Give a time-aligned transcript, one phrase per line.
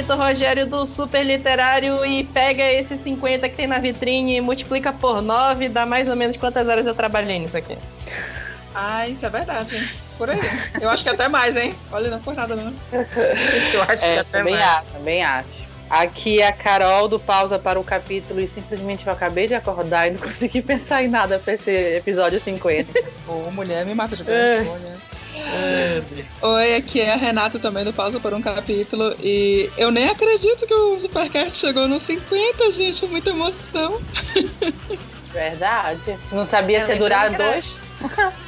[0.00, 4.90] Vitor Rogério do Super Literário e pega esses 50 que tem na vitrine e multiplica
[4.94, 7.76] por 9, dá mais ou menos quantas horas eu trabalhei nisso aqui.
[8.74, 9.86] Ah, isso é verdade, hein?
[10.16, 10.38] Por aí.
[10.80, 11.74] Eu acho que até mais, hein?
[11.92, 12.72] Olha, não por nada, não.
[13.74, 14.66] Eu acho É, que até também mais.
[14.66, 15.70] acho, também acho.
[15.90, 20.06] Aqui é a Carol do Pausa para o Capítulo e simplesmente eu acabei de acordar
[20.06, 22.98] e não consegui pensar em nada para esse episódio 50.
[23.28, 24.56] Ô, mulher, me mata de É.
[24.62, 24.96] vergonha.
[26.42, 29.14] Oi, aqui é a Renata também do Pausa por um Capítulo.
[29.22, 33.06] E eu nem acredito que o Supercast chegou nos 50, gente.
[33.06, 34.00] Muita emoção.
[35.32, 36.18] Verdade.
[36.32, 37.76] Não sabia É, se ia durar dois.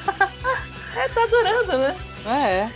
[0.95, 1.97] É, tá durando, né?
[2.27, 2.69] É.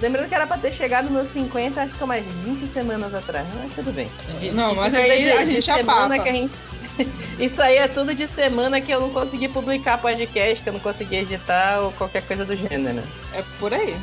[0.00, 3.74] Lembrando que era pra ter chegado nos 50, acho que umas 20 semanas atrás, mas
[3.74, 4.10] tudo bem.
[4.54, 6.22] Não, mas é aí a gente semana apapa.
[6.22, 6.50] que a gente-
[7.38, 10.80] Isso aí é tudo de semana que eu não consegui publicar podcast, que eu não
[10.80, 13.02] consegui editar ou qualquer coisa do gênero.
[13.34, 13.96] É por aí.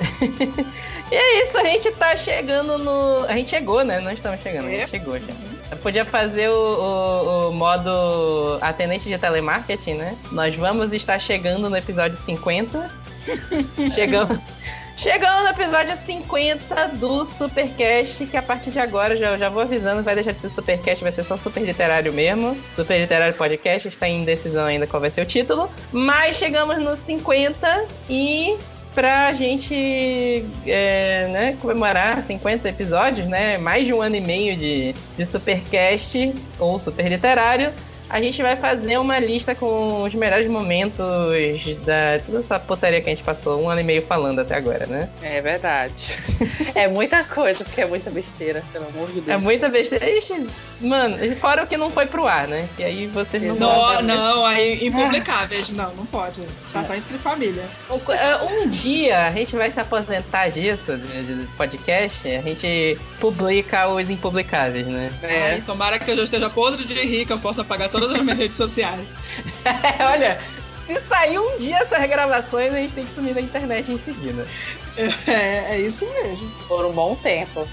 [1.10, 3.24] E é isso, a gente tá chegando no.
[3.26, 3.98] A gente chegou, né?
[3.98, 4.86] Não estamos chegando, a gente É.
[4.86, 5.24] chegou já.
[5.70, 10.14] Eu podia fazer o, o- o modo atendente de telemarketing, né?
[10.32, 12.90] Nós vamos estar chegando no episódio 50.
[13.94, 14.38] Chegamos.
[14.98, 20.02] Chegamos no episódio 50 do Supercast, que a partir de agora, já, já vou avisando,
[20.02, 22.58] vai deixar de ser Supercast, vai ser só Super Literário mesmo.
[22.74, 25.70] Super Literário Podcast, está em decisão ainda qual vai ser o título.
[25.92, 28.56] Mas chegamos no 50 e
[28.92, 33.56] pra gente é, né, comemorar 50 episódios, né?
[33.56, 37.72] Mais de um ano e meio de, de Supercast ou Super Literário.
[38.10, 40.96] A gente vai fazer uma lista com os melhores momentos
[41.84, 44.86] da toda essa putaria que a gente passou um ano e meio falando até agora,
[44.86, 45.08] né?
[45.22, 46.16] É verdade.
[46.74, 49.42] É muita coisa, porque é muita besteira, pelo amor de É Deus.
[49.42, 50.08] muita besteira.
[50.08, 50.46] Ixi,
[50.80, 52.66] mano, fora o que não foi pro ar, né?
[52.76, 55.70] Que aí vocês não Não, não, aí impublicáveis.
[55.72, 56.40] Não, não pode.
[56.72, 57.64] Tá só entre família.
[57.90, 63.86] Um- é, Um dia a gente vai se aposentar disso, de, podcast, a gente publica
[63.88, 65.12] os impublicáveis, né?
[65.22, 65.42] É.
[65.52, 68.38] Ai, tomara que eu já esteja podre de que eu possa apagar todas as minhas
[68.38, 69.06] redes sociais.
[70.00, 70.40] Olha,
[70.86, 74.46] se sair um dia essas gravações, a gente tem que sumir da internet em seguida.
[74.96, 76.50] É, é isso mesmo.
[76.66, 77.66] Por um bom tempo.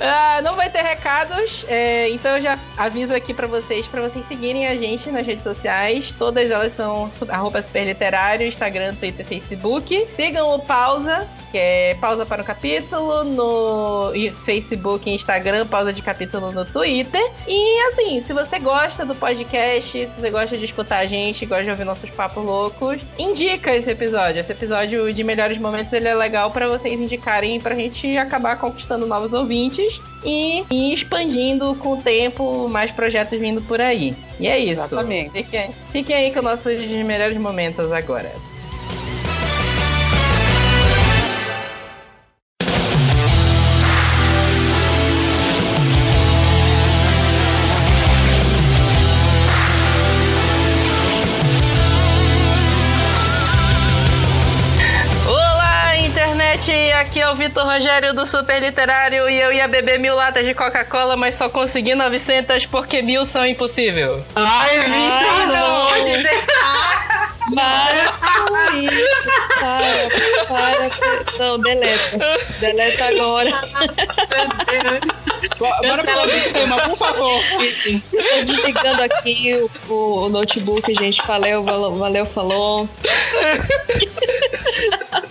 [0.00, 4.26] Ah, não vai ter recados, é, então eu já aviso aqui pra vocês, pra vocês
[4.26, 6.12] seguirem a gente nas redes sociais.
[6.12, 10.06] Todas elas são arroba superliterário, Instagram, Twitter, Facebook.
[10.16, 14.12] Sigam o Pausa, que é Pausa para o Capítulo, no
[14.44, 17.22] Facebook e Instagram, Pausa de Capítulo no Twitter.
[17.48, 21.64] E assim, se você gosta do podcast, se você gosta de escutar a gente, gosta
[21.64, 24.40] de ouvir nossos papos loucos, indica esse episódio.
[24.40, 29.06] Esse episódio de melhores momentos ele é legal pra vocês indicarem pra gente acabar conquistando
[29.06, 29.85] novos ouvintes
[30.24, 34.14] e, e expandindo com o tempo mais projetos vindo por aí.
[34.38, 34.82] E é isso.
[34.82, 35.30] Exatamente.
[35.30, 38.32] Fiquem, fiquem aí com nossos melhores momentos agora.
[57.26, 61.16] É o Vitor Rogério do Super Literário e eu ia beber mil latas de Coca-Cola,
[61.16, 64.24] mas só consegui 900 porque mil são impossível.
[64.36, 65.86] Ai, Ai, não.
[67.54, 69.15] Para com isso.
[69.58, 70.08] Para,
[70.48, 71.38] para.
[71.38, 72.18] Não, deleta.
[72.60, 73.50] Deleta agora.
[75.58, 77.40] Bora pro outro tema, por favor.
[77.50, 79.54] Tô desligando aqui
[79.88, 81.20] o, o- o notebook, gente.
[81.26, 82.88] Valeu, valeu, valeu, falou.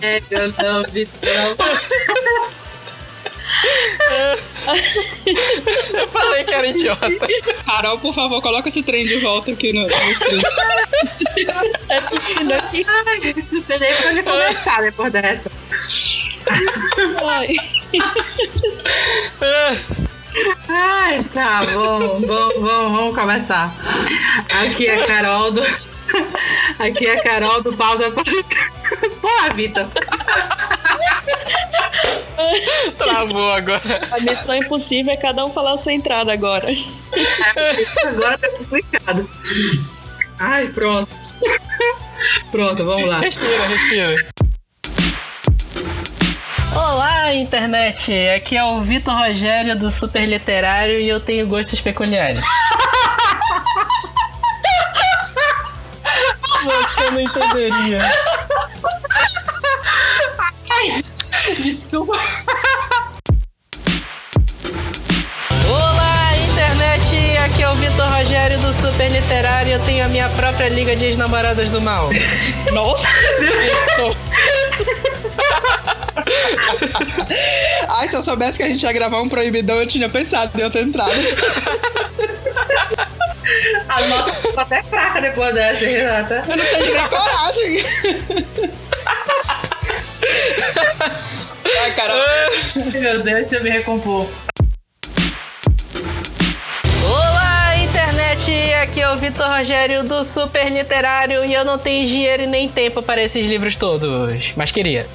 [0.02, 1.56] É, eu não, Vitão.
[5.92, 7.10] Eu falei que era idiota.
[7.64, 10.42] Carol, por favor, coloca esse trem de volta aqui no, no stream.
[11.88, 12.86] É tossindo aqui.
[13.52, 15.50] Não sei nem pra onde começar depois dessa.
[17.22, 17.56] Ai.
[20.68, 23.74] Ai, tá bom, bom, bom, vamos começar.
[24.48, 25.62] Aqui é a Carol do.
[26.78, 28.24] Aqui é a Carol do Pausa para.
[29.20, 29.86] Porra, Vitor.
[32.98, 34.00] Travou agora.
[34.12, 36.68] A missão impossível é cada um falar a sua entrada agora.
[38.04, 39.28] Agora tá complicado.
[40.38, 41.08] Ai, pronto.
[42.50, 43.20] Pronto, vamos lá.
[43.20, 44.26] Respira, respira.
[46.74, 48.12] Olá, internet!
[48.36, 52.40] Aqui é o Vitor Rogério do Super Literário e eu tenho gostos peculiares.
[57.06, 57.98] Você não entenderia.
[61.62, 62.18] Desculpa.
[65.68, 67.36] Olá, internet!
[67.44, 70.96] Aqui é o Vitor Rogério do Super Literário e eu tenho a minha própria liga
[70.96, 72.10] de ex-namoradas do mal.
[72.72, 73.06] Nossa!
[77.88, 80.64] Ai, se eu soubesse que a gente ia gravar um proibidão, eu tinha pensado em
[80.64, 81.12] outra entrada.
[83.88, 86.42] A nossa ficou até fraca depois dessa, Renata.
[86.48, 87.84] Eu não tenho nem coragem.
[91.80, 92.14] Ai, cara.
[92.74, 94.26] Meu Deus, deixa eu me recompor.
[97.04, 98.74] Olá, internet!
[98.82, 102.68] Aqui é o Vitor Rogério do Super Literário e eu não tenho dinheiro e nem
[102.68, 104.52] tempo para esses livros todos.
[104.56, 105.06] Mas queria.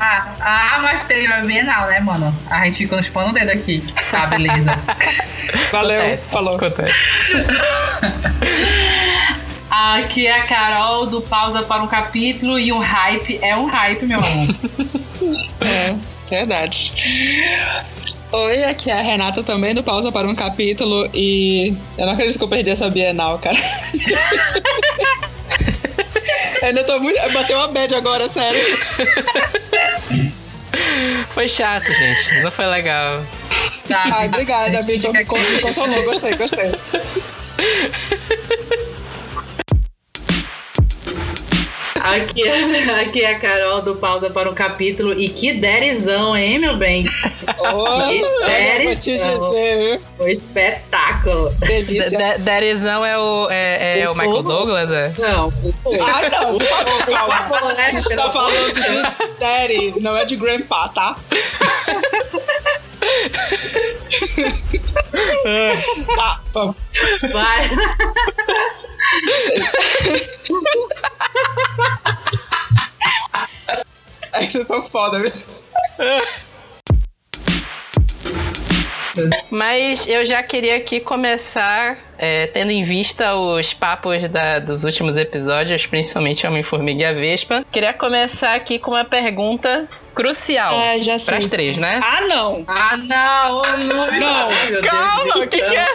[0.00, 2.34] Ah, ah, mas tem a Bienal, né, mano?
[2.48, 3.84] A gente ficou nos pano dedo aqui.
[4.10, 4.78] Tá, beleza.
[5.72, 6.56] Valeu, Acontece, falou.
[6.56, 6.94] Acontece.
[9.70, 14.06] Aqui é a Carol do Pausa para um Capítulo e o hype é um hype,
[14.06, 14.46] meu amor.
[15.60, 15.94] É,
[16.30, 16.92] verdade.
[18.30, 22.38] Oi, aqui é a Renata também do Pausa para um Capítulo e eu não acredito
[22.38, 23.58] que eu perdi essa Bienal, cara.
[26.60, 27.18] Eu ainda tô muito.
[27.32, 28.78] Bateu uma bad agora, sério.
[31.34, 32.40] Foi chato, gente.
[32.42, 33.24] Não foi legal.
[33.88, 35.12] Tá, Ai, obrigada, Vitor.
[35.12, 36.70] Me consolou, gostei, gostei.
[42.16, 46.58] Aqui é, aqui é a Carol do Pausa para um Capítulo e que derizão, hein,
[46.58, 47.06] meu bem?
[47.58, 50.00] Oh, eu vou te dizer, viu?
[50.16, 51.50] Foi espetáculo.
[51.60, 52.10] Delícia.
[52.10, 55.12] D- Derizão é o, é, é o Michael Douglas, é?
[55.18, 55.52] Não,
[56.00, 57.72] Ah, não, por favor, calma.
[57.74, 59.02] né, A gente tá falando de
[59.38, 61.16] daddy, não é de grandpa, tá?
[66.16, 66.76] tá, vamos.
[67.32, 67.70] Vai.
[74.32, 75.32] É que vocês tão foda, viu?
[79.50, 85.16] Mas eu já queria aqui começar, é, tendo em vista os papos da- dos últimos
[85.18, 87.64] episódios, principalmente Homem-Formiga e a Vespa.
[87.72, 90.78] Queria começar aqui com uma pergunta crucial.
[90.78, 91.26] Ah, já sei.
[91.26, 91.98] Para as três, né?
[92.00, 92.64] Ah, não!
[92.68, 94.18] Ah, não, não.
[94.20, 95.88] Não, Ai, Calma, do o que, que é?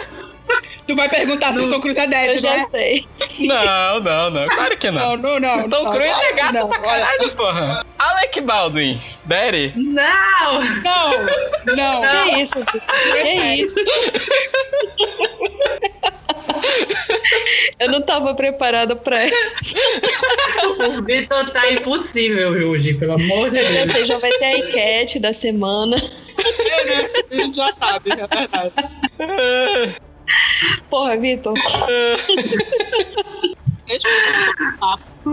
[0.86, 2.64] Tu vai perguntar se o Tom Cruise é Eu dead, não já é?
[2.66, 3.06] sei.
[3.38, 4.48] Não, não, não.
[4.48, 5.70] Claro que Não, não, não.
[5.70, 6.68] Tom não, Cruise claro é que gato não.
[6.68, 7.86] pra Olha, caralho, porra.
[7.98, 9.72] Alec Baldwin, Daddy.
[9.76, 10.62] Não!
[10.84, 12.30] Não, não.
[12.30, 12.54] Que isso?
[13.22, 13.32] Que
[13.62, 13.80] isso?
[17.78, 19.76] Eu não tava preparada pra isso.
[20.88, 23.90] O Vitor tá impossível hoje, pelo amor de Eu já Deus.
[23.90, 25.96] sei, já vai ter a enquete da semana.
[26.38, 27.10] É, né?
[27.30, 28.72] A gente já sabe, é verdade.
[30.88, 31.54] Porra, Vitor.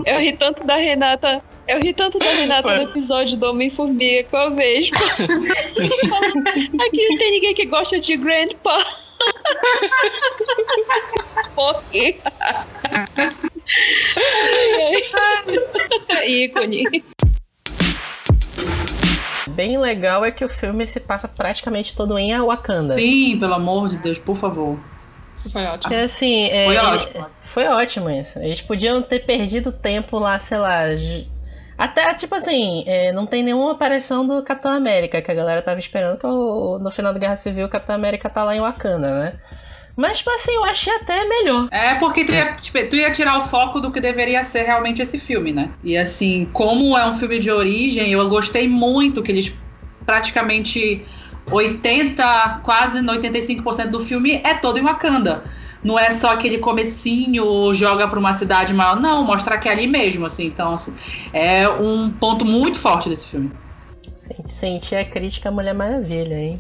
[0.05, 1.41] Eu ri tanto da Renata.
[1.67, 4.97] Eu ri tanto da Renata no episódio do Homem-Formiga com a Vespa.
[4.97, 8.85] Aqui não tem ninguém que gosta de Grandpa.
[11.55, 11.83] Porra.
[16.25, 17.03] Ícone.
[19.67, 22.95] Bem legal é que o filme se passa praticamente todo em Wakanda.
[22.95, 24.79] Sim, pelo amor de Deus, por favor.
[25.51, 25.93] Foi ótimo.
[25.93, 27.25] É assim, é, Foi ótimo.
[27.45, 28.39] Foi ótimo isso.
[28.39, 30.81] Eles podiam ter perdido tempo lá, sei lá.
[31.77, 35.79] Até, tipo assim, é, não tem nenhuma aparição do Capitão América, que a galera tava
[35.79, 39.19] esperando que o- no final da Guerra Civil o Capitão América tá lá em Wakanda,
[39.19, 39.33] né?
[39.95, 41.67] Mas, tipo assim, eu achei até melhor.
[41.71, 45.01] É porque tu ia, tipo, tu ia tirar o foco do que deveria ser realmente
[45.01, 45.69] esse filme, né?
[45.83, 49.53] E assim, como é um filme de origem, eu gostei muito que eles
[50.05, 51.05] praticamente
[51.50, 55.43] 80, quase 85% do filme é todo em Wakanda.
[55.83, 59.88] Não é só aquele comecinho, joga pra uma cidade maior, não, mostrar que é ali
[59.88, 60.45] mesmo, assim.
[60.45, 60.93] Então, assim,
[61.33, 63.51] é um ponto muito forte desse filme.
[64.19, 66.60] Senti, senti a crítica à Mulher Maravilha, hein?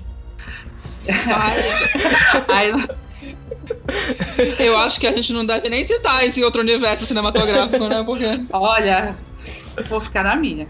[2.47, 2.73] Aí,
[4.59, 8.03] Eu acho que a gente não deve nem citar esse outro universo cinematográfico, né?
[8.03, 9.15] Porque olha,
[9.77, 10.67] eu vou ficar na minha.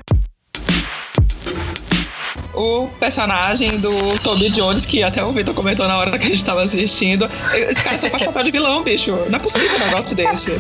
[2.54, 6.44] o personagem do Toby Jones, que até o Vitor comentou na hora que a gente
[6.44, 9.12] tava assistindo, esse cara só faz papel de vilão, bicho.
[9.30, 10.52] Não é possível um negócio desse.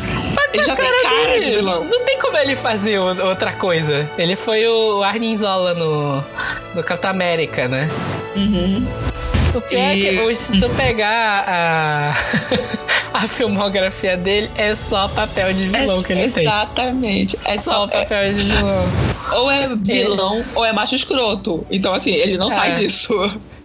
[0.53, 1.83] Ele já tem cara de vilão.
[1.85, 4.09] Não tem como ele fazer outra coisa.
[4.17, 6.23] Ele foi o Arnim Zola no,
[6.75, 7.87] no Capitão América, né?
[8.35, 9.10] Uhum.
[9.53, 12.15] O pior é que E- se tu pegar a,
[13.13, 16.43] a filmografia dele, é só papel de vilão que ele tem.
[16.43, 17.37] Exatamente.
[17.45, 18.85] É só só, é- papel de vilão.
[19.33, 21.65] ou é vilão ou é macho escroto.
[21.69, 22.55] Então, assim, ele não É.
[22.55, 23.13] sai disso.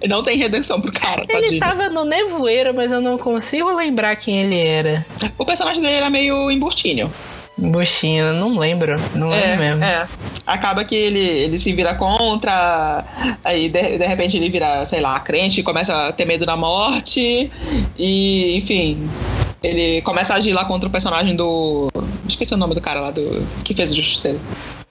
[0.00, 1.60] Ele não tem redenção pro cara, Ele tadinho.
[1.60, 5.06] tava no Nevoeiro, mas eu não consigo lembrar quem ele era.
[5.38, 7.10] O personagem dele era meio emburtinho.
[7.58, 8.96] Buchinho, não lembro.
[9.14, 9.84] Não lembro É, mesmo.
[9.84, 10.06] é.
[10.46, 13.04] Acaba que ele, ele se vira contra,
[13.44, 17.50] aí de, de repente ele vira, sei lá, crente, começa a ter medo da morte,
[17.98, 19.08] e enfim,
[19.62, 21.88] ele começa a agir lá contra o personagem do.
[22.28, 23.44] Esqueci o nome do cara lá do.
[23.64, 24.38] que fez o Justiceiro.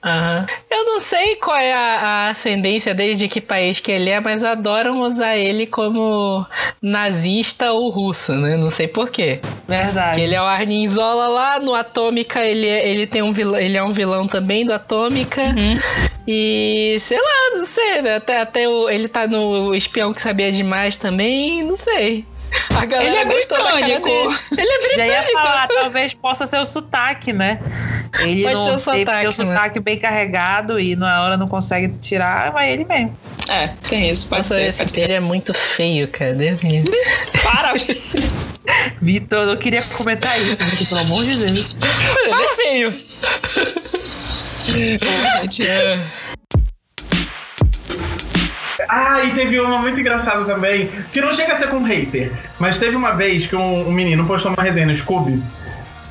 [0.06, 0.46] Aham.
[0.70, 4.20] Eu não sei qual é a, a ascendência dele, de que país que ele é,
[4.20, 6.46] mas adoram usar ele como
[6.80, 8.56] nazista ou russo, né?
[8.56, 9.40] Não sei porquê.
[9.66, 10.20] Verdade.
[10.20, 13.76] Ele é o Arnim Zola lá no Atômica, ele, é- ele tem um vilão, ele
[13.76, 15.42] é um vilão também do Atômica.
[16.28, 18.16] E sei lá, não sei, né?
[18.16, 22.24] Até, até o, ele tá no Espião que Sabia Demais também, não sei.
[22.76, 24.06] A galera Ele é gostou da cara britânico.
[24.06, 24.38] dele.
[24.58, 25.32] Ele é Já ia britânico.
[25.32, 27.58] falar, talvez possa ser o sotaque, né?
[28.20, 29.54] Ele Pode não ser o tem, sotaque, tem o né?
[29.54, 33.16] sotaque bem carregado e na hora não consegue tirar, vai ele mesmo.
[33.48, 34.66] É, tem isso, pode Nossa, ser.
[34.68, 35.00] esse Pode ser.
[35.02, 36.36] ele é muito feio, cara.
[37.42, 37.72] Para!
[39.00, 41.74] Vitor, eu não queria comentar isso, Vitor, pelo amor de Deus.
[42.24, 43.02] Ele é feio.
[44.68, 45.62] gente.
[48.88, 52.78] Ah, e teve uma muito engraçada também, que não chega a ser com hater, mas
[52.78, 55.42] teve uma vez que um, um menino postou uma resenha no Scooby.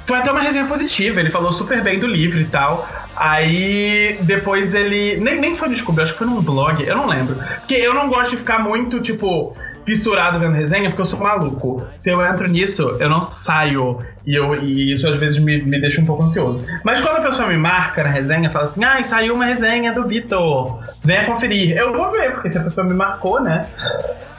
[0.05, 2.87] Foi até uma resenha positiva, ele falou super bem do livro e tal.
[3.15, 5.17] Aí depois ele.
[5.17, 7.35] Nem, nem foi no Scooby, acho que foi num blog, eu não lembro.
[7.35, 11.85] Porque eu não gosto de ficar muito, tipo, fissurado vendo resenha, porque eu sou maluco.
[11.97, 13.99] Se eu entro nisso, eu não saio.
[14.25, 16.65] E, eu, e isso às vezes me, me deixa um pouco ansioso.
[16.83, 20.07] Mas quando a pessoa me marca na resenha, fala assim: ai, saiu uma resenha do
[20.07, 21.77] Vitor, venha conferir.
[21.77, 23.67] Eu vou ver, porque se a pessoa me marcou, né?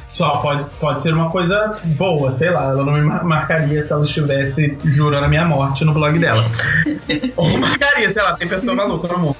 [0.08, 2.70] Só pode, pode ser uma coisa boa, sei lá.
[2.70, 6.42] Ela não me mar- marcaria se ela estivesse jurando a minha morte no blog dela.
[7.36, 9.36] Ou marcaria, sei lá, tem pessoa maluca no mundo.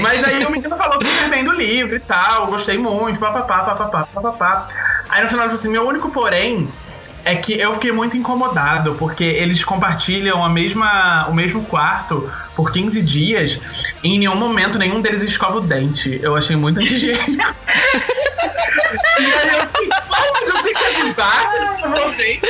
[0.00, 4.08] Mas aí o menino falou super bem do livro e tal, gostei muito, papapá, papapá,
[4.14, 4.68] papapá.
[5.08, 6.68] Aí no final falou assim: meu único porém
[7.24, 12.70] é que eu fiquei muito incomodado, porque eles compartilham a mesma, o mesmo quarto por
[12.72, 13.58] 15 dias
[14.02, 16.20] e em nenhum momento nenhum deles escova o dente.
[16.22, 17.24] Eu achei muito antigênico.
[19.18, 22.46] e aí eu fiquei, "Ai, mas eu tenho que avisar que escovam o dente.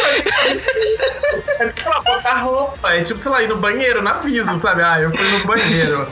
[1.60, 4.82] É tipo, ela botar roupa, é tipo, sei lá, ir no banheiro, no aviso, sabe?
[4.82, 6.06] Ah, eu fui no banheiro.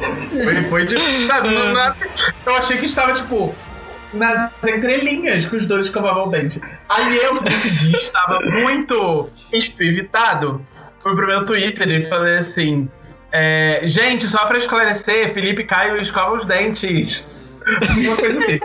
[0.44, 1.26] Foi, foi de.
[1.26, 1.94] Sabe, não, não-
[2.46, 3.54] eu achei que estava, tipo,
[4.12, 6.60] nas entrelinhas que os dois escovavam o dente.
[6.88, 10.64] Aí eu, dia, estava muito evitado.
[11.00, 12.88] Fui pro meu Twitter e falei assim:
[13.32, 17.24] é, Gente, só pra esclarecer, Felipe Caio escova os dentes.
[17.96, 18.60] Uma coisa assim.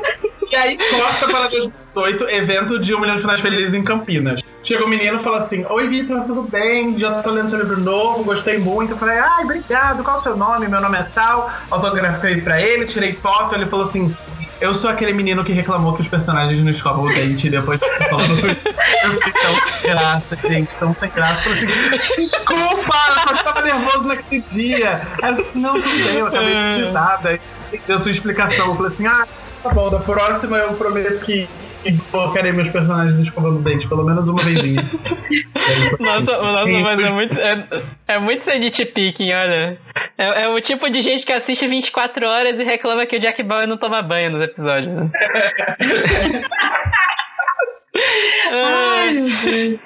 [0.50, 4.42] E aí, corta para 2018, evento de um milhão de finais felizes em Campinas.
[4.63, 6.98] Chega o menino e fala assim: Oi, Vitor, tudo bem?
[6.98, 8.94] Já tô lendo seu livro novo, gostei muito.
[8.94, 10.68] Eu falei: Ai, obrigado, qual o seu nome?
[10.68, 11.51] Meu nome é tal.
[11.70, 13.56] Autografei pra ele, tirei foto.
[13.56, 14.16] Ele falou assim:
[14.59, 17.79] Eu sou aquele menino que reclamou que os personagens não escovam o dente e depois
[17.79, 18.57] Twitter.
[19.03, 21.49] Eu fiquei tão sem graça, gente, tão sem graça.
[21.49, 25.01] Eu falei assim: Desculpa, eu só tava nervoso naquele dia.
[25.21, 27.29] Aí ele falou: Não, tudo bem, eu acabei de risada.
[27.29, 27.41] Aí
[27.85, 28.67] deu sua explicação.
[28.67, 29.27] Eu falei assim: Ah,
[29.61, 31.47] tá bom, da próxima eu prometo que.
[31.91, 34.84] Que Colocarei meus personagens escovando dente, pelo menos uma vezinha.
[36.00, 37.67] Nossa, nossa mas é muito, é,
[38.08, 39.77] é muito ser nitpicking, olha.
[40.17, 43.44] É, é o tipo de gente que assiste 24 horas e reclama que o Jack
[43.44, 44.94] Bauer não toma banho nos episódios.
[44.94, 45.10] Né?
[48.51, 49.79] Ai,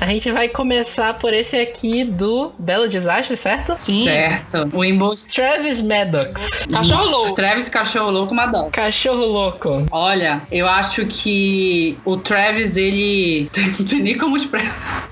[0.00, 3.74] A gente vai começar por esse aqui do Belo Desastre, certo?
[3.78, 4.04] Sim.
[4.04, 4.68] Certo.
[4.72, 5.24] O Embos.
[5.24, 7.34] Travis Maddox, Cachorro louco.
[7.34, 8.70] Travis Cachorro Louco Madonna.
[8.70, 9.86] cachorro louco.
[9.90, 13.48] Olha, eu acho que o Travis, ele.
[13.78, 15.08] Não tem nem como expressar.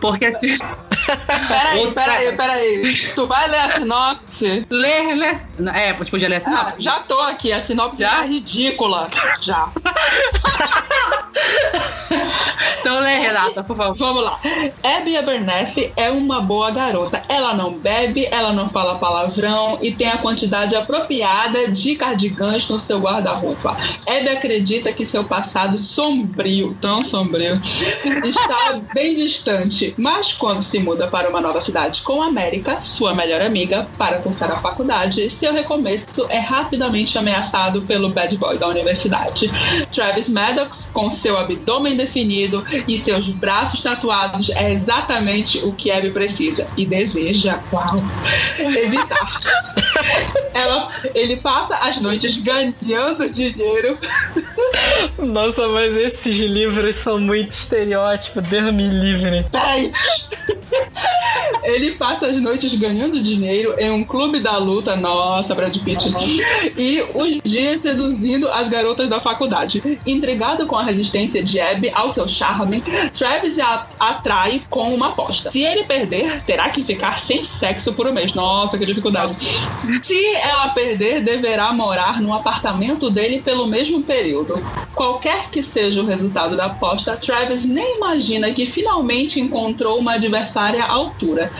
[0.00, 0.58] Porque assim.
[1.48, 2.98] Peraí, peraí, peraí.
[3.14, 4.66] Tu vai ler a sinopse?
[4.70, 5.38] Ler, ler.
[5.74, 6.82] É, tipo, já ler a Ah, sinopse.
[6.82, 8.08] já tô aqui, a sinopse Já?
[8.08, 9.08] já é ridícula.
[9.40, 9.68] Já.
[12.80, 13.96] Então lê, Renata, por favor.
[13.96, 14.33] Vamos lá.
[14.82, 17.22] Abby Abernathy é uma boa garota.
[17.28, 22.78] Ela não bebe, ela não fala palavrão e tem a quantidade apropriada de cardigans no
[22.78, 23.76] seu guarda-roupa.
[24.06, 27.54] Abby acredita que seu passado sombrio, tão sombrio,
[28.24, 33.40] está bem distante, mas quando se muda para uma nova cidade com América, sua melhor
[33.40, 39.50] amiga, para cursar a faculdade, seu recomeço é rapidamente ameaçado pelo bad boy da universidade.
[39.92, 44.13] Travis Maddox, com seu abdômen definido e seus braços tatuados,
[44.54, 47.58] é exatamente o que Abby precisa e deseja.
[47.72, 47.96] Uau!
[48.58, 49.40] Evitar.
[50.54, 53.98] Ela, ele passa as noites ganhando dinheiro
[55.18, 59.44] Nossa, mas esses livros são muito estereótipos, Deus me livre.
[59.50, 59.92] Peraí,
[61.62, 66.04] Ele passa as noites ganhando dinheiro em um clube da luta, nossa, Brad Pitt,
[66.76, 69.98] e os dias seduzindo as garotas da faculdade.
[70.06, 72.82] Intrigado com a resistência de Abby ao seu charme,
[73.16, 75.50] Travis a atrai com uma aposta.
[75.50, 78.34] Se ele perder, terá que ficar sem sexo por um mês.
[78.34, 79.34] Nossa, que dificuldade.
[80.04, 84.54] Se ela perder, deverá morar no apartamento dele pelo mesmo período.
[84.94, 90.84] Qualquer que seja o resultado da aposta, Travis nem imagina que finalmente encontrou uma adversária
[90.84, 91.50] à altura.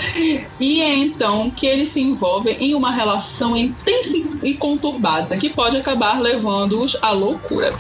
[0.61, 5.77] E é então que eles se envolvem em uma relação intensa e conturbada que pode
[5.77, 7.75] acabar levando-os à loucura.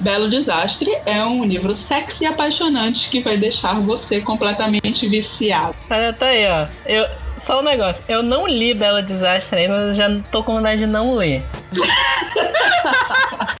[0.00, 5.74] Belo Desastre é um livro sexy e apaixonante que vai deixar você completamente viciado.
[5.90, 6.66] Olha, tá aí, ó.
[6.86, 7.06] Eu,
[7.38, 10.86] só um negócio, eu não li Belo Desastre ainda, eu já tô com vontade de
[10.86, 11.42] não ler.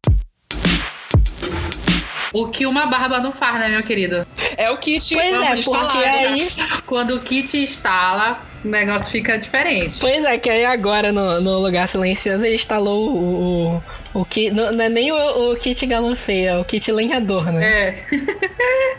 [2.32, 4.26] O que uma barba não faz, né, meu querido?
[4.56, 6.28] É o kit Pois é, porque instalado, né?
[6.28, 6.48] aí.
[6.86, 9.96] Quando o kit instala, o negócio fica diferente.
[9.98, 13.82] Pois é, que aí agora no, no Lugar Silencioso ele instalou o.
[14.14, 14.50] o, kit.
[14.50, 17.64] Não, não é nem o, o kit galã feio, é o kit lenhador, né?
[17.66, 17.94] É.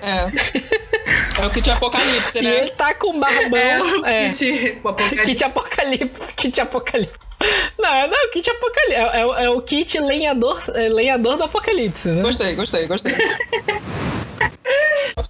[0.02, 1.42] É.
[1.42, 2.58] É o kit apocalipse, E né?
[2.60, 3.60] ele tá com barbão.
[3.60, 4.30] É o É.
[4.30, 4.78] kit.
[4.84, 5.26] o apocalipse.
[5.26, 7.16] Kit apocalipse, kit apocalipse.
[7.80, 8.96] Não, não, kit apocalipse.
[8.96, 12.22] É, é o- é o kit lenhador, é, lenhador do apocalipse, né?
[12.22, 13.14] Gostei, gostei, gostei.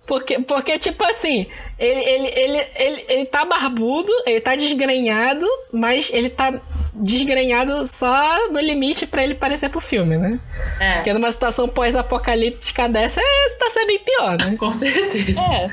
[0.06, 1.48] Porque, porque tipo assim,
[1.78, 6.60] ele, ele, ele, ele, ele tá barbudo, ele tá desgrenhado, mas ele tá
[6.94, 10.39] desgrenhado só no limite pra ele parecer pro filme, né?
[10.80, 14.56] É, Porque numa situação pós-apocalíptica dessa, é, tá sendo bem pior, né?
[14.58, 15.39] com certeza.
[15.39, 15.70] É,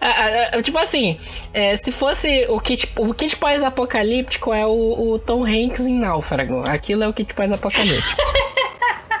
[0.00, 1.18] Ah, ah, ah, tipo assim,
[1.52, 6.64] é, se fosse o kit, o kit pós-apocalíptico é o, o Tom Hanks em Náufrago.
[6.66, 8.20] Aquilo é o kit pós-apocalíptico.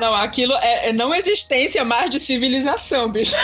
[0.00, 3.34] Não, aquilo é, é não existência mais de civilização, bicho.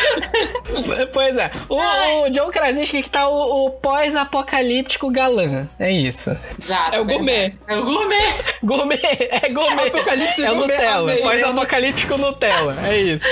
[1.12, 1.50] pois é.
[1.68, 5.68] O, o John Krasinski que tá o, o pós-apocalíptico galã.
[5.78, 6.30] É isso.
[6.62, 7.54] Exato, É o gourmet.
[7.66, 8.34] É o gourmet.
[8.62, 9.88] Gourmet, é gourmet.
[9.88, 11.16] Apocalipse É gourmet, Nutella.
[11.16, 12.76] Pós-apocalíptico Nutella.
[12.86, 13.26] É isso.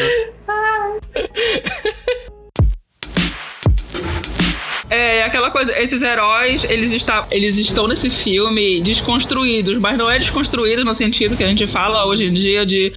[4.95, 10.19] É aquela coisa, esses heróis, eles, está, eles estão nesse filme desconstruídos, mas não é
[10.19, 12.93] desconstruído no sentido que a gente fala hoje em dia de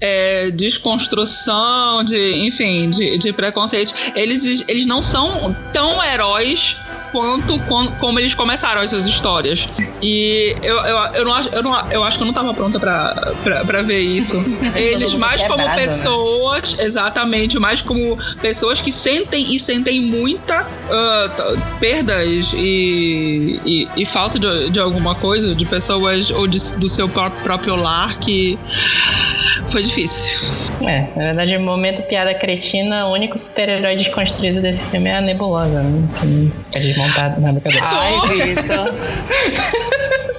[0.00, 3.94] é, desconstrução, de, enfim, de, de preconceito.
[4.16, 6.80] Eles, eles não são tão heróis
[7.12, 9.68] quanto com- como eles começaram as suas histórias.
[10.02, 12.78] E eu, eu, eu, não, acho, eu, não, eu acho que eu não tava pronta
[12.78, 14.64] pra, pra, pra ver isso.
[14.76, 15.86] Eles mais como Quebrada, né?
[15.96, 24.04] pessoas, exatamente, mais como pessoas que sentem e sentem muita t- perdas e, e, e
[24.06, 28.58] falta de, de alguma coisa, de pessoas ou de- do seu pró- próprio lar, que
[29.70, 30.30] foi difícil.
[30.82, 35.20] É, na verdade, no momento piada cretina, o único super-herói desconstruído desse filme é a
[35.20, 36.08] Nebulosa, né?
[36.20, 37.88] Que é desmontado na brincadeira.
[37.92, 38.90] ai, Vitor.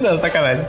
[0.00, 0.64] Não, sacanagem.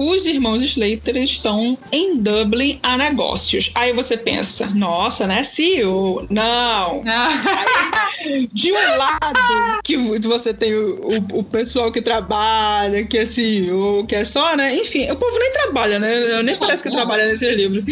[0.00, 3.70] Os irmãos Slater estão em Dublin a negócios.
[3.74, 6.24] Aí você pensa, nossa, né, CEO?
[6.30, 7.02] Não.
[8.52, 11.00] De um lado, que você tem o,
[11.34, 14.74] o- o pessoal que trabalha, que é CEO, que é só, né?
[14.76, 16.42] Enfim, o povo nem trabalha, né?
[16.42, 17.82] Nem parece que trabalha nesse livro.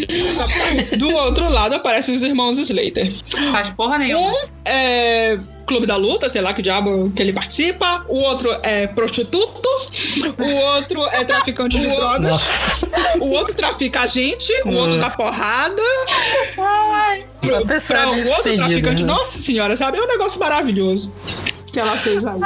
[0.97, 3.11] Do outro lado aparecem os irmãos Slater.
[3.51, 4.31] Faz porra nenhuma.
[4.31, 5.37] Um é
[5.67, 8.03] Clube da Luta, sei lá que diabo que ele participa.
[8.07, 9.67] O outro é prostituto.
[10.39, 12.41] O outro é traficante de drogas.
[13.19, 14.51] O outro trafica a gente.
[14.65, 15.81] O outro dá porrada.
[17.43, 19.03] Uma pessoa Pra o outro bem-sucedida, traficante.
[19.03, 19.07] né?
[19.13, 19.97] Nossa senhora, sabe?
[19.97, 21.13] É um negócio maravilhoso
[21.71, 22.39] que ela fez aí.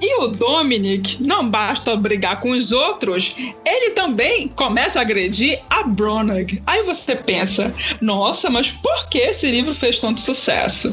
[0.00, 3.34] E o Dominic, não basta brigar com os outros,
[3.64, 6.60] ele também começa a agredir a Bronagh.
[6.66, 10.92] Aí você pensa, nossa, mas por que esse livro fez tanto sucesso?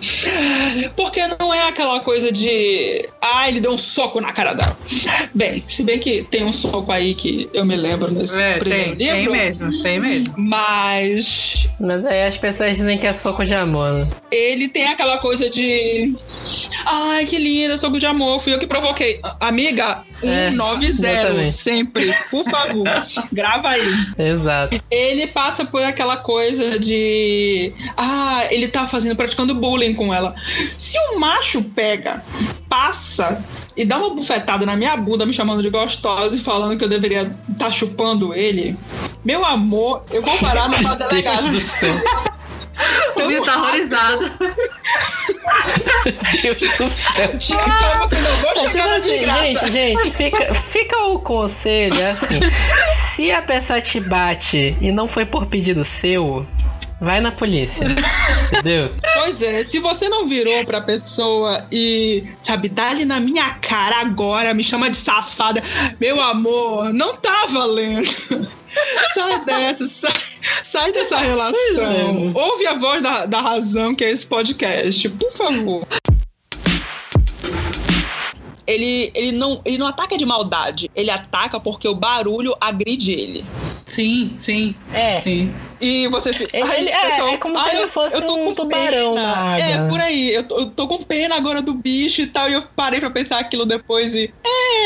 [0.96, 4.78] Porque não é aquela coisa de, ah, ele deu um soco na cara dela.
[5.34, 8.96] Bem, se bem que tem um soco aí que eu me lembro nesse É, primeiro
[8.96, 9.32] tem, tem livro.
[9.34, 10.34] mesmo, tem mesmo.
[10.38, 14.08] Mas Mas aí as pessoas dizem que é soco de amor, né?
[14.32, 16.16] ele tem aquela coisa de.
[16.86, 19.20] Ai, que linda, soco de amor, fui eu que provoquei.
[19.40, 21.54] Amiga, 190, exatamente.
[21.54, 22.88] sempre, por favor,
[23.32, 23.94] grava aí.
[24.18, 24.82] Exato.
[24.90, 27.74] Ele passa por aquela coisa de.
[27.96, 30.34] Ah, ele tá fazendo, praticando bullying com ela.
[30.78, 32.22] Se o macho pega,
[32.68, 33.44] passa
[33.76, 36.90] e dá uma bufetada na minha bunda, me chamando de gostosa e falando que eu
[36.90, 38.78] deveria estar chupando ele,
[39.24, 41.48] meu amor, eu vou parar numa delegacia.
[43.16, 44.32] O Vitor tá horrorizado.
[46.42, 47.38] Deus do céu.
[47.40, 52.12] Que eu não vou É tipo chegar assim, gente, gente, fica, fica o conselho, é
[52.12, 52.40] assim.
[53.14, 56.46] Se a pessoa te bate e não foi por pedido seu,
[57.00, 57.86] vai na polícia.
[58.48, 58.94] Entendeu?
[59.16, 64.54] Pois é, se você não virou pra pessoa e, sabe, dá-lhe na minha cara agora,
[64.54, 65.62] me chama de safada,
[66.00, 68.48] meu amor, não tá valendo.
[69.14, 70.22] Sai dessa, sai,
[70.64, 71.56] sai dessa relação.
[72.36, 72.40] é.
[72.40, 75.88] Ouve a voz da, da razão que é esse podcast, por favor.
[78.66, 83.46] Ele, ele, não, ele não ataca de maldade, ele ataca porque o barulho agride ele.
[83.88, 85.22] Sim, sim, É.
[85.22, 85.52] sim.
[85.80, 86.58] E você fica.
[86.58, 88.46] Ele- Ai, ele- é, pessoal, é como se ai, ele eu- fosse eu tô um
[88.46, 89.28] com tubarão pena.
[89.28, 89.60] na água.
[89.64, 90.34] É, por aí.
[90.34, 92.50] Eu tô, eu tô com pena agora do bicho e tal.
[92.50, 94.34] E eu parei pra pensar aquilo depois e.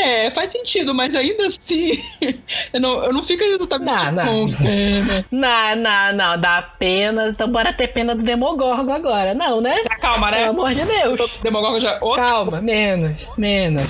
[0.04, 1.98] É, faz sentido, mas ainda assim.
[2.74, 4.46] eu, não, eu não fico exatamente Não, não.
[4.48, 5.26] com pena.
[5.32, 7.28] Não, não, não, dá pena.
[7.30, 9.34] Então bora ter pena do Demogorgon agora.
[9.34, 9.74] Não, né?
[9.82, 10.38] Já calma, né?
[10.40, 11.30] Pelo amor de Deus.
[11.42, 11.98] Demogorgon já.
[12.00, 13.82] Ô, Calma, menos, menos.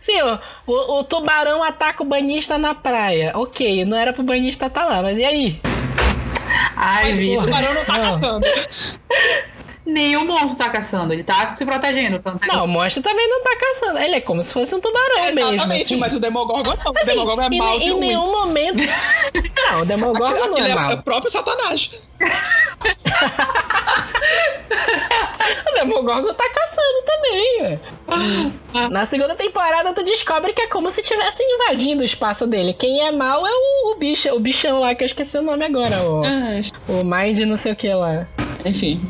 [0.00, 0.38] Sim, o,
[0.72, 3.32] o, o tubarão ataca o banhista na praia.
[3.34, 5.60] Ok, não era pro banhista estar lá, mas e aí?
[6.76, 8.20] Ai, mas o tubarão não tá Não.
[8.20, 8.46] caçando.
[9.86, 12.18] Nenhum monstro tá caçando, ele tá se protegendo.
[12.18, 13.98] Tanto é- Não, o monstro também não tá caçando.
[14.00, 15.52] Ele é como se fosse um tubarão mesmo.
[15.52, 15.96] Exatamente, Assim.
[15.96, 16.92] mas o Demogorgon não.
[16.92, 18.00] o Assim, Demogorgon é mal em ruim.
[18.00, 18.78] nenhum momento.
[19.68, 20.90] Não, o Demogorgon não Aquele é é, mal.
[20.90, 21.90] é o próprio Satanás.
[25.70, 28.90] O Demogorgon tá caçando também, velho.
[28.90, 32.72] Na segunda temporada, tu descobre que é como se tivesse invadindo o espaço dele.
[32.72, 35.64] Quem é mal é o, o bicho, o bichão lá, que eu esqueci o nome
[35.64, 36.02] agora.
[36.02, 38.26] O, Ah, o Mind não sei o que lá.
[38.64, 39.00] enfim.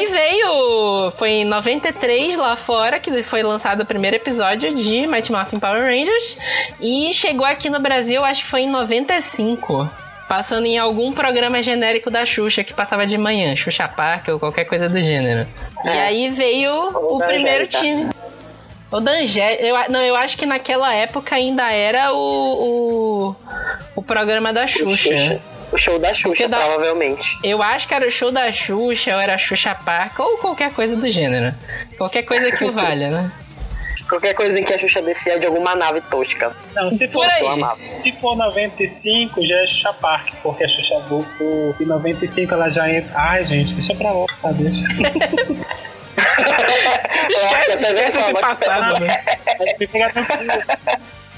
[0.00, 1.12] Aí veio.
[1.18, 5.82] Foi em 93 lá fora que foi lançado o primeiro episódio de Mighty Morphin Power
[5.82, 6.36] Rangers.
[6.80, 9.88] E chegou aqui no Brasil, acho que foi em 95.
[10.28, 14.64] Passando em algum programa genérico da Xuxa que passava de manhã, Xuxa Park ou qualquer
[14.64, 15.46] coisa do gênero.
[15.84, 17.78] E aí veio o da primeiro Angélica.
[17.80, 18.08] time.
[18.92, 19.62] O da Angélica.
[19.64, 22.16] Eu, não, eu acho que naquela época ainda era o.
[23.26, 23.36] o,
[23.96, 24.96] o programa da O Xuxa.
[25.16, 25.40] Xuxa.
[25.72, 27.38] O show da Xuxa, dá- provavelmente.
[27.44, 30.72] Eu acho que era o show da Xuxa, ou era a Xuxa Park, ou qualquer
[30.72, 31.54] coisa do gênero.
[31.96, 33.30] Qualquer coisa que o valha, né?
[34.10, 36.50] Qualquer coisa em que a Xuxa descia de alguma nave tosca.
[36.74, 37.44] Não, se for, aí.
[38.02, 41.76] Se for 95, já é Xuxa Park, porque a Xuxa voltou.
[41.80, 43.12] Em 95 ela já entra.
[43.14, 44.50] Ai, gente, deixa pra lá, tá?
[44.50, 44.80] Deixa.
[47.30, 48.32] Eu acho que até vem falar,
[49.00, 49.18] mas-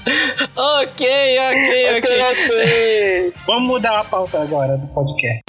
[0.55, 1.07] Ok,
[1.49, 3.33] ok, Ok.
[3.45, 5.43] Vamos mudar a pauta agora do podcast.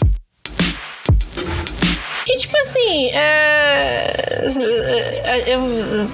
[2.27, 4.11] E tipo assim, é...
[5.25, 5.61] é, eu...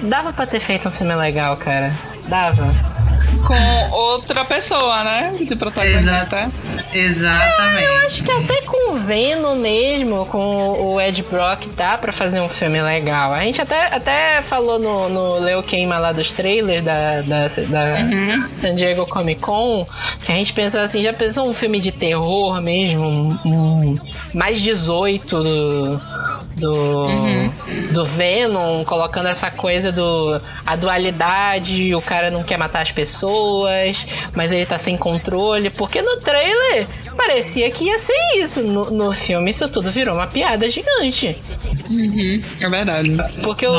[0.09, 1.89] dava pra ter feito um filme legal, cara.
[2.27, 3.00] Dava.
[3.45, 5.33] Com outra pessoa, né?
[5.41, 6.51] De protagonista.
[6.93, 8.05] Exatamente.
[8.05, 12.49] Acho que até com o Venom mesmo, com o Ed Brock, dá pra fazer um
[12.49, 13.33] filme legal.
[13.33, 18.55] A gente até, até falou no, no Leo Queima lá dos trailers da, da, da
[18.55, 19.85] San Diego Comic Con,
[20.23, 23.95] que a gente pensou assim, já pensou um filme de terror mesmo, um, um
[24.33, 26.01] mais 18 do,
[26.61, 27.07] do,
[27.91, 34.05] do Venom, colocando essa coisa do a dualidade, o cara não quer matar as pessoas,
[34.35, 38.61] mas ele tá sem controle, porque no trailer parecia que ia ser isso.
[38.61, 41.37] No, no filme isso tudo virou uma piada gigante.
[41.89, 43.17] Uhum, é verdade.
[43.43, 43.71] Porque o,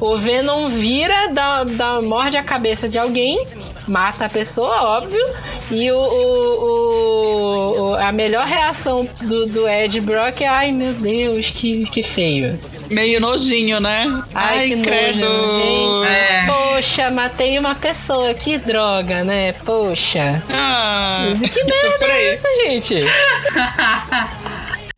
[0.00, 3.42] o, o Venom vira, dá, dá, morde a cabeça de alguém,
[3.88, 5.24] mata a pessoa, óbvio.
[5.70, 11.50] E o, o- o- a melhor reação do, do Ed Brock é: ai meu Deus,
[11.50, 12.58] que, que feio.
[12.90, 14.22] Meio nojinho, né?
[14.34, 15.20] Ai, que credo.
[15.20, 16.08] nojo, gente.
[16.12, 16.46] É.
[16.46, 19.52] Poxa, matei uma pessoa, que droga, né?
[19.64, 20.42] Poxa.
[20.50, 23.04] Ah, Que merda é essa, gente?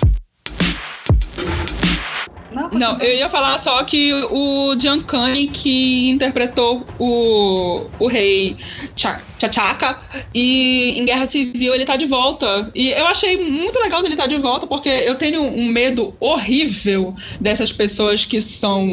[2.72, 8.56] Não, eu ia falar só que o Giancarlo que interpretou o, o rei
[8.96, 9.98] Cha- T'Chaka
[10.34, 12.70] e em Guerra Civil ele tá de volta.
[12.74, 17.14] E eu achei muito legal dele estar de volta porque eu tenho um medo horrível
[17.40, 18.86] dessas pessoas que são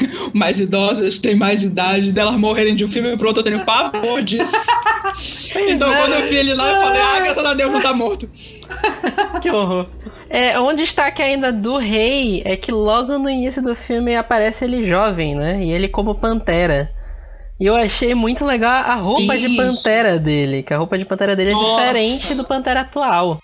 [0.34, 4.22] mais idosas, têm mais idade, delas morrerem de um filme pro outro, eu tenho pavor
[4.22, 4.50] disso.
[5.68, 8.28] então quando eu vi ele lá, eu falei, ah, graças a Deus não tá morto.
[9.42, 9.86] Que horror.
[10.28, 14.82] É, um destaque ainda do rei é que logo no início do filme aparece ele
[14.82, 15.62] jovem, né?
[15.62, 16.90] E ele como pantera.
[17.60, 19.46] E eu achei muito legal a roupa Sim.
[19.48, 21.86] de pantera dele, que a roupa de pantera dele é Nossa.
[21.86, 23.38] diferente do pantera atual.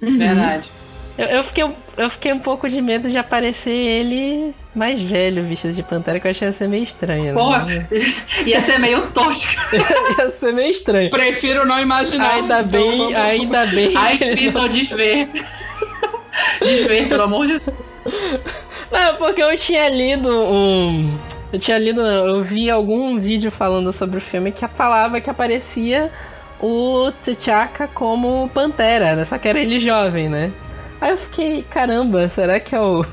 [0.00, 0.70] Verdade.
[1.18, 1.64] Eu, eu fiquei,
[1.96, 6.26] eu fiquei um pouco de medo de aparecer ele mais velho, vestido de pantera, que
[6.26, 7.34] eu achei ia ser meio estranho.
[7.34, 7.86] Porra, Né?
[8.46, 9.52] ia ser meio tosca.
[10.18, 11.10] ia ser meio estranho.
[11.10, 12.34] Prefiro não imaginar.
[12.34, 13.96] Ainda Então, bem, vamos- ainda bem.
[13.96, 15.28] Ai, Vitor, desver.
[16.62, 17.76] Desver, pelo amor de Deus.
[18.90, 21.18] Não, porque eu tinha lido um.
[21.52, 26.10] Eu tinha lido, eu vi algum vídeo falando sobre o filme que falava que aparecia
[26.60, 29.24] o T'Chaka como Pantera, né?
[29.24, 30.52] Só que era ele jovem, né?
[31.00, 33.04] Aí eu fiquei, caramba, será que é o.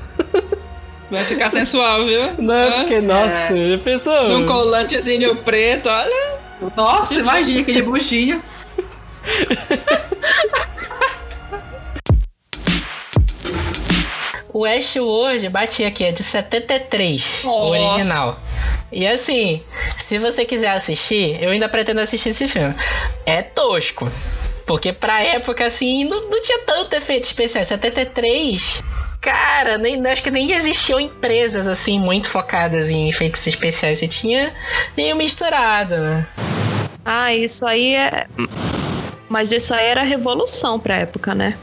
[1.10, 2.20] Vai ficar sensual, viu?
[2.38, 2.72] Não, eu Hã?
[2.82, 4.28] fiquei, nossa, já pensou?
[4.36, 6.38] Um colantezinho preto, olha.
[6.76, 8.42] Nossa, imagina aquele buchinho.
[14.58, 17.68] O Westworld, bati aqui, é de 73, o Nossa.
[17.68, 18.40] original.
[18.90, 19.62] E assim,
[20.04, 22.74] se você quiser assistir, eu ainda pretendo assistir esse filme.
[23.24, 24.10] É tosco.
[24.66, 27.64] Porque pra época, assim, não, não tinha tanto efeito especial.
[27.64, 28.82] 73,
[29.20, 34.00] cara, nem, acho que nem existiam empresas, assim, muito focadas em efeitos especiais.
[34.00, 34.52] Você tinha
[34.96, 36.26] meio misturado, né?
[37.04, 38.26] Ah, isso aí é.
[39.28, 41.56] Mas isso aí era revolução pra época, né?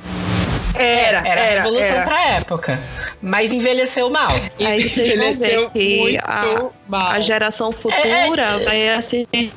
[0.78, 2.04] Era, Era, era, revolução era.
[2.04, 2.80] pra época.
[3.22, 4.32] Mas envelheceu mal.
[4.60, 7.12] Aí vocês vão ver que a, mal.
[7.12, 9.52] a geração futura vai assistir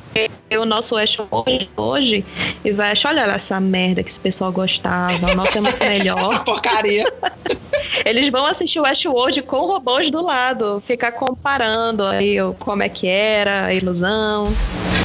[0.57, 2.25] o nosso Westworld hoje
[2.63, 5.79] e vai achar, olha lá essa merda que esse pessoal gostava, o nosso é muito
[5.79, 6.43] melhor.
[6.45, 7.05] Porcaria.
[8.05, 13.07] Eles vão assistir o Westworld com robôs do lado, ficar comparando aí como é que
[13.07, 14.45] era, a ilusão.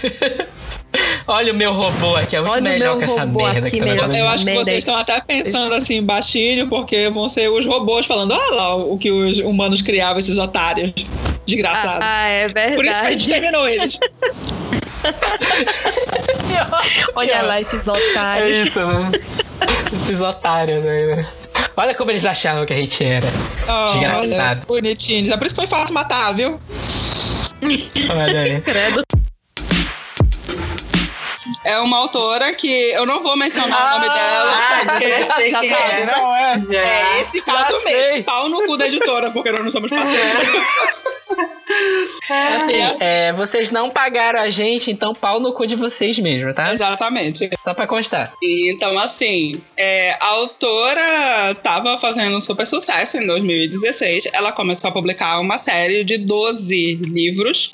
[1.26, 3.78] Olha o meu robô aqui, é muito Olha o melhor que essa merda aqui, que
[3.80, 4.14] tá melhor.
[4.14, 4.78] Eu, acho que vocês aí.
[4.78, 9.10] estão até pensando assim, baixinho, porque vão ser os robôs falando, olha lá o que
[9.10, 10.92] os humanos criavam, esses otários.
[11.46, 11.98] Desgraçados.
[12.00, 13.30] Ah, é Por isso que a gente verdade.
[13.30, 13.98] terminou eles.
[17.14, 18.66] Olha lá esses É otários.
[18.68, 19.12] isso, né?
[19.92, 21.26] Esses otários né?
[21.76, 23.26] Olha como eles achavam que a gente era.
[23.68, 24.66] Oh, olha, Desgraçado.
[24.66, 25.28] bonitinhos.
[25.28, 26.58] É por isso que foi fácil matar, viu?
[28.10, 28.60] Olha aí.
[28.62, 29.02] Credo.
[31.62, 35.50] É uma autora que eu não vou mencionar o nome dela, Ah, porque já quem
[35.70, 36.06] sabe, é.
[36.06, 36.12] né?
[36.16, 36.62] Não é?
[36.70, 36.80] Já.
[36.80, 38.10] É esse caso Já sei.
[38.10, 38.24] mesmo.
[38.24, 40.62] Pau no cu da editora, porque nós não somos parceiros.
[42.30, 46.72] Assim, é, vocês não pagaram a gente, então pau no cu de vocês mesmo, tá?
[46.72, 47.50] Exatamente.
[47.62, 48.32] Só pra constar.
[48.42, 54.28] Então, assim, é, a autora tava fazendo um super sucesso em 2016.
[54.32, 57.72] Ela começou a publicar uma série de 12 livros.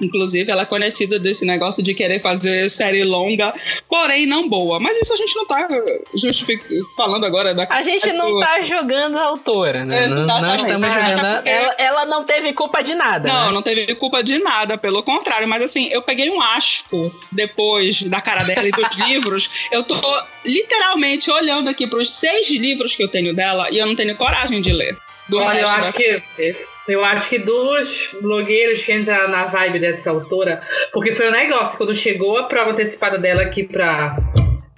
[0.00, 3.52] Inclusive, ela é conhecida desse negócio de querer fazer série longa,
[3.88, 4.78] porém não boa.
[4.78, 5.66] Mas isso a gente não tá
[6.14, 6.62] justific...
[6.96, 10.06] falando agora da A gente não tá jogando a autora, né?
[10.06, 11.24] Não, não estamos jogando.
[11.24, 13.28] a- Ela, ela não teve culpa de nada.
[13.32, 13.52] Não, né?
[13.54, 15.48] não teve culpa de nada, pelo contrário.
[15.48, 19.50] Mas assim, eu peguei um asco depois da cara dela e dos livros.
[19.72, 19.98] Eu tô
[20.44, 24.60] literalmente olhando aqui pros seis livros que eu tenho dela e eu não tenho coragem
[24.60, 24.96] de ler.
[25.28, 26.56] Do Olha, eu acho da que série.
[26.88, 31.76] Eu acho que dos blogueiros que entraram na vibe dessa autora, porque foi um negócio,
[31.76, 34.16] quando chegou a prova antecipada dela aqui pra.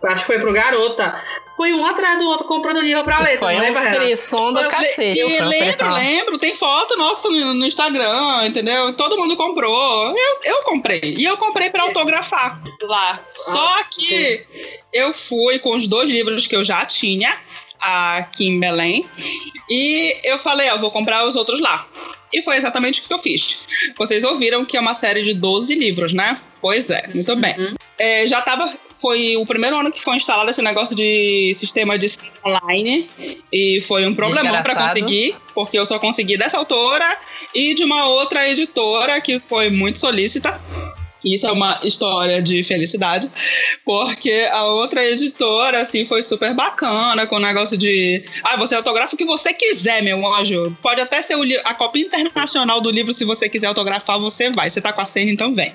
[0.02, 1.14] Acho que foi pro garota.
[1.56, 3.38] Foi um atrás do outro comprando livro pra ler.
[3.38, 5.20] Foi um lembra, frisson do cacete.
[5.20, 8.94] E lembro, lembro, tem foto nossa no, no Instagram, entendeu?
[8.94, 10.16] Todo mundo comprou.
[10.16, 11.16] Eu, eu comprei.
[11.18, 13.20] E eu comprei pra autografar lá.
[13.30, 14.42] Só que
[14.90, 17.36] eu fui com os dois livros que eu já tinha
[17.80, 19.06] aqui em Belém.
[19.68, 21.86] E eu falei, ó, vou comprar os outros lá.
[22.32, 23.60] E foi exatamente o que eu fiz.
[23.96, 26.38] Vocês ouviram que é uma série de 12 livros, né?
[26.60, 27.74] Pois é, muito bem.
[27.98, 28.72] É, já tava.
[29.00, 32.06] Foi o primeiro ano que foi instalado esse negócio de sistema de
[32.46, 33.10] online.
[33.52, 34.88] E foi um problemão pra Desgraçado.
[35.00, 37.18] conseguir, porque eu só consegui dessa autora
[37.54, 40.60] e de uma outra editora que foi muito solícita.
[41.24, 43.30] Isso é uma história de felicidade,
[43.84, 48.22] porque a outra editora, assim, foi super bacana com o negócio de.
[48.42, 50.76] Ah, você autografa o que você quiser, meu anjo.
[50.82, 54.70] Pode até ser a cópia internacional do livro, se você quiser autografar, você vai.
[54.70, 55.74] Você tá com a senha, então vem.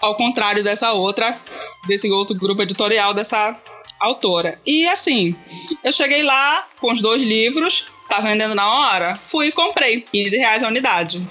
[0.00, 1.40] Ao contrário dessa outra,
[1.86, 3.56] desse outro grupo editorial dessa
[4.00, 4.58] autora.
[4.66, 5.34] E assim,
[5.82, 10.04] eu cheguei lá com os dois livros, tá vendendo na hora, fui e comprei.
[10.12, 11.26] 15 reais a unidade.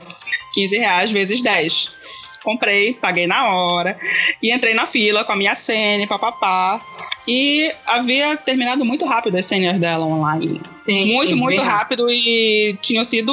[0.53, 1.91] 15 reais vezes 10.
[2.43, 3.97] Comprei, paguei na hora
[4.41, 6.81] e entrei na fila com a minha senha, papapá.
[7.27, 10.59] E havia terminado muito rápido as senhas dela online.
[10.73, 13.31] Sim, Muito, sim, muito rápido e tinham sido.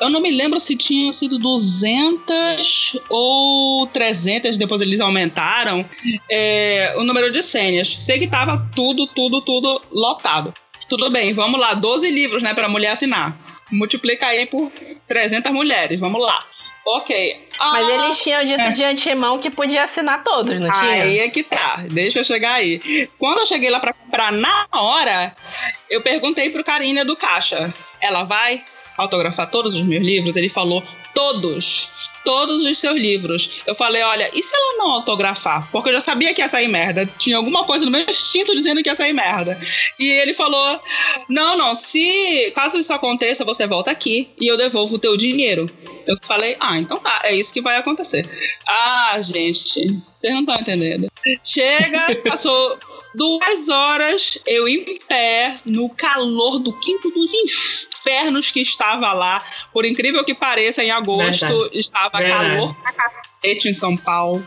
[0.00, 5.88] Eu não me lembro se tinham sido 200 ou 300, depois eles aumentaram
[6.28, 7.96] é, o número de senhas.
[8.00, 10.52] Sei que tava tudo, tudo, tudo lotado.
[10.88, 13.38] Tudo bem, vamos lá, 12 livros, né, pra mulher assinar.
[13.70, 14.70] Multiplica aí por
[15.06, 16.44] 300 mulheres, vamos lá.
[16.84, 17.48] Ok.
[17.58, 21.04] Mas Ah, eles tinham dito de antemão que podia assinar todos, não tinha?
[21.04, 23.08] Aí é que tá, deixa eu chegar aí.
[23.18, 25.34] Quando eu cheguei lá pra comprar na hora,
[25.88, 28.64] eu perguntei pro carinha do caixa: ela vai
[28.96, 30.36] autografar todos os meus livros?
[30.36, 30.82] Ele falou:
[31.14, 31.88] todos.
[32.24, 33.62] Todos os seus livros.
[33.66, 35.68] Eu falei, olha, e se ela não autografar?
[35.72, 37.04] Porque eu já sabia que ia sair merda.
[37.18, 39.60] Tinha alguma coisa no meu instinto dizendo que ia sair merda.
[39.98, 40.80] E ele falou:
[41.28, 45.68] Não, não, se caso isso aconteça, você volta aqui e eu devolvo o teu dinheiro.
[46.06, 48.28] Eu falei, ah, então tá, é isso que vai acontecer.
[48.66, 51.08] Ah, gente, vocês não estão entendendo.
[51.44, 52.78] Chega, passou
[53.14, 59.44] duas horas, eu em pé, no calor do quinto dos infernos que estava lá.
[59.72, 61.78] Por incrível que pareça, em agosto Verdade.
[61.78, 62.56] estava Verdade.
[62.56, 64.46] calor pra cacete em São Paulo.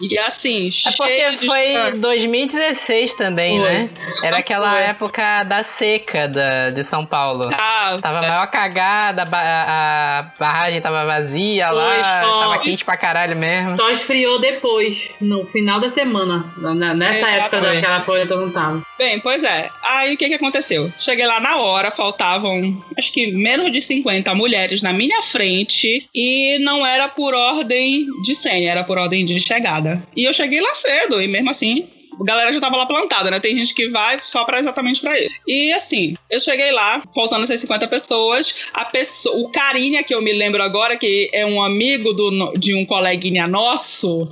[0.00, 3.68] E assim, É porque de foi 2016 também, Foi.
[3.70, 3.90] né?
[4.24, 4.82] Era aquela Foi.
[4.82, 7.48] época da seca da, de São Paulo.
[7.52, 8.28] Ah, Tava é.
[8.28, 12.96] maior cagada, a ba- a, a barragem tava vazia lá, Foi, só- tava quente pra
[12.96, 13.74] caralho mesmo.
[13.74, 16.44] Só esfriou depois, no final da semana.
[16.56, 18.82] na- Nessa época daquela coisa que eu não tava.
[18.98, 19.70] Bem, pois é.
[19.82, 20.90] Aí o que que aconteceu?
[20.98, 26.58] Cheguei lá na hora, faltavam acho que menos de 50 mulheres na minha frente e
[26.60, 29.89] não era por ordem de senha, era por ordem de chegada.
[30.16, 31.88] E eu cheguei lá cedo e mesmo assim
[32.20, 33.40] a galera já tava lá plantada, né?
[33.40, 35.34] Tem gente que vai só pra exatamente pra isso.
[35.46, 40.20] E assim, eu cheguei lá, faltando essas 50 pessoas, a pessoa, o carinha que eu
[40.22, 44.28] me lembro agora, que é um amigo do, de um coleguinha nosso.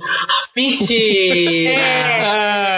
[0.55, 1.69] Mentira!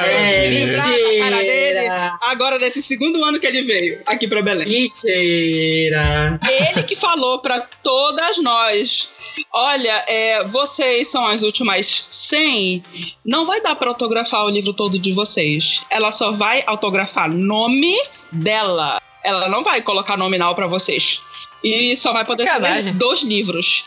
[0.02, 2.18] É, É, da cara dele mentira!
[2.22, 4.68] agora desse segundo ano que ele veio aqui pra Belém.
[4.68, 6.40] Mentira!
[6.48, 9.10] Ele que falou pra todas nós:
[9.54, 12.84] olha, é, vocês são as últimas 100,
[13.26, 15.82] não vai dar pra autografar o livro todo de vocês.
[15.90, 17.96] Ela só vai autografar nome
[18.32, 19.02] dela.
[19.24, 21.22] Ela não vai colocar nominal pra vocês.
[21.64, 23.86] E só vai poder fazer dois livros.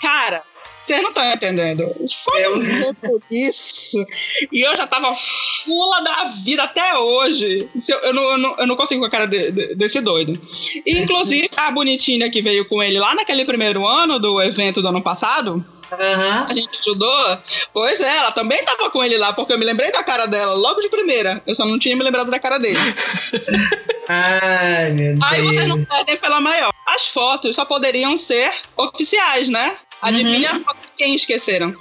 [0.00, 0.42] Cara.
[0.84, 1.84] Vocês não estão entendendo.
[2.24, 3.98] Foi um por isso.
[4.50, 5.14] E eu já tava
[5.62, 7.68] fula da vida até hoje.
[8.02, 10.40] Eu não, eu, não, eu não consigo com a cara de- de- desse doido.
[10.86, 14.88] E, inclusive, a bonitinha que veio com ele lá naquele primeiro ano do evento do
[14.88, 15.62] ano passado.
[15.90, 17.38] A gente ajudou.
[17.72, 20.54] Pois é, ela também tava com ele lá, porque eu me lembrei da cara dela
[20.54, 21.42] logo de primeira.
[21.46, 22.78] Eu só não tinha me lembrado da cara dele.
[24.08, 25.32] Ai, meu Deus.
[25.32, 26.72] Aí vocês não perdem pela maior.
[26.86, 29.76] As fotos só poderiam ser oficiais, né?
[30.00, 31.74] Adivinha a foto de quem esqueceram?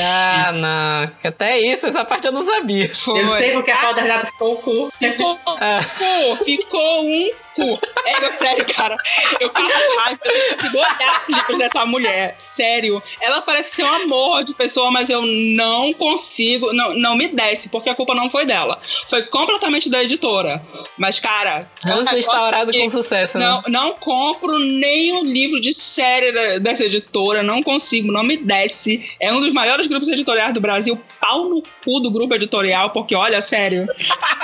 [0.00, 1.12] Ah, não.
[1.30, 2.90] Até isso, essa parte eu não sabia.
[2.94, 3.20] Foi.
[3.22, 3.80] Eu sei porque a Ah.
[3.86, 4.92] foto da gata ficou o cu.
[4.98, 7.78] Ficou, ficou, ficou um cu.
[8.06, 8.96] É, sério, cara.
[9.38, 9.68] Eu passo
[9.98, 10.20] raiva.
[10.24, 12.36] Eu consigo olhar livros dessa mulher.
[12.38, 13.02] Sério.
[13.20, 16.72] Ela parece ser um amor de pessoa, mas eu não consigo.
[16.72, 18.80] Não, não me desce, porque a culpa não foi dela.
[19.08, 20.62] Foi completamente da editora.
[20.96, 21.68] Mas, cara.
[21.84, 23.44] é um negócio instaurado que- com sucesso, né?
[23.44, 27.42] Não, não compro nenhum livro de série dessa editora.
[27.42, 29.16] Não consigo, não me desce.
[29.20, 31.00] É um dos maiores grupos editoriais do Brasil.
[31.20, 33.86] Pau no cu do grupo editorial, porque olha, sério.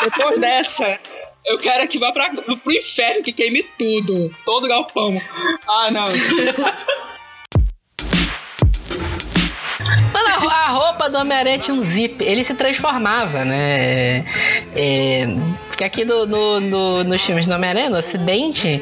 [0.03, 0.99] Depois dessa.
[1.45, 4.35] Eu quero é que vá pra, pro inferno, que queime tudo.
[4.45, 5.21] Todo galpão.
[5.69, 6.09] Ah, não.
[10.12, 14.25] Mano, a- roupa do Homem-Aranha tinha um zip, ele se transformava, né?
[14.75, 15.27] É,
[15.76, 18.80] porque aqui no, no- no- nos filmes do Homem-Aranha, no Ocidente,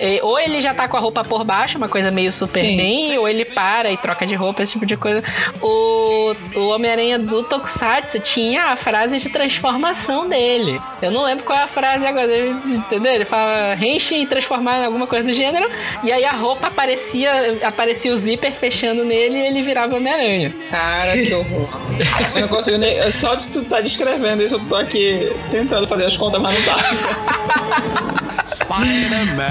[0.00, 3.18] é, ou ele já tá com a roupa por baixo, uma coisa meio super bem,
[3.18, 5.22] ou ele para e troca de roupa, esse tipo de coisa.
[5.60, 10.80] O, o Homem-Aranha do Tokusatsu tinha a frase de transformação dele.
[11.02, 12.34] Eu não lembro qual é a frase agora,
[12.66, 13.12] entendeu?
[13.12, 15.68] Ele fala renche e transformar em alguma coisa do gênero,
[16.02, 20.54] e aí a roupa aparecia, aparecia o zíper fechando nele e ele virava Homem-Aranha.
[20.70, 21.68] Cara, que horror.
[22.34, 22.96] Eu não consigo nem.
[23.12, 26.64] Só de tu estar descrevendo isso, eu tô aqui tentando fazer as contas, mas não
[26.64, 26.76] dá.
[28.46, 29.50] Spider-Man.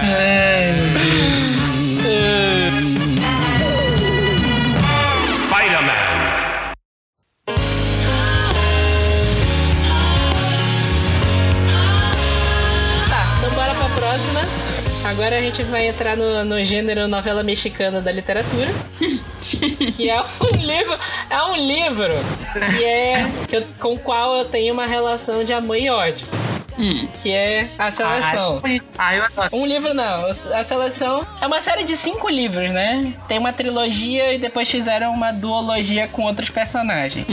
[13.55, 14.41] Bora pra próxima.
[15.09, 18.67] Agora a gente vai entrar no, no gênero novela mexicana da literatura.
[19.41, 20.97] que é um livro.
[21.29, 22.13] É um livro
[22.77, 23.29] que é.
[23.49, 26.25] que eu- com o qual eu tenho uma relação de amor e ódio.
[27.21, 28.61] Que é a seleção.
[28.97, 29.49] Ah, eu adoro.
[29.53, 33.13] Um livro não, a seleção é uma série de cinco livros, né?
[33.27, 37.25] Tem uma trilogia e depois fizeram uma duologia com outros personagens.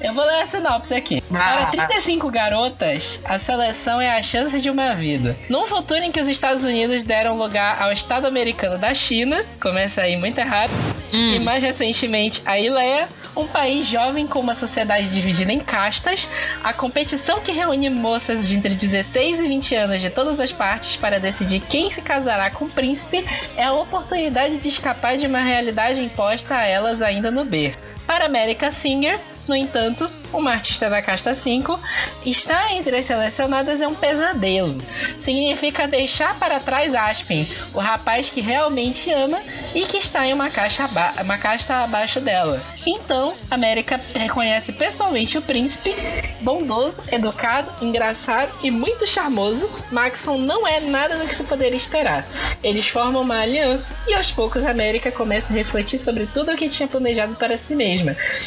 [0.00, 1.20] Eu vou ler a sinopse aqui.
[1.22, 5.36] Para 35 garotas, a seleção é a chance de uma vida.
[5.48, 10.02] Num futuro em que os Estados Unidos deram lugar ao Estado americano da China, começa
[10.02, 10.70] aí muito errado,
[11.12, 16.28] e mais recentemente a Ileia, um país jovem com uma sociedade dividida em castas,
[16.62, 20.96] a competição que reúne moças de entre 16 e 20 anos de todas as partes
[20.96, 23.24] para decidir quem se casará com o príncipe
[23.56, 27.78] é a oportunidade de escapar de uma realidade imposta a elas ainda no berço.
[28.10, 31.78] Para America Singer, no entanto, uma artista da casta 5,
[32.26, 34.76] estar entre as selecionadas é um pesadelo.
[35.20, 39.40] Significa deixar para trás Aspen, o rapaz que realmente ama
[39.74, 40.88] e que está em uma, caixa
[41.22, 42.60] uma casta abaixo dela.
[42.84, 45.94] Então, América reconhece pessoalmente o príncipe,
[46.40, 49.70] bondoso, educado, engraçado e muito charmoso.
[49.90, 52.24] Maxon não é nada do que se poderia esperar.
[52.62, 56.68] Eles formam uma aliança e aos poucos América começa a refletir sobre tudo o que
[56.68, 57.99] tinha planejado para si mesma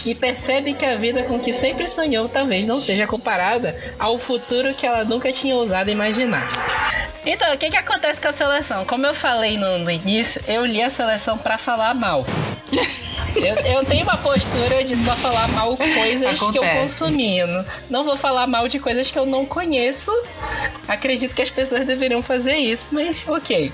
[0.05, 4.73] e percebe que a vida com que sempre sonhou talvez não seja comparada ao futuro
[4.73, 6.49] que ela nunca tinha ousado imaginar.
[7.25, 8.85] Então, o que, que acontece com a seleção?
[8.85, 12.25] Como eu falei no, no início, eu li a seleção pra falar mal.
[13.35, 16.79] Eu, eu tenho uma postura de só falar mal coisas que eu Acontece.
[16.81, 17.39] consumi.
[17.39, 20.11] Eu não, não vou falar mal de coisas que eu não conheço.
[20.87, 23.71] Acredito que as pessoas deveriam fazer isso, mas ok.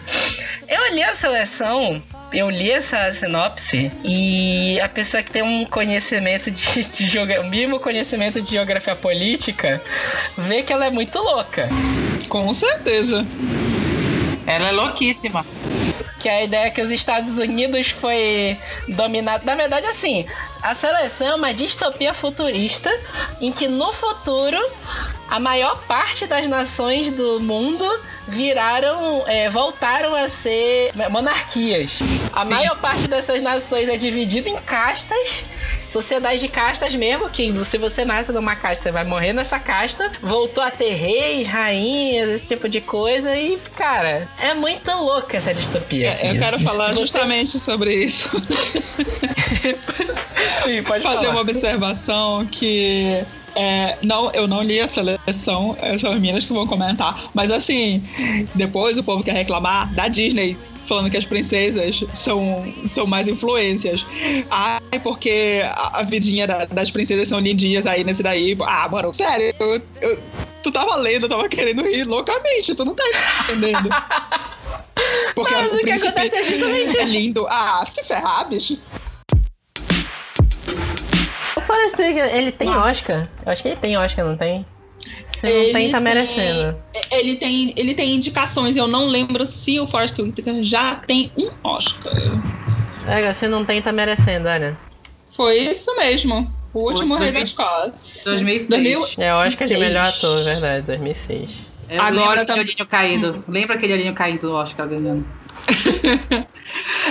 [0.65, 2.01] Eu li a seleção,
[2.31, 7.79] eu li essa sinopse e a pessoa que tem um conhecimento de, de o mínimo
[7.79, 9.81] conhecimento de geografia política
[10.37, 11.69] vê que ela é muito louca.
[12.27, 13.25] Com certeza.
[14.45, 15.45] Ela é louquíssima.
[16.19, 19.45] Que a ideia é que os Estados Unidos foi dominado.
[19.45, 20.25] Na verdade, assim,
[20.61, 22.91] a seleção é uma distopia futurista
[23.39, 24.57] em que no futuro
[25.29, 27.85] a maior parte das nações do mundo
[28.27, 31.91] viraram, é, voltaram a ser monarquias.
[32.33, 35.43] A maior parte dessas nações é dividida em castas.
[35.91, 40.11] Sociedade de castas mesmo, que se você nasce numa casta, você vai morrer nessa casta.
[40.21, 43.35] Voltou a ter reis, rainhas, esse tipo de coisa.
[43.35, 46.07] E, cara, é muito louca essa distopia.
[46.07, 46.27] É, assim.
[46.27, 48.29] eu quero falar justamente sobre isso.
[50.63, 51.29] Sim, pode fazer falar.
[51.31, 53.23] uma observação que
[53.55, 57.29] é, não, eu não li a seleção, são as meninas que vão comentar.
[57.33, 58.03] Mas assim,
[58.55, 60.57] depois o povo quer reclamar da Disney.
[60.89, 62.65] Falando que as princesas são,
[62.95, 64.03] são mais influências.
[64.49, 68.57] Ai, porque a, a vidinha da- das princesas são lindinhas aí nesse daí.
[68.65, 70.19] Ah, mano, sério, eu- eu-
[70.63, 73.03] tu tava lendo, eu tava querendo rir loucamente, tu não tá
[73.43, 73.87] entendendo.
[75.35, 77.45] Porque Mas o o que acontece é justamente é lindo.
[77.47, 78.81] Ah, se ferrar, bicho.
[81.55, 83.29] O Forrest ele tem Oscar?
[83.45, 84.65] Eu acho que ele tem Oscar, não tem?
[85.25, 86.77] Se não Ele tem, tá tem- merecendo.
[87.11, 91.49] Ele tem, ele tem indicações, eu não lembro se o Forrest Whitaker já tem um
[91.63, 92.11] Oscar.
[93.07, 94.77] É, se não tem, tá merecendo, olha.
[95.35, 96.53] Foi isso mesmo.
[96.73, 98.21] O último rei das costas.
[98.25, 98.69] 2006.
[98.69, 99.79] 2000 É Oscar de Seis.
[99.79, 101.49] melhor ator, verdade, 2006.
[101.89, 103.43] Eu Agora Agora tá- olhinho caído.
[103.47, 105.25] Lembra aquele olhinho caído do Oscar ganhando?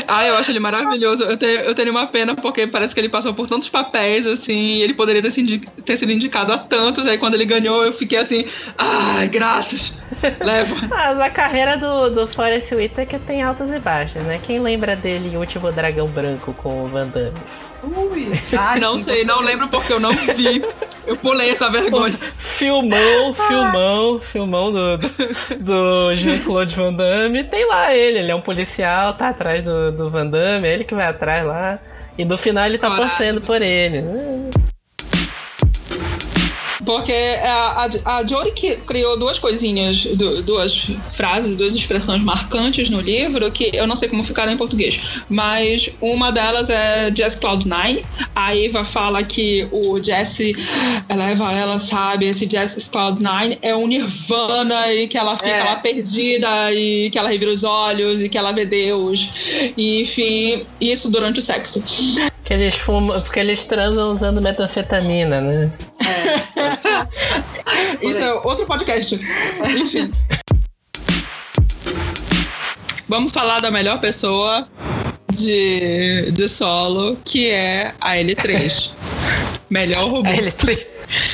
[0.07, 1.25] Ah, eu acho ele maravilhoso.
[1.25, 4.79] Eu tenho, eu tenho uma pena porque parece que ele passou por tantos papéis, assim,
[4.81, 5.33] ele poderia ter,
[5.85, 7.07] ter sido indicado a tantos.
[7.07, 8.45] Aí quando ele ganhou, eu fiquei assim,
[8.77, 9.93] ai, graças.
[10.41, 10.75] Leva.
[10.89, 14.41] Mas a carreira do, do Forrest Whitaker tem altas e baixas, né?
[14.43, 17.33] Quem lembra dele em Último Dragão Branco com o Van Damme?
[17.83, 18.33] Ui.
[18.59, 20.65] Ai, não sim, sei, não lembro porque eu não vi.
[21.07, 22.13] Eu pulei essa vergonha.
[22.59, 25.09] Filmão, filmão, filmão do, do,
[25.61, 27.45] do Jean-Claude Van Damme.
[27.45, 30.85] Tem lá ele, ele é um policial, tá atrás do, do Van Damme, é ele
[30.85, 31.79] que vai atrás lá.
[32.17, 33.09] E no final ele tá Coragem.
[33.09, 34.03] torcendo por ele.
[36.89, 37.13] Porque
[37.43, 38.51] a, a, a Jory
[38.87, 44.09] criou duas coisinhas, du- duas frases, duas expressões marcantes no livro que eu não sei
[44.09, 44.99] como ficaram em português.
[45.29, 48.03] Mas uma delas é Jess Cloud9.
[48.35, 50.57] A Eva fala que o Jesse
[51.15, 55.65] leva ela, sabe, esse Jess Cloud9 é um nirvana e que ela fica É.
[55.65, 59.29] lá perdida e que ela revira os olhos e que ela vê Deus.
[59.77, 61.83] E, enfim, isso durante o sexo.
[62.45, 65.71] Que eles fumam, porque eles transam usando metanfetamina, né?
[68.03, 69.15] Isso é outro podcast.
[69.65, 70.13] Enfim.
[73.09, 74.69] Vamos falar da melhor pessoa
[75.35, 78.91] de, de solo, que é a L3.
[79.71, 80.29] Melhor robô.
[80.29, 80.55] Aí ele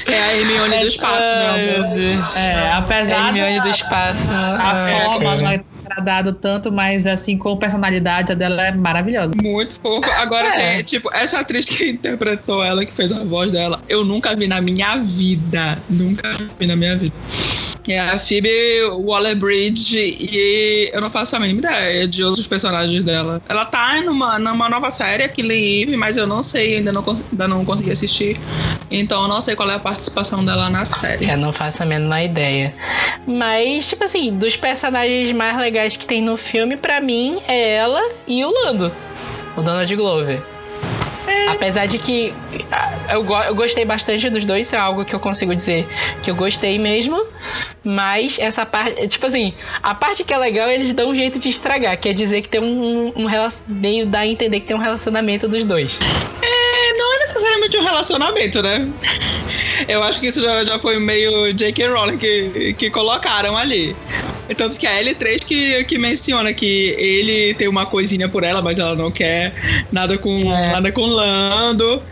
[0.07, 2.37] É a Hermione do espaço, meu amor.
[2.37, 4.21] É, apesar Hermione da, do espaço.
[4.31, 5.65] a forma não é
[5.95, 9.35] agradado tanto, mas assim, com personalidade, a dela é maravilhosa.
[9.41, 10.05] Muito fofo.
[10.19, 10.75] Agora É.
[10.75, 14.47] tem, tipo, essa atriz que interpretou ela, que fez a voz dela, eu nunca vi
[14.47, 15.79] na minha vida.
[15.89, 17.15] Nunca vi na minha vida.
[17.87, 18.49] É a Phoebe
[18.93, 23.43] Waller-Bridge e eu não faço a mínima ideia de outros personagens dela.
[23.47, 27.47] Ela tá numa, numa nova série, aquele Eve, mas eu não sei, ainda não, ainda
[27.47, 28.39] não consegui assistir.
[28.91, 31.29] Então eu não sei qual é a participação dela na série.
[31.29, 32.73] Eu não faço a menor ideia.
[33.27, 38.01] Mas, tipo assim, dos personagens mais legais que tem no filme, pra mim, é ela
[38.27, 38.93] e o Lando.
[39.57, 40.43] O Donald Glover.
[41.49, 42.35] Apesar de que
[43.11, 45.87] eu, go- eu gostei bastante dos dois, isso é algo que eu consigo dizer
[46.23, 47.23] que eu gostei mesmo.
[47.83, 51.49] Mas essa parte, tipo assim, a parte que é legal eles dão um jeito de
[51.49, 54.81] estragar, quer dizer que tem um, um rela- meio dá a entender que tem um
[54.81, 55.99] relacionamento dos dois.
[56.43, 56.54] É,
[57.05, 58.89] não é necessariamente um relacionamento, né?
[59.89, 61.89] Eu acho que isso já, já foi meio J.K.
[61.89, 63.95] Rowling que, que colocaram ali.
[64.57, 68.79] Tanto que a L3 que, que menciona que ele tem uma coisinha por ela, mas
[68.79, 69.53] ela não quer
[69.91, 72.03] nada com, nada com Lando.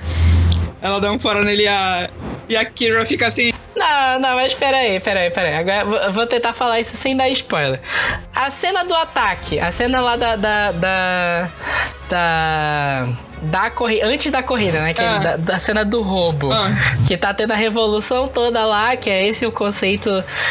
[0.81, 2.11] Ela dá um fora nele e a,
[2.49, 3.53] e a Kira fica assim.
[3.75, 5.55] Não, não, mas peraí, peraí, peraí.
[5.55, 7.81] Agora vou tentar falar isso sem dar spoiler.
[8.35, 10.37] A cena do ataque, a cena lá da.
[10.37, 10.73] da.
[10.73, 11.51] da.
[12.13, 13.09] Da,
[13.43, 14.93] da corrida, antes da corrida, né?
[14.93, 15.19] Que é Ah.
[15.19, 16.53] da, da cena do roubo.
[16.53, 16.71] Ah.
[17.09, 20.11] Que tá tendo a revolução toda lá, que é esse o conceito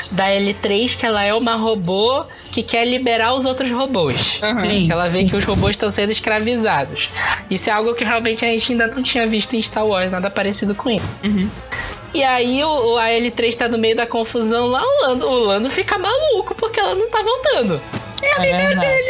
[0.09, 4.39] da L3, que ela é uma robô que quer liberar os outros robôs.
[4.41, 4.61] Aham.
[4.63, 7.09] Que ela vê que os robôs estão sendo escravizados.
[7.49, 10.29] Isso é algo que realmente a gente ainda não tinha visto em Star Wars, nada
[10.29, 11.05] parecido com isso.
[12.13, 15.39] E aí o, o- a L3 tá no meio da confusão lá, o Lando, o
[15.45, 17.79] Lando fica maluco porque ela não tá voltando.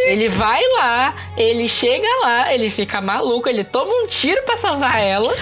[0.08, 5.02] Ele vai lá, ele chega lá, ele fica maluco, ele toma um tiro pra salvar
[5.02, 5.34] ela.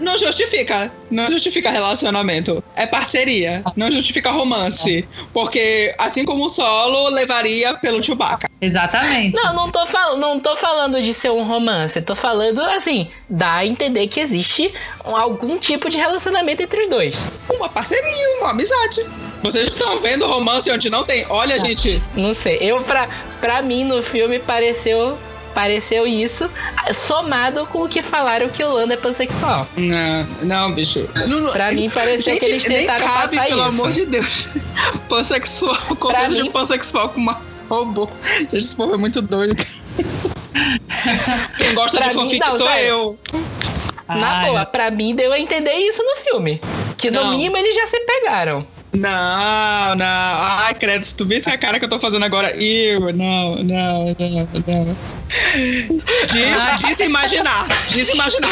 [0.00, 0.90] Não justifica.
[1.10, 2.62] Não justifica relacionamento.
[2.76, 3.62] É parceria.
[3.76, 5.06] Não justifica romance.
[5.32, 8.48] Porque, assim como o solo levaria pelo Chewbacca.
[8.60, 9.36] Exatamente.
[9.36, 13.54] Não, não tô, fal não tô falando de ser um romance, tô falando assim, dá
[13.56, 14.72] a entender que existe
[15.06, 17.14] um- algum tipo de relacionamento entre os dois.
[17.48, 19.06] Uma parceria, uma amizade.
[19.42, 21.24] Vocês estão vendo romance onde não tem.
[21.28, 22.02] Olha, gente.
[22.16, 23.08] Não sei, eu pra,
[23.40, 25.16] pra mim no filme pareceu
[25.54, 26.48] pareceu isso,
[26.94, 29.66] somado com o que falaram que o Lando é pansexual.
[29.76, 31.08] Não, não, bicho.
[31.16, 33.68] Não, não- Pra mim pareceu Gente, que eles nem tentaram cabe, passar pelo isso.
[33.68, 34.46] amor de Deus.
[35.08, 38.08] Pansexual, contexto de mim- pansexual com uma robô.
[38.38, 39.56] Gente, esse povo é muito doido.
[41.58, 42.88] Quem gosta Pra de mim, fanfic não, sou sério.
[42.88, 43.18] eu.
[44.08, 46.60] Na Ai, boa, pra mim deu a entender isso no filme.
[46.96, 47.30] Que no Não.
[47.32, 48.66] mínimo eles já se pegaram.
[48.92, 50.06] Não, não.
[50.06, 52.50] Ai, credo, se tu visse a cara que eu tô fazendo agora.
[52.56, 54.96] Eu, não, não, não, não.
[55.28, 57.66] Diz, diz imaginar.
[57.88, 58.50] Diz imaginar.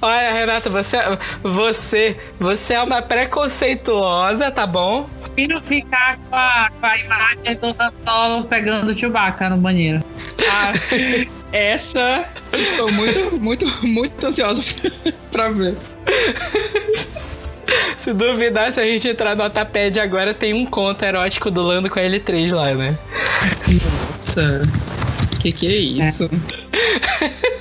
[0.00, 0.96] Olha, Renata, você,
[1.42, 5.08] você, você é uma preconceituosa, tá bom?
[5.22, 10.02] Prefiro ficar com a, com a imagem do Han Solo pegando o Chewbacca no banheiro.
[10.48, 10.72] Ah,
[11.52, 14.62] essa estou muito, muito, muito ansiosa
[15.30, 15.76] pra ver.
[18.02, 21.90] Se duvidar, se a gente entrar no Otapad agora, tem um conto erótico do Lando
[21.90, 22.98] com a L3 lá, né?
[23.68, 24.62] Nossa,
[25.40, 26.28] que que é isso?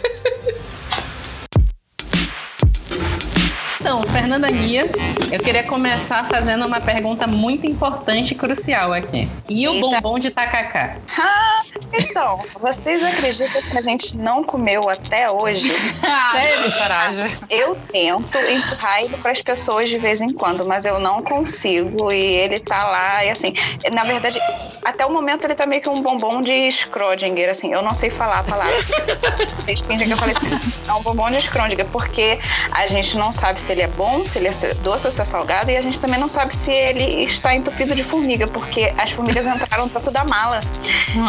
[3.80, 4.86] Então, Fernanda Guia,
[5.32, 9.30] eu queria começar fazendo uma pergunta muito importante e crucial aqui.
[9.48, 10.02] E o Eita.
[10.02, 10.98] bombom de tacacá?
[11.18, 11.62] Ah,
[11.94, 15.70] então, vocês acreditam que a gente não comeu até hoje?
[15.72, 17.32] Sério, Caraja?
[17.50, 22.12] Eu tento empurrar ele para as pessoas de vez em quando, mas eu não consigo.
[22.12, 23.54] E ele tá lá, e assim,
[23.94, 24.40] na verdade,
[24.84, 28.10] até o momento ele tá meio que um bombom de Schrödinger, assim, eu não sei
[28.10, 28.76] falar a palavra.
[29.64, 30.50] Vocês fingem que eu falei assim,
[30.86, 32.40] é um bombom de Schrödinger, porque
[32.72, 35.26] a gente não sabe se ele é bom, se ele é doce ou se é
[35.26, 39.12] salgado, e a gente também não sabe se ele está entupido de formiga, porque as
[39.12, 40.62] formigas entraram dentro da mala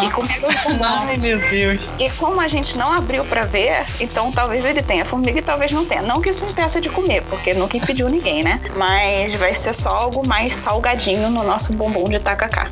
[0.05, 0.85] e comeram o bombom.
[1.09, 1.81] Ai, meu Deus.
[1.99, 5.73] E como a gente não abriu pra ver, então talvez ele tenha formiga e talvez
[5.73, 6.03] não tenha.
[6.03, 8.61] Não que isso impeça de comer, porque nunca impediu ninguém, né?
[8.77, 12.71] Mas vai ser só algo mais salgadinho no nosso bombom de tacacá.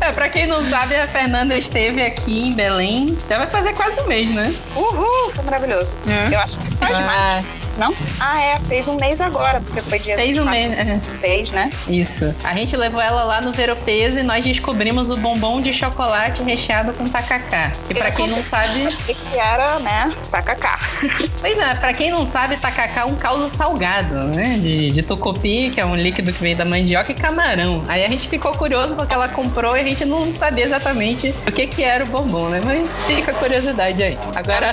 [0.00, 3.16] É, pra quem não sabe, a Fernanda esteve aqui em Belém.
[3.28, 4.52] Já vai fazer quase um mês, né?
[4.76, 5.98] Uhul, foi maravilhoso.
[6.06, 6.34] É.
[6.34, 7.44] Eu acho que faz mais.
[7.78, 7.94] Não?
[8.20, 10.52] Ah, é, fez um mês agora, porque foi dia Fez um 24.
[10.52, 10.72] mês.
[10.78, 11.00] é.
[11.18, 11.72] Fez, né?
[11.88, 12.34] Isso.
[12.44, 16.92] A gente levou ela lá no Veropeso e nós descobrimos o bombom de chocolate recheado
[16.92, 17.72] com tacacá.
[17.88, 18.92] E pra quem não sabe.
[19.06, 20.78] Que era, né, tacacá.
[21.40, 24.58] Pois é, pra quem não sabe, tacacá é um caldo salgado, né?
[24.60, 27.82] De, de tucupi, que é um líquido que vem da mandioca e camarão.
[27.88, 31.50] Aí a gente ficou curioso porque ela comprou e a gente não sabia exatamente o
[31.50, 32.60] que que era o bombom, né?
[32.64, 34.16] Mas fica a curiosidade aí.
[34.36, 34.72] Agora,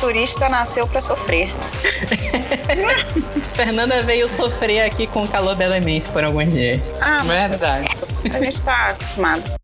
[0.00, 1.52] turista nasceu pra sofrer.
[3.54, 6.80] Fernanda veio sofrer aqui com o calor belemense por alguns dias.
[7.00, 7.88] Ah, Verdade.
[8.32, 9.58] a gente tá acostumado.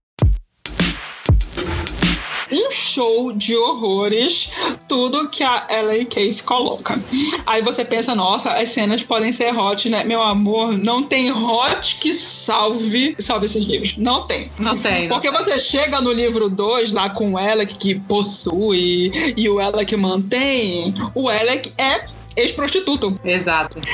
[2.54, 4.50] um show de horrores,
[4.88, 7.00] tudo que a LA Case coloca.
[7.46, 10.04] Aí você pensa, nossa, as cenas podem ser hot, né?
[10.04, 13.96] Meu amor, não tem hot que salve, salve esses livros.
[13.96, 14.50] Não tem.
[14.58, 15.08] Não tem.
[15.08, 19.58] não Porque você chega no livro 2 lá com o Alec que possui e o
[19.58, 22.06] Alec mantém, o Alec é
[22.36, 23.18] ex-prostituto.
[23.24, 23.78] Exato.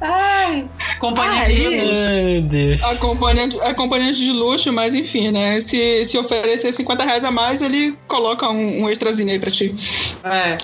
[0.00, 0.68] Ai,
[0.98, 2.84] companhia Ai, de luxo.
[2.84, 5.60] Acompanhante, acompanhante de luxo, mas enfim, né?
[5.60, 9.74] Se, se oferecer 50 reais a mais, ele coloca um, um extrazinho aí pra ti.
[10.24, 10.58] É.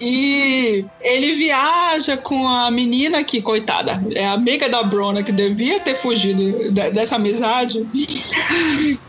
[0.00, 5.96] E ele viaja com a menina que, coitada, é amiga da Brona, que devia ter
[5.96, 7.86] fugido de- dessa amizade.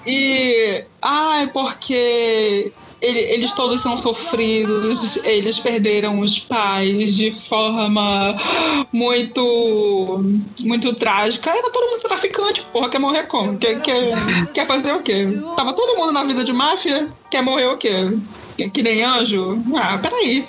[0.06, 0.84] E.
[1.02, 2.72] Ai, porque.
[3.02, 8.36] Ele- eles todos são sofridos, eles perderam os pais de forma
[8.94, 10.24] muito.
[10.62, 11.50] muito trágica.
[11.50, 13.58] Era todo mundo traficante, porra, quer morrer como?
[13.58, 14.14] Quer, quer,
[14.54, 15.26] quer fazer o quê?
[15.56, 17.92] Tava todo mundo na vida de máfia, quer morrer o quê?
[18.64, 19.64] Que, que nem anjo.
[19.76, 20.46] Ah, peraí.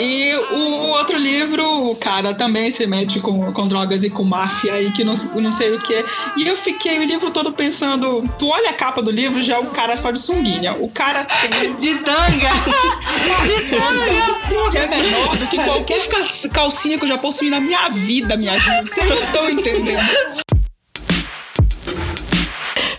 [0.00, 4.80] E o outro livro, o cara também se mete com, com drogas e com máfia
[4.80, 6.04] e que não, não sei o que.
[6.36, 9.58] E eu fiquei o livro todo pensando, tu olha a capa do livro, já é
[9.58, 10.74] um cara só de sunguinha.
[10.74, 12.50] O cara tem De tanga!
[13.46, 17.60] de tanga, que é menor do que qualquer ca- calcinha que eu já possuí na
[17.60, 18.90] minha vida, minha gente.
[18.90, 20.43] Vocês não estão entendendo.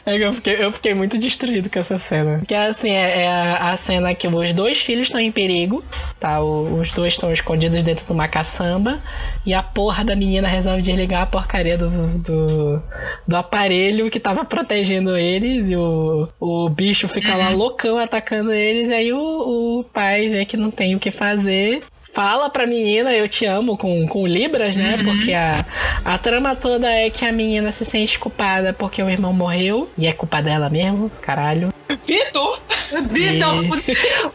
[0.05, 2.37] Que eu fiquei, eu fiquei muito destruído com essa cena.
[2.37, 5.83] Porque assim, é, é a, a cena que os dois filhos estão em perigo,
[6.19, 6.41] tá?
[6.41, 8.99] O- os dois estão escondidos dentro de uma caçamba.
[9.45, 11.89] E a porra da menina resolve desligar a porcaria do,
[12.19, 12.81] do,
[13.27, 15.69] do aparelho que tava protegendo eles.
[15.69, 18.89] E o, o bicho fica lá loucão atacando eles.
[18.89, 21.83] E aí o, o pai vê que não tem o que fazer.
[22.15, 24.97] Fala pra menina, eu te amo, com, com Libras, né?
[25.03, 25.65] Porque a,
[26.05, 29.89] a trama toda é que a menina se sente culpada porque o irmão morreu.
[29.97, 31.73] E é culpa dela mesmo, caralho.
[32.07, 32.61] Vitor!
[33.09, 33.65] Vitor!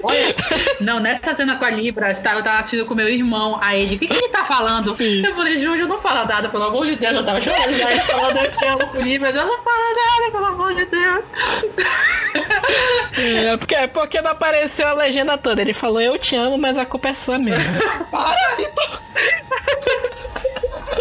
[0.02, 0.36] Olha,
[0.78, 3.96] não, nessa cena com a Libra, tá, eu tava assistindo com meu irmão, aí ele,
[3.96, 4.94] o que, que ele tá falando?
[5.00, 8.00] Eu falei, Júlio, não fala nada, pelo amor de Deus, eu tava chorando já, ele
[8.00, 11.24] falando, eu te amo com Libras, eu não falo nada, pelo amor de Deus.
[13.18, 15.60] É porque, é porque não apareceu a legenda toda.
[15.60, 17.69] Ele falou, eu te amo, mas a culpa é sua mesmo.
[18.10, 19.00] Para, Vitor!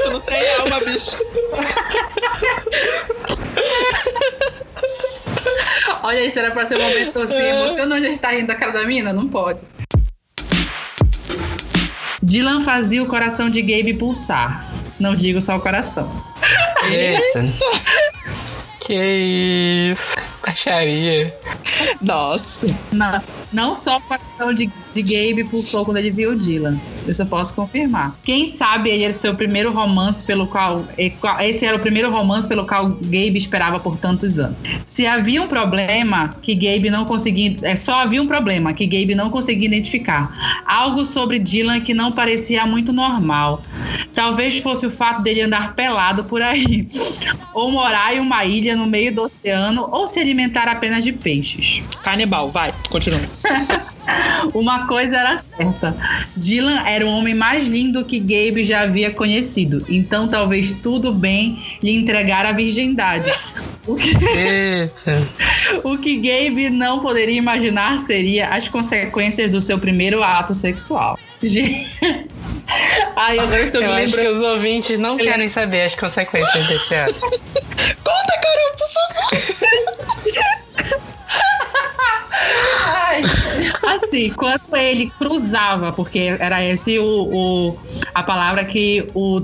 [0.04, 1.18] Tu não tem alma, bicho.
[6.04, 8.72] Olha isso, era pra ser um momento assim, emocionante, a gente tá rindo da cara
[8.72, 9.12] da mina?
[9.14, 9.64] Não pode.
[12.22, 14.66] Dylan fazia o coração de Gabe pulsar.
[15.00, 16.10] Não digo só o coração.
[16.90, 17.44] Eita.
[18.82, 20.18] que isso.
[20.46, 21.38] Baixaria.
[22.02, 22.44] Nossa.
[22.92, 26.80] Não, não só o coração de, de Gabe pulsou quando ele viu o Dylan.
[27.10, 28.16] Eu só posso confirmar.
[28.24, 30.86] Quem sabe ele era o seu primeiro romance pelo qual.
[31.40, 34.56] Esse era o primeiro romance pelo qual Gabe esperava por tantos anos.
[34.86, 37.56] Se havia um problema que Gabe não conseguia.
[37.64, 40.62] É, só havia um problema que Gabe não conseguia identificar.
[40.68, 43.64] Algo sobre Dylan que não parecia muito normal.
[44.14, 46.88] Talvez fosse o fato dele andar pelado por aí.
[47.56, 51.82] Ou morar em uma ilha no meio do oceano, ou se alimentar apenas de peixes.
[52.04, 53.20] Canibal, vai, continua.
[54.54, 55.96] Uma coisa era certa:
[56.36, 59.86] Dylan era o homem mais lindo que Gabe já havia conhecido.
[59.90, 63.32] Então, talvez tudo bem lhe entregar a virgindade.
[63.88, 64.12] O que,
[65.84, 71.18] o que Gabe não poderia imaginar seria as consequências do seu primeiro ato sexual.
[71.42, 71.90] Gente.
[73.16, 74.40] Ai, agora estou Eu me acho que lembrando.
[74.40, 77.14] os ouvintes não querem saber as consequências desse ato.
[77.20, 79.30] Conta, Carol, por favor.
[83.84, 87.78] Assim, quando ele cruzava, porque era esse o, o-
[88.14, 89.42] a palavra que o,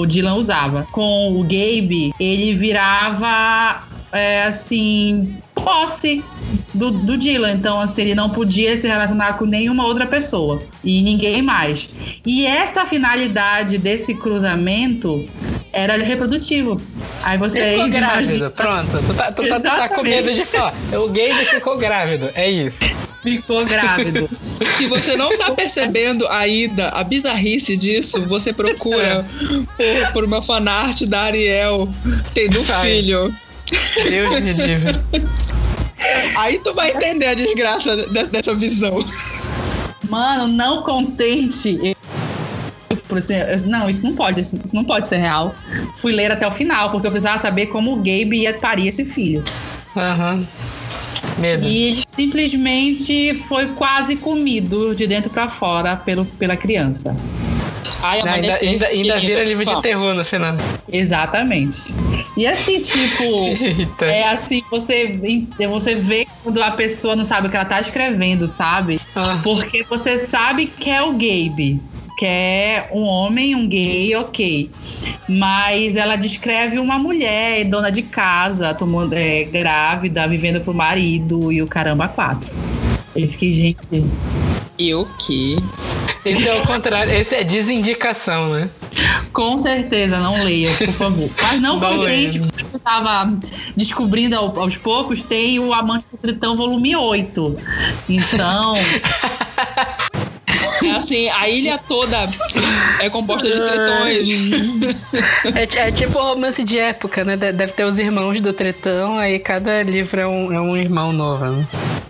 [0.00, 3.82] o Dylan usava, com o Gabe, ele virava
[4.12, 6.22] é, assim, posse
[6.74, 7.52] do, do Dylan.
[7.52, 11.88] Então, assim, ele não podia se relacionar com nenhuma outra pessoa e ninguém mais.
[12.26, 15.24] E essa finalidade desse cruzamento
[15.72, 16.80] era reprodutivo.
[17.22, 18.50] Aí Ficou vocês grávido, imaginam.
[18.50, 19.06] pronto.
[19.06, 20.74] Tu tá, tu tá- tu tá com medo de falar.
[20.92, 22.80] O Gabe ficou grávido, é isso.
[23.22, 24.28] Ficou grávido.
[24.78, 29.24] Se você não tá percebendo ainda a bizarrice disso, você procura
[29.76, 31.88] por, por uma fanart da Ariel
[32.34, 33.34] tendo um filho.
[34.08, 35.00] Deus me livre.
[36.36, 39.04] Aí tu vai entender a desgraça de- dessa visão.
[40.10, 41.96] Mano, não contente.
[42.92, 45.54] Eu, falei assim, não, isso não pode, isso não pode ser real.
[45.96, 49.04] Fui ler até o final, porque eu precisava saber como o Gabe ia parir esse
[49.04, 49.44] filho.
[49.96, 50.46] Aham.
[51.38, 51.66] Medo.
[51.66, 57.16] E ele simplesmente foi quase comido de dentro pra fora pelo, pela criança.
[58.02, 58.68] Ai, Ainda, amanheceu.
[58.68, 60.56] ainda, ainda Querida, vira livro de terror no final.
[60.92, 61.94] Exatamente.
[62.36, 63.22] E assim, tipo,
[63.62, 64.04] Eita.
[64.06, 65.18] é assim, você,
[65.70, 69.00] você vê quando a pessoa não sabe o que ela tá escrevendo, sabe?
[69.14, 71.80] Ah, Porque você sabe que é o Gabe.
[72.22, 74.70] Que é um homem, um gay, ok.
[75.28, 81.60] Mas ela descreve uma mulher, dona de casa, tomando, é, grávida, vivendo pro marido e
[81.60, 82.48] o caramba quatro.
[83.16, 83.76] Eu fiquei, gente.
[84.78, 85.56] E o quê?
[86.24, 88.70] esse é o contrário, esse é desindicação, né?
[89.32, 91.30] Com certeza, não leia, por favor.
[91.42, 92.52] Mas não Não contente, leio.
[92.52, 93.32] porque eu tava
[93.76, 97.56] descobrindo ao- aos poucos, tem o Amante do Tritão volume 8.
[98.08, 98.74] Então,
[100.84, 102.28] É assim, a ilha toda
[103.00, 105.02] é composta de tritões.
[105.54, 107.36] É, é tipo romance de época, né?
[107.36, 111.12] De- Deve ter os irmãos do Tretão, aí cada livro é um, é um irmão
[111.12, 111.66] novo, né?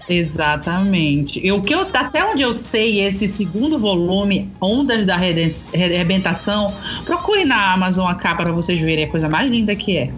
[0.09, 1.41] Exatamente.
[1.45, 6.73] E o que eu, até onde eu sei, esse segundo volume, Ondas da Arrebentação,
[7.05, 10.11] procure na Amazon a capa para vocês verem a coisa mais linda que é.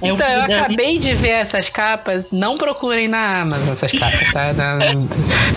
[0.00, 2.28] É um então, eu acabei de ver essas capas.
[2.30, 4.52] Não procurem na Amazon essas capas, tá?
[4.52, 5.08] Não-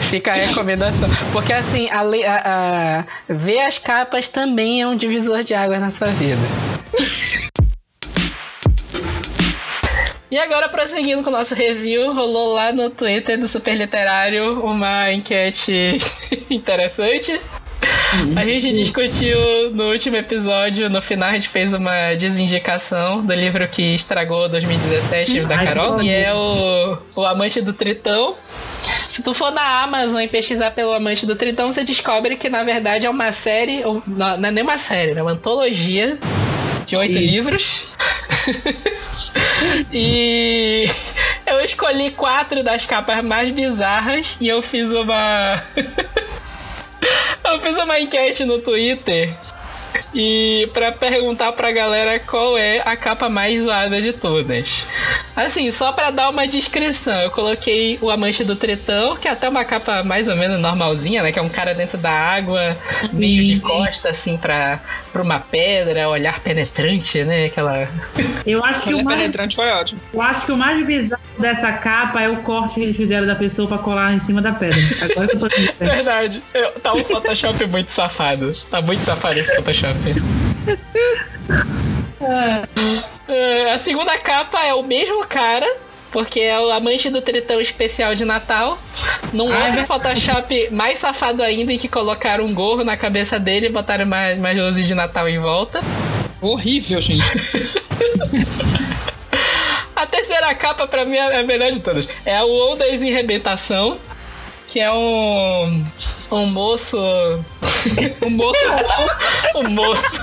[0.09, 1.09] Fica a recomendação.
[1.31, 5.91] Porque, assim, a, a- a- ver as capas também é um divisor de águas na
[5.91, 6.41] sua vida.
[10.29, 15.11] E agora, prosseguindo com o nosso review, rolou lá no Twitter do Super Literário uma
[15.11, 15.97] enquete
[16.49, 17.39] interessante.
[18.35, 23.67] A gente discutiu no último episódio, no final a gente fez uma desindicação do livro
[23.67, 28.35] que estragou 2017 da Carol, que é o, o Amante do Tritão.
[29.09, 32.63] Se tu for na Amazon e pesquisar pelo Amante do Tritão, você descobre que na
[32.63, 36.17] verdade é uma série, ou não, não é nem uma série, é uma antologia
[36.85, 37.93] de oito livros.
[39.91, 40.87] e
[41.47, 45.63] eu escolhi quatro das capas mais bizarras e eu fiz uma.
[47.43, 49.33] eu fiz uma enquete no Twitter
[50.13, 54.85] e pra perguntar pra galera qual é a capa mais zoada de todas.
[55.35, 59.47] Assim, só pra dar uma descrição, eu coloquei o Amante do Tritão, que é até
[59.47, 61.31] uma capa mais ou menos normalzinha, né?
[61.31, 62.77] Que é um cara dentro da água,
[63.13, 64.79] meio de costa, assim, pra,
[65.13, 67.45] pra uma pedra, olhar penetrante, né?
[67.45, 67.87] Aquela.
[68.45, 70.01] Eu acho que o mais, penetrante foi ótimo.
[70.13, 73.35] eu acho que o mais bizarro dessa capa é o corte que eles fizeram da
[73.35, 74.79] pessoa pra colar em cima da pedra.
[75.01, 75.73] Agora que eu tô vendo.
[75.79, 76.43] Verdade.
[76.53, 78.53] Eu- tá um Photoshop muito safado.
[78.69, 79.95] Tá muito safado esse Photoshop.
[83.27, 85.67] É, a segunda capa é o mesmo cara,
[86.11, 88.77] porque é o amante do tritão especial de Natal.
[89.33, 93.39] Num Ah, é outro Photoshop mais safado ainda, em que colocaram um gorro na cabeça
[93.39, 95.79] dele e botaram mais, mais luzes de Natal em volta.
[96.41, 97.23] Horrível, gente.
[99.95, 102.09] A terceira capa, pra mim, é a melhor de todas.
[102.25, 103.99] É o Ondas em Rebentação,
[104.67, 105.85] que é um.
[106.31, 106.97] Um moço.
[108.21, 108.55] O moço
[109.55, 110.21] um moço.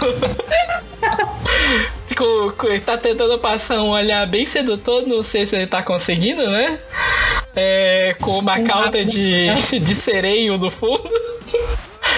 [2.16, 6.78] com- tá tentando passar um olhar bem sedutor, não sei se ele tá conseguindo, né?
[7.54, 9.48] É, com uma cauda de,
[9.80, 11.10] de sereio no fundo.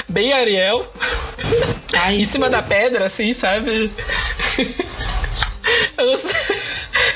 [0.08, 0.86] Bem Ariel.
[2.12, 3.90] em cima da pedra, assim, sabe?
[5.96, 6.60] Eu não sei,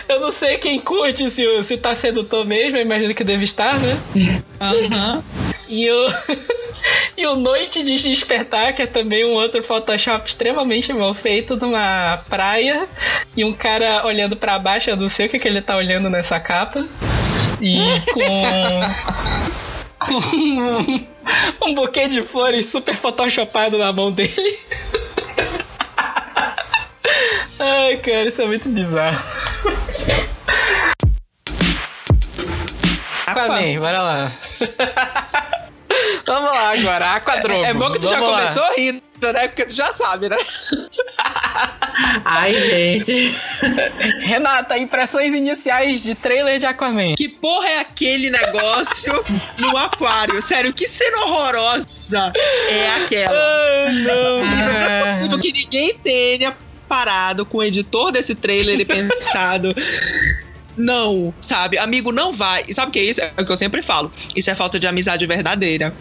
[0.09, 3.79] eu não sei quem curte se, se tá sedutor mesmo, eu imagino que deve estar,
[3.79, 3.99] né?
[4.61, 5.23] Aham.
[5.69, 6.09] E o.
[7.17, 12.19] E o Noite de Despertar, que é também um outro Photoshop extremamente mal feito numa
[12.29, 12.87] praia.
[13.37, 16.11] E um cara olhando pra baixo, eu não sei o que, que ele tá olhando
[16.11, 16.87] nessa capa.
[17.61, 17.79] E
[18.13, 18.81] com.
[20.05, 21.07] com um,
[21.63, 24.59] um buquê de flores super photoshopado na mão dele.
[27.59, 29.23] Ai, cara, isso é muito bizarro.
[33.27, 34.33] Aquaman, bora lá.
[36.27, 37.65] Vamos lá agora, Aquadrogo.
[37.65, 38.39] É, é bom que tu já Vamos lá.
[38.41, 39.03] começou rindo,
[39.33, 39.49] né?
[39.49, 40.37] Porque tu já sabe, né?
[42.25, 43.35] Ai, gente.
[44.25, 47.15] Renata, impressões iniciais de trailer de Aquaman.
[47.15, 49.13] Que porra é aquele negócio
[49.59, 50.41] no aquário?
[50.43, 51.87] Sério, que cena horrorosa
[52.69, 53.35] é aquela?
[53.37, 56.57] Ah, Não é possível, não é possível que ninguém tenha
[56.89, 59.75] parado com o editor desse trailer e pensado.
[60.77, 61.79] Não, sabe?
[61.79, 62.65] Amigo, não vai.
[62.67, 63.21] E sabe o que é isso?
[63.21, 64.11] É o que eu sempre falo.
[64.35, 65.95] Isso é falta de amizade verdadeira.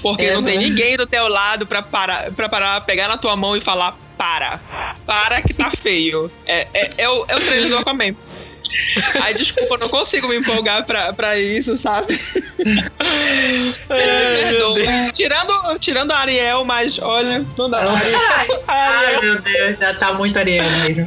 [0.00, 0.64] Porque É, não tem né?
[0.64, 4.60] ninguém do teu lado pra parar, pra parar, pegar na tua mão e falar: para.
[5.04, 6.30] Para que tá feio.
[6.46, 8.14] É, é, é o, é o trailer do Aquaman.
[9.20, 12.18] Ai, desculpa, eu não consigo me empolgar pra, pra isso, sabe?
[12.64, 15.12] Me perdoa.
[15.12, 17.84] Tirando, tirando a Ariel, mas olha, não dá.
[17.90, 21.06] Ai, ai, meu Deus, já tá muito Ariel mesmo.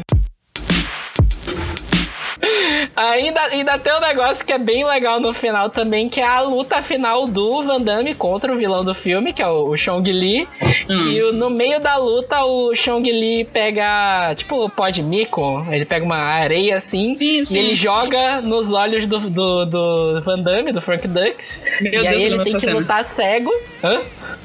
[2.95, 6.41] Ainda, ainda tem um negócio que é bem legal no final também, que é a
[6.41, 10.09] luta final do Van Damme contra o vilão do filme, que é o, o Chong
[10.11, 10.47] Li.
[10.85, 15.65] Que o- no meio da luta o Chong Li pega, tipo, o pó de mico,
[15.71, 17.57] ele pega uma areia assim Sim, e sim.
[17.57, 21.63] ele joga nos olhos do, do, do Van Damme, do Frank Dux.
[21.81, 23.51] Meu e aí Deus, eu ele tem que lutar cego.
[23.83, 24.01] Hã?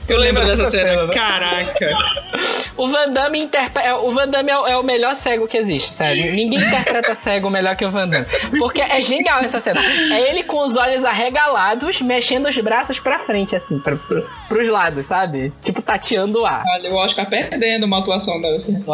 [0.08, 1.08] Eu lembro dessa cena.
[1.08, 1.96] Caraca.
[2.76, 3.82] O Van Damme, interpre...
[3.82, 6.32] é, o, Van Damme é, o, é o melhor cego que existe, sério.
[6.32, 8.26] Ninguém interpreta cego melhor que o Van Damme.
[8.58, 9.80] Porque é genial essa cena.
[9.82, 14.68] É ele com os olhos arregalados, mexendo os braços pra frente, assim, pra, pro, pros
[14.68, 15.52] lados, sabe?
[15.60, 16.64] Tipo, tateando o ar.
[16.66, 18.40] Olha, o Oscar perdendo uma atuação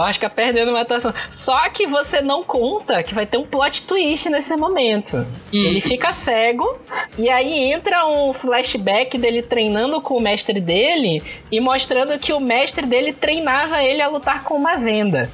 [0.01, 1.13] acho que é perdendo uma atuação.
[1.31, 5.27] Só que você não conta que vai ter um plot twist nesse momento.
[5.53, 6.79] Ele fica cego,
[7.17, 10.98] e aí entra um flashback dele treinando com o mestre dele
[11.51, 15.31] e mostrando que o mestre dele treinava ele a lutar com uma venda.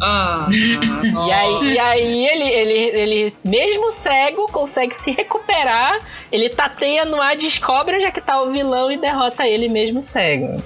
[0.00, 6.00] Ah, E aí, e aí ele, ele, ele, mesmo cego, consegue se recuperar.
[6.30, 10.02] Ele tateia no ar, descobre onde é que tá o vilão e derrota ele mesmo
[10.02, 10.60] cego.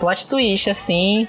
[0.00, 1.28] Plot twist, assim.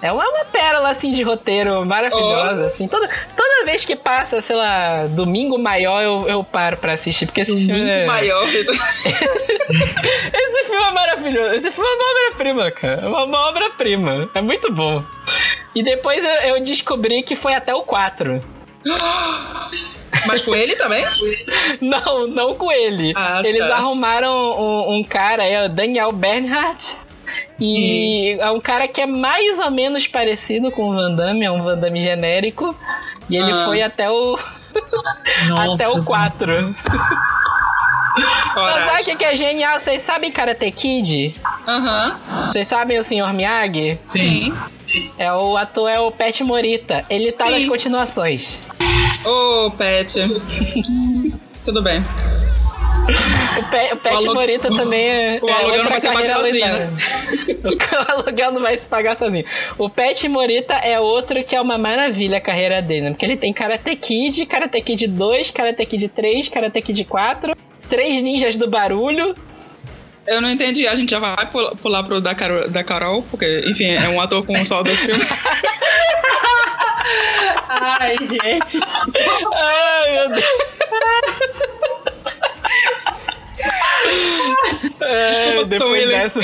[0.00, 2.86] É uma, uma pérola assim de roteiro maravilhosa, assim.
[2.86, 7.40] Toda, toda vez que passa, sei lá, domingo maior, eu, eu paro pra assistir, porque
[7.40, 8.06] esse filme é...
[8.06, 8.48] Maior.
[9.68, 11.50] Esse filme é maravilhoso.
[11.54, 13.00] Esse filme é uma obra-prima, cara.
[13.02, 14.30] É uma, uma obra-prima.
[14.34, 15.04] É muito bom.
[15.74, 18.42] E depois eu, eu descobri que foi até o 4.
[20.26, 21.04] Mas com ele também?
[21.80, 23.12] Não, não com ele.
[23.14, 23.76] Ah, Eles tá.
[23.76, 26.96] arrumaram um, um cara, é o Daniel Bernhardt.
[27.60, 31.50] E é um cara que é mais ou menos parecido com o Van Damme, é
[31.50, 32.74] um Van Damme genérico.
[33.28, 33.64] E ele Ah.
[33.66, 34.38] foi até o.
[35.74, 36.74] até o 4.
[38.54, 39.78] Mas sabe o que é genial?
[39.80, 41.34] Vocês sabem Karate Kid?
[41.66, 42.16] Aham.
[42.48, 43.32] Vocês sabem o Sr.
[43.32, 43.98] Miyagi?
[44.08, 44.52] Sim.
[45.18, 47.04] É o ator é o Pet Morita.
[47.10, 47.50] Ele tá Sim.
[47.52, 48.60] nas continuações.
[49.24, 50.14] Ô, Pet.
[51.64, 52.02] Tudo bem.
[53.58, 56.06] O, Pe, o Pet alu- Morita também é, o é aluguel não outra vai ser
[56.08, 56.72] carreira pago sozinho, né?
[56.72, 56.90] lendária.
[58.08, 59.44] O aluguel não vai se pagar sozinho.
[59.78, 63.10] O Pet Morita é outro que é uma maravilha a carreira dele, né?
[63.10, 67.56] Porque ele tem Karate Kid, Karate Kid 2, Karate Kid 3, Karate Kid 4,
[67.88, 69.34] Três Ninjas do Barulho.
[70.26, 70.86] Eu não entendi.
[70.86, 74.20] A gente já vai pul- pular pro da Carol, da Carol porque, enfim, é um
[74.20, 75.26] ator com só dois filmes.
[77.68, 78.78] Ai, gente.
[79.54, 80.44] Ai, meu Deus.
[85.56, 86.34] Tom depois Williams.
[86.34, 86.40] dessa.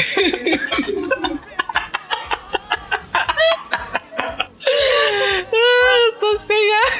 [5.53, 6.93] Ah, eu tô sem ar.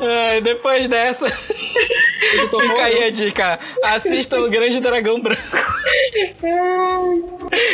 [0.00, 3.58] Ai, depois dessa, fica aí a dica.
[3.84, 5.42] Assista o Grande Dragão Branco.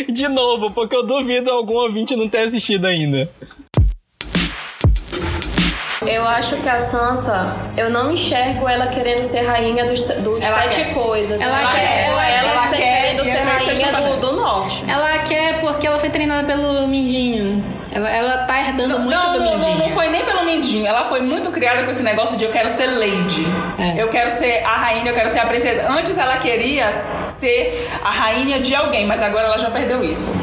[0.08, 3.28] De novo, porque eu duvido algum ouvinte não ter assistido ainda.
[6.06, 10.62] Eu acho que a Sansa, eu não enxergo ela querendo ser rainha dos, dos Ela
[10.62, 10.94] sete quer.
[10.94, 11.40] coisas.
[11.42, 14.84] Ela eu quer, ela- ela, ela ser- quer, querendo ser rainha estão do, do norte.
[14.88, 17.64] Ela quer porque ela foi treinada pelo Mindinho.
[17.96, 19.78] Ela, ela tá herdando muito não, do não, Mindinho.
[19.78, 20.86] não, não foi nem pelo Mindinho.
[20.86, 23.46] Ela foi muito criada com esse negócio de eu quero ser lady.
[23.78, 24.02] É.
[24.02, 25.90] Eu quero ser a rainha, eu quero ser a princesa.
[25.90, 30.36] Antes ela queria ser a rainha de alguém, mas agora ela já perdeu isso.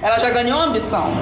[0.00, 1.12] Ela já ganhou ambição.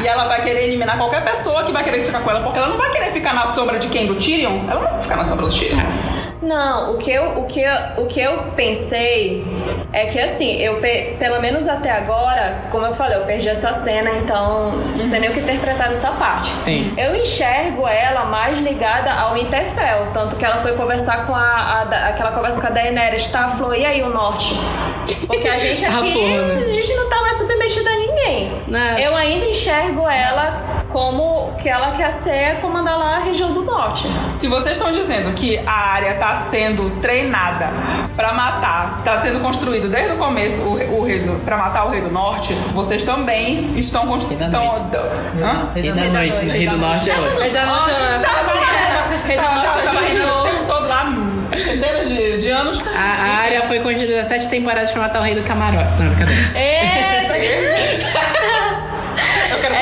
[0.00, 2.68] E ela vai querer eliminar qualquer pessoa que vai querer ficar com ela, porque ela
[2.68, 4.06] não vai querer ficar na sombra de quem?
[4.06, 4.60] Do Tyrion?
[4.70, 5.76] Ela não vai ficar na sombra do Tyrion.
[6.46, 9.44] Não, o que eu, o que eu, o que eu pensei
[9.92, 13.72] é que assim, eu pe- pelo menos até agora, como eu falei, eu perdi essa
[13.72, 16.50] cena, então não sei nem o que interpretar dessa parte.
[16.60, 16.92] Sim.
[16.96, 21.84] Eu enxergo ela mais ligada ao Winterfell, tanto que ela foi conversar com a, a
[21.84, 23.48] da- aquela conversa com a Daenerys, tá?
[23.48, 24.54] Falou, e aí o norte?
[25.26, 26.64] Porque a gente Tá aqui, foda.
[26.68, 28.52] a gente não tá mais submetida a ninguém.
[28.68, 29.00] Nossa.
[29.00, 34.08] Eu ainda enxergo ela como que ela quer ser comandar lá a região do norte.
[34.38, 37.68] Se vocês estão dizendo que a área está sendo treinada
[38.16, 41.90] para matar, está sendo construído desde o começo o, o rei do, para matar o
[41.90, 44.40] rei do norte, vocês também estão construindo.
[44.40, 44.80] Rei da noite.
[45.42, 45.68] Hã?
[45.74, 46.46] Rei da noite?
[46.46, 47.40] Rei do norte é outro.
[47.42, 48.22] Rei da Norte é-
[49.26, 51.12] Rei do Tava, Norte tava é Jon tempo todo lá,
[51.62, 52.78] centenas de, de anos.
[52.96, 55.90] A, a área foi construída sete temporadas pra matar o rei do camarote.
[55.98, 56.40] Não, brincadeira.
[56.54, 56.60] Eu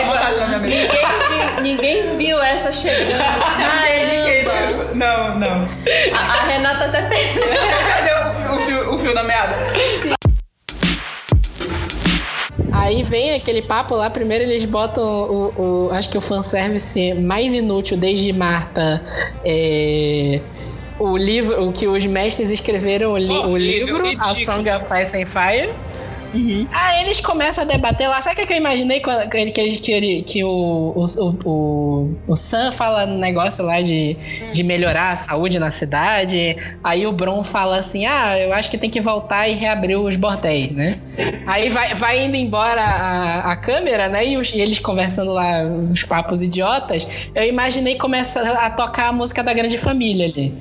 [0.05, 0.76] vontade na minha mente.
[0.82, 3.22] Ninguém, vi- ninguém viu essa chegando.
[3.59, 4.95] Ninguém, ninguém viu.
[4.95, 5.68] Não, não.
[6.14, 7.45] A, a Renata até perdeu.
[7.88, 9.57] Cadê o, fio- o fio, o fio da meada?
[12.72, 17.53] Aí vem aquele papo lá, primeiro eles botam o, o- acho que o fanservice mais
[17.53, 19.01] inútil desde Marta.
[19.45, 20.40] É,
[20.99, 24.34] o livro, o que os mestres escreveram, o, li- o Horrível, livro, A.
[24.34, 25.70] Song of Ice and Fire.
[26.72, 28.20] Aí eles começam a debater lá.
[28.22, 30.49] Sabe o que eu imaginei quando que, que, que, que o,
[30.97, 34.16] o, o, o, o Sam fala no negócio lá de,
[34.53, 36.57] de melhorar a saúde na cidade?
[36.82, 40.16] Aí o Bron fala assim: Ah, eu acho que tem que voltar e reabrir os
[40.16, 40.97] bordéis, né?
[41.47, 44.26] Aí vai, vai indo embora a, a câmera, né?
[44.26, 47.07] E, os- e eles conversando lá, uns papos idiotas.
[47.35, 50.53] Eu imaginei começar a tocar a música da Grande Família ali.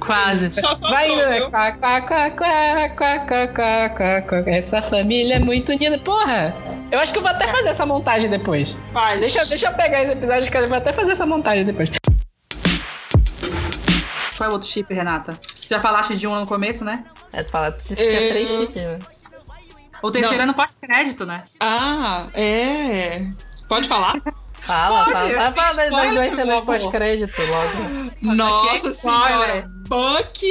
[0.00, 0.50] Quase.
[0.54, 1.38] Só faltou, Vai indo, né?
[1.38, 1.50] viu?
[1.50, 4.42] Quá, quá, quá, quá, quá, quá, quá, quá, quá.
[4.46, 5.98] Essa família é muito unida.
[5.98, 6.54] Porra!
[6.90, 8.76] Eu acho que eu vou até fazer essa montagem depois.
[8.92, 9.20] Faz.
[9.20, 11.90] Deixa, deixa eu pegar esse episódio que eu vou até fazer essa montagem depois.
[14.36, 15.38] Qual é o outro chip, Renata?
[15.68, 17.04] Já falaste de um no começo, né?
[17.32, 17.52] É, tu
[17.88, 18.98] que tinha três chips, né?
[20.02, 21.42] O terceiro é no pós-crédito, né?
[21.58, 23.26] Ah, é.
[23.68, 24.20] Pode falar?
[24.66, 25.30] Fala, fala.
[25.30, 28.34] eu Fala, fala das, duas cenas pós-crédito logo.
[28.34, 30.44] Nossa senhora, Buck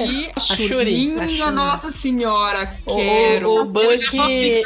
[0.00, 1.12] e a Shuri, Shuri.
[1.18, 1.50] a Minha Shuri.
[1.52, 3.60] Nossa senhora, O- quero.
[3.60, 4.62] o Buck- minha frente.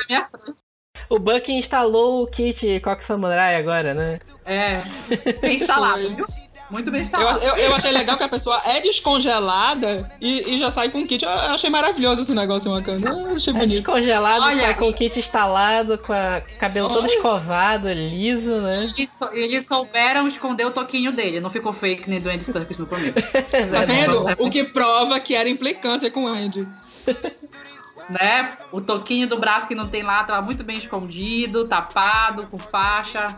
[1.11, 4.19] O Buck instalou o kit Coque Samurai agora, né?
[4.45, 4.83] É.
[5.49, 6.27] Instalado, viu?
[6.71, 7.39] Muito bem Eu, instalado.
[7.41, 11.25] eu, eu achei legal que a pessoa é descongelada e, e já sai com kit.
[11.25, 13.09] Eu, eu achei maravilhoso esse negócio, Wakanda.
[13.09, 13.71] Eu achei É bonito.
[13.83, 18.85] descongelado, Olha, sai com o kit instalado, com a cabelo todo escovado, liso, né?
[18.97, 22.79] Eles, sou- eles souberam esconder o toquinho dele, não ficou fake nem do Andy Serkis
[22.79, 23.19] no começo.
[23.73, 24.27] Tá vendo?
[24.39, 26.67] O que prova que era implicância com o Andy.
[28.09, 28.53] né?
[28.73, 33.35] O toquinho do braço que não tem lá tava muito bem escondido, tapado, com faixa.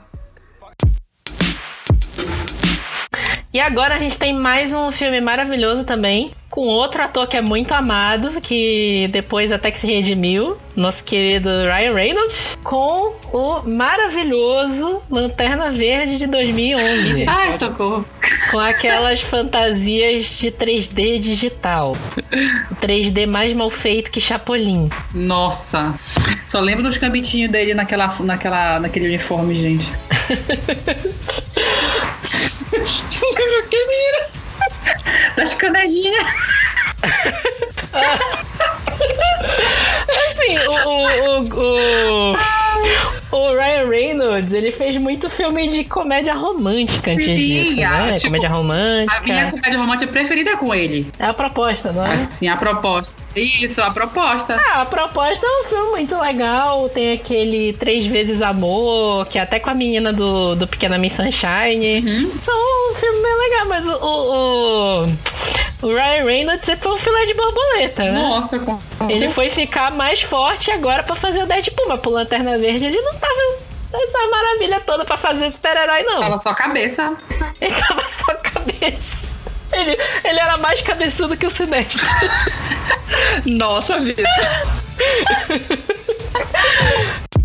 [3.53, 7.43] E agora a gente tem mais um filme maravilhoso também, com outro ator que é
[7.43, 15.03] muito amado, que depois até que se redimiu, nosso querido Ryan Reynolds, com o maravilhoso
[15.11, 17.25] Lanterna Verde de 2011.
[17.27, 18.05] Ai, socorro.
[18.53, 21.97] Com aquelas fantasias de 3D digital.
[22.71, 24.89] O 3D mais mal feito que Chapolin.
[25.13, 25.93] Nossa.
[26.47, 29.93] Só lembro dos cambitinhos dele naquela, naquela, naquele uniforme, gente.
[33.39, 34.29] Lembra que mira?
[35.37, 36.27] Das canelinhas.
[40.31, 42.37] Assim, o, o, o, o,
[43.33, 48.15] o Ryan Reynolds, ele fez muito filme de comédia romântica antes disso, Sim, a- né?
[48.15, 49.17] tipo, comédia romântica.
[49.17, 51.07] A minha comédia romântica preferida é com ele.
[51.19, 52.13] É a proposta, não é?
[52.15, 53.21] Assim, a proposta.
[53.37, 54.61] Isso, a proposta.
[54.73, 56.89] Ah, a proposta é um filme muito legal.
[56.89, 61.13] Tem aquele Três Vezes Amor, que é até com a menina do, do Pequena Miss
[61.13, 62.01] Sunshine.
[62.05, 62.31] Uhum.
[62.45, 62.55] São
[62.91, 65.05] um filme bem legal, mas o, o,
[65.83, 68.13] o, Ryan Reynolds sempre foi um filé de borboleta, né?
[68.13, 68.79] Nossa, com
[69.09, 73.01] Ele foi ficar mais forte agora pra fazer o Deadpool, mas pro Lanterna Verde ele
[73.01, 76.21] não tava essa maravilha toda pra fazer super-herói, não.
[76.21, 77.17] Tava só cabeça.
[77.61, 79.29] Ele tava só cabeça.
[79.73, 82.05] Ele, ele era mais cabeçudo que o Sinestro.
[83.47, 84.25] Nossa vida.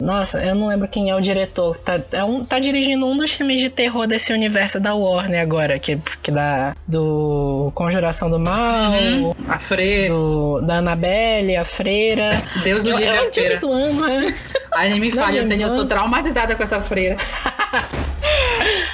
[0.00, 1.76] Nossa, eu não lembro quem é o diretor.
[1.78, 5.78] Tá, é um, tá dirigindo um dos filmes de terror desse universo da Warner agora,
[5.78, 9.30] que, que dá do Conjuração do Mal, Uhum.
[9.48, 10.12] A freira.
[10.12, 12.42] do, da Annabelle, a Freira.
[12.64, 13.56] Deus o livre eu a freira.
[13.56, 14.34] zoando, né?
[14.76, 17.16] Ai, nem me é fale, eu, tenho, eu sou traumatizada com essa freira.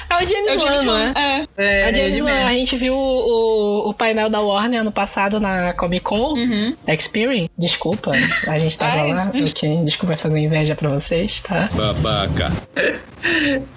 [0.09, 1.03] É o James É o Wan, James não é?
[1.05, 1.47] Wan, é.
[1.57, 2.47] É, a James Wan, mesmo.
[2.47, 6.73] a gente viu o, o painel da Warner ano passado na Comic Con Uhum.
[6.87, 7.49] Experience.
[7.57, 8.11] Desculpa,
[8.47, 9.13] a gente tava Ai.
[9.13, 9.31] lá.
[9.33, 11.69] Ok, desculpa fazer inveja pra vocês, tá?
[11.73, 12.51] Babaca.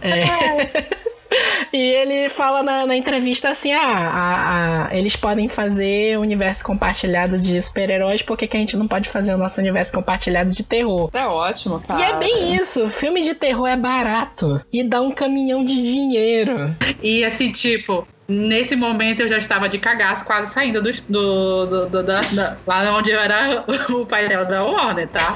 [0.03, 0.91] É.
[1.73, 7.39] E ele fala na, na entrevista assim: ah, a- a- eles podem fazer universo compartilhado
[7.39, 10.63] de super-heróis, por que, que a gente não pode fazer o nosso universo compartilhado de
[10.65, 11.09] terror?
[11.13, 12.01] É ótimo, cara.
[12.01, 16.75] E é bem isso, filme de terror é barato e dá um caminhão de dinheiro.
[17.03, 21.87] E assim, tipo, nesse momento eu já estava de cagaço, quase saindo do, do, do-
[21.89, 25.35] do- da, da- lá onde eu era o painel da Warner, tá?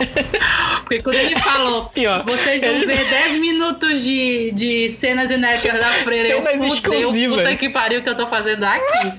[0.80, 2.24] Porque quando ele falou, Pior.
[2.24, 6.28] vocês vão Ele- ver 10 minutos de, de cenas inéditas da freira.
[6.28, 7.36] Eu Cenas fudeu, exclusivas.
[7.38, 9.12] puta que pariu que eu tô fazendo aqui.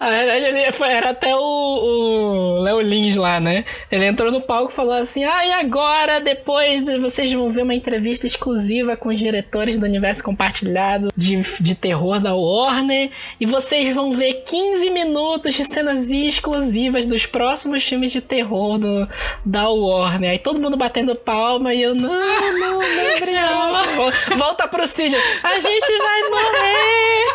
[0.00, 3.64] Na verdade, ele foi, era até o, Léo Lins lá, né?
[3.90, 7.62] Ele entrou no palco e falou assim: Ah, e agora, depois de- vocês vão ver
[7.62, 13.10] uma entrevista exclusiva com os diretores do universo compartilhado de, de terror da Warner.
[13.40, 19.08] E vocês vão ver 15 minutos de cenas exclusivas dos próximos filmes de terror do,
[19.44, 20.30] da Warner.
[20.30, 23.50] Aí todo mundo batendo palma e eu, não, não, não, Gabriel.
[23.96, 25.14] Vol- Volta pro Cid.
[25.42, 27.26] A gente vai morrer.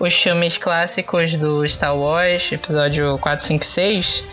[0.00, 4.24] Os filmes clássicos do Star Wars, episódio 4, 5 6,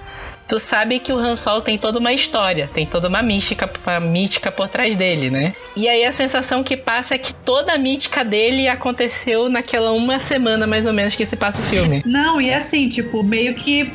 [0.52, 4.02] tu sabe que o Han Solo tem toda uma história, tem toda uma mística, uma
[4.02, 5.56] mítica por trás dele, né?
[5.78, 10.20] E aí a sensação que passa é que toda a mítica dele aconteceu naquela uma
[10.20, 12.04] semana mais ou menos que se passa o filme.
[12.06, 13.94] Não, e assim, tipo, meio que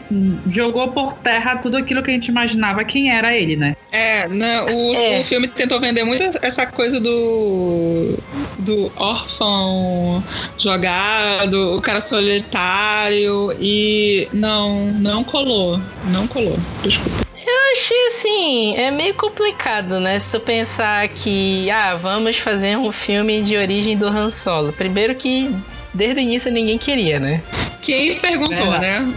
[0.48, 3.76] jogou por terra tudo aquilo que a gente imaginava quem era ele, né?
[3.92, 5.20] É, né, o, É.
[5.20, 8.16] o filme tentou vender muito essa coisa do
[8.59, 10.22] do órfão
[10.59, 15.80] jogado, o cara solitário e não, não colou,
[16.11, 16.45] não colou.
[16.82, 17.26] Desculpa.
[17.47, 20.18] Eu achei assim, é meio complicado, né?
[20.18, 24.72] Se tu pensar que, ah, vamos fazer um filme de origem do Han Solo.
[24.72, 25.55] Primeiro que
[25.94, 27.42] desde o início ninguém queria, né?
[27.80, 29.14] Quem perguntou, É, né?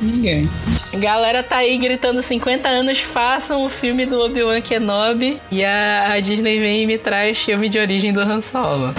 [0.00, 0.48] Ninguém.
[0.92, 5.40] A galera tá aí gritando 50 anos, façam o filme do Obi-Wan Kenobi.
[5.50, 8.94] E a, a Disney vem e me traz filme de origem do Han Solo.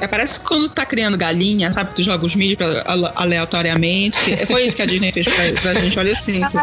[0.00, 1.94] É, parece que quando tá criando galinha, sabe?
[1.94, 2.58] Tu joga os mídias
[3.14, 4.18] aleatoriamente.
[4.46, 6.58] Foi isso que a Disney fez pra, pra gente, olha, eu sinto.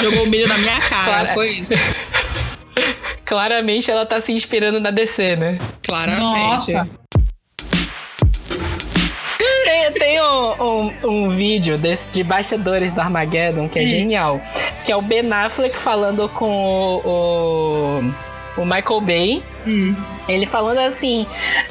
[0.00, 1.28] Jogou o milho na minha cara, Claro.
[1.34, 1.74] foi isso.
[3.24, 5.58] Claramente ela tá se inspirando na DC, né?
[5.84, 6.72] Claramente.
[6.72, 6.88] Nossa.
[9.64, 14.40] Tem, tem um, um- um vídeo desse, de bastidores do Armageddon que é genial.
[14.84, 17.00] que é o Ben Affleck falando com o,
[18.00, 18.14] o,
[18.56, 19.42] o Michael Bay.
[20.28, 21.26] Ele falando assim,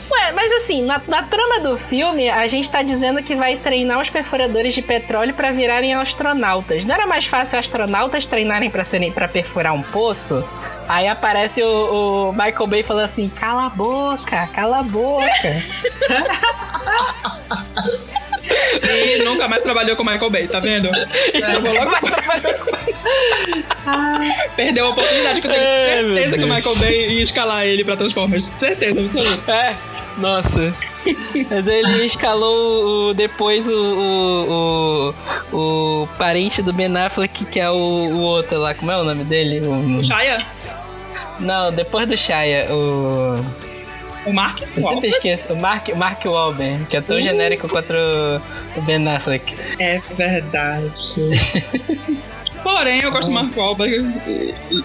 [0.10, 4.00] ué, mas assim, na, na trama do filme, a gente tá dizendo que vai treinar
[4.00, 6.86] os perfuradores de petróleo pra virarem astronautas.
[6.86, 10.44] Não era mais fácil astronautas treinarem pra serem para perfurar um poço?
[10.88, 15.26] Aí aparece o, o Michael Bay falando assim: cala a boca, cala a boca.
[18.84, 20.90] E nunca mais trabalhou com o Michael Bay, tá vendo?
[21.34, 21.92] Eu vou logo...
[24.56, 26.48] Perdeu a oportunidade que eu tenho É, certeza que o.
[26.54, 28.46] Michael Bay ia escalar ele pra Transformers.
[28.60, 29.52] Certeza, absoluta.
[29.52, 29.76] É,
[30.18, 30.74] nossa.
[31.50, 35.16] Mas ele escalou o- depois o, o,
[35.52, 39.04] o, o parente do Ben Affleck, que é o, o outro lá, como é o
[39.04, 39.62] nome dele?
[39.68, 40.38] O Shia?
[41.40, 43.71] Não, depois do Shia, o.
[44.26, 44.62] O Mark?
[44.62, 45.16] Eu sempre Wahlberg?
[45.16, 47.22] esqueço, o Mark, Mark Wahlberg, que é tão Uh.
[47.22, 47.92] genérico quanto
[48.78, 49.56] o, Ben Affleck.
[49.80, 50.94] É verdade.
[52.64, 54.06] Porém, eu gosto do Mark Wahlberg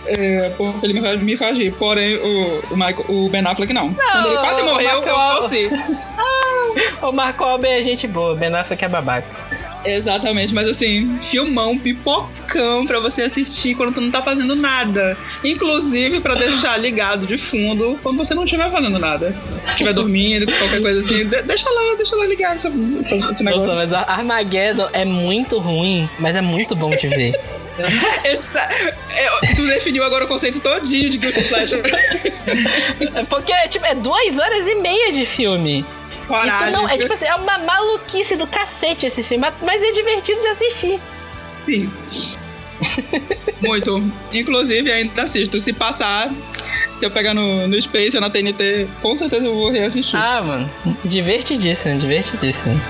[0.06, 1.72] é, porque ele me faz, me faz rir.
[1.72, 3.92] Porém, o, o, Michael, o Ben Affleck não.
[3.92, 5.70] Quando ele quase morreu, eu Wahlberg- torci.
[7.02, 9.26] O Mark Wahlberg é gente boa, Ben Affleck é babaca.
[9.84, 15.16] Exatamente, mas assim, filmão, pipocão pra você assistir quando tu não tá fazendo nada.
[15.44, 19.34] Inclusive pra deixar ligado de fundo quando você não estiver fazendo nada.
[19.68, 23.44] Estiver dormindo, qualquer coisa assim, de- deixa lá, deixa lá ligado esse, negócio.
[23.44, 27.32] Nossa, mas Armageddon é muito ruim, mas é muito bom de ver.
[28.24, 28.68] Essa-
[29.14, 31.82] é, tu definiu agora o conceito todinho de Guilty Pleasure.
[33.14, 35.84] É Porque tipo, é duas horas e meia de filme.
[36.26, 36.68] Coragem.
[36.70, 40.40] Então, não, é tipo assim, é uma maluquice do cacete esse filme, mas é divertido
[40.40, 41.00] de assistir.
[41.64, 41.90] Sim.
[43.62, 44.02] Muito.
[44.32, 45.58] Inclusive, ainda assisto.
[45.60, 46.30] Se passar,
[46.98, 50.18] se eu pegar no, no Space ou na TNT, com certeza eu vou reassistir.
[50.18, 50.70] Ah, mano,
[51.04, 52.80] divertidíssimo, divertidíssimo.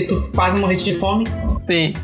[0.00, 1.24] Do, do que tu quase morreste de fome.
[1.60, 1.94] Sim.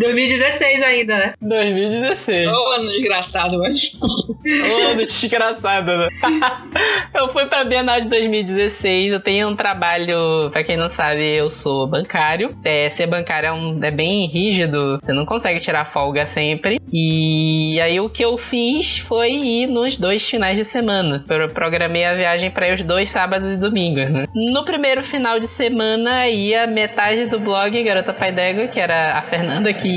[0.00, 1.32] 2016 ainda, né?
[1.42, 2.48] 2016.
[2.48, 3.92] Ô, ano desgraçado, mas.
[4.00, 6.08] Ô, desgraçado, né?
[7.14, 11.50] eu fui pra Bienal de 2016, eu tenho um trabalho, pra quem não sabe, eu
[11.50, 12.56] sou bancário.
[12.64, 16.80] É, ser bancário é, um- é bem rígido, você não consegue tirar folga sempre.
[16.92, 21.22] E aí o que eu fiz foi ir nos dois finais de semana.
[21.28, 24.24] Eu programei a viagem para os dois sábados e domingos, né?
[24.34, 29.22] No primeiro final de semana ia metade do blog Garota Pai d'Égua, que era a
[29.22, 29.89] Fernanda que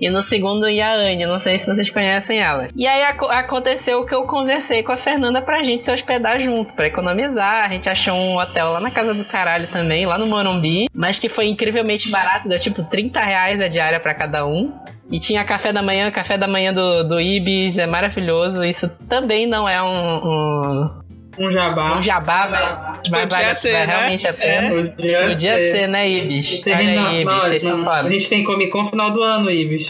[0.00, 2.68] e no segundo ia a Anne, não sei se vocês conhecem ela.
[2.74, 6.74] E aí aco- aconteceu que eu conversei com a Fernanda pra gente se hospedar junto,
[6.74, 7.66] pra economizar.
[7.66, 11.18] A gente achou um hotel lá na casa do caralho também, lá no Morumbi, mas
[11.18, 14.72] que foi incrivelmente barato, deu tipo 30 reais a diária pra cada um.
[15.10, 18.62] E tinha café da manhã, café da manhã do, do Ibis, é maravilhoso.
[18.62, 20.16] Isso também não é um.
[20.16, 20.90] um
[21.40, 21.96] um jabá.
[21.98, 22.48] Um jabá,
[23.10, 23.84] mas Podia vale, ser, né?
[23.86, 24.66] realmente a pena.
[24.68, 25.76] É, podia Podia ser.
[25.76, 26.62] ser, né, Ibis?
[26.66, 28.08] Olha aí, Ibis, vocês são foda.
[28.08, 29.86] A gente tem Comic Con final do ano, Ibis.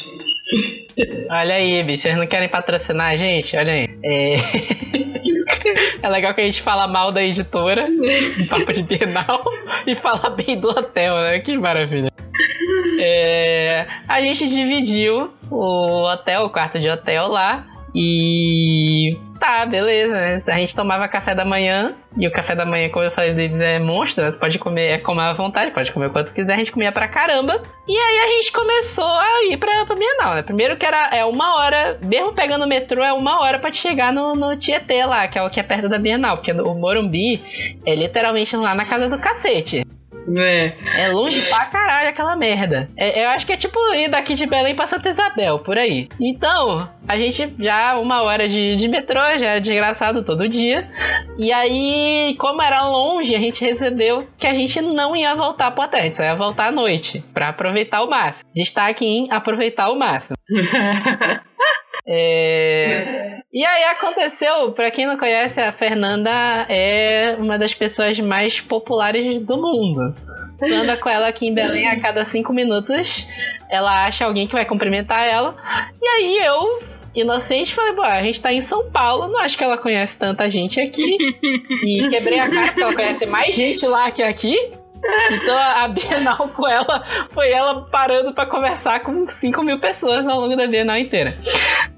[1.28, 3.56] Olha aí, Ibis, vocês não querem patrocinar a gente?
[3.56, 3.88] Olha aí.
[4.04, 4.36] É...
[6.06, 9.42] é legal que a gente fala mal da editora, um papo de Bienal,
[9.86, 11.38] e fala bem do hotel, né?
[11.40, 12.10] Que maravilha.
[13.00, 17.66] É, A gente dividiu o hotel, o quarto de hotel lá.
[17.94, 20.42] E tá, beleza, né?
[20.46, 21.94] A gente tomava café da manhã.
[22.16, 24.32] E o café da manhã, como eu falei deles, é monstro, né?
[24.32, 27.08] Pode comer, é comer à vontade, pode comer o quanto quiser, a gente comia pra
[27.08, 27.62] caramba.
[27.88, 30.42] E aí a gente começou a ir pra, pra Bienal, né?
[30.42, 33.76] Primeiro que era é uma hora, mesmo pegando o metrô, é uma hora pra te
[33.76, 36.74] chegar no, no Tietê lá, que é o que é perto da Bienal, porque o
[36.74, 37.42] Morumbi
[37.86, 39.86] é literalmente lá na casa do cacete.
[40.36, 40.74] É.
[40.96, 42.88] É longe pra caralho aquela merda.
[42.96, 46.08] É- eu acho que é tipo ir daqui de Belém pra Santa Isabel, por aí.
[46.20, 50.88] Então, a gente já uma hora de, de metrô, já é desgraçado todo dia.
[51.38, 55.84] E aí, como era longe, a gente recebeu que a gente não ia voltar pro
[55.84, 58.48] hotel, a gente só ia voltar à noite, pra aproveitar o máximo.
[58.54, 60.36] Destaque em aproveitar o máximo.
[62.06, 66.30] É, E aí aconteceu, pra quem não conhece, a Fernanda
[66.68, 70.14] é uma das pessoas mais populares do mundo.
[70.54, 73.26] Você anda com ela aqui em Belém a cada cinco minutos,
[73.68, 75.56] ela acha alguém que vai cumprimentar ela.
[76.00, 76.82] E aí eu,
[77.14, 80.50] inocente, falei, bom, a gente tá em São Paulo, não acho que ela conhece tanta
[80.50, 81.16] gente aqui.
[81.82, 84.56] E quebrei a cara porque ela conhece mais gente lá que aqui.
[85.32, 90.40] Então a Bienal com ela foi ela parando pra conversar com 5 mil pessoas ao
[90.40, 91.36] longo da Bienal inteira.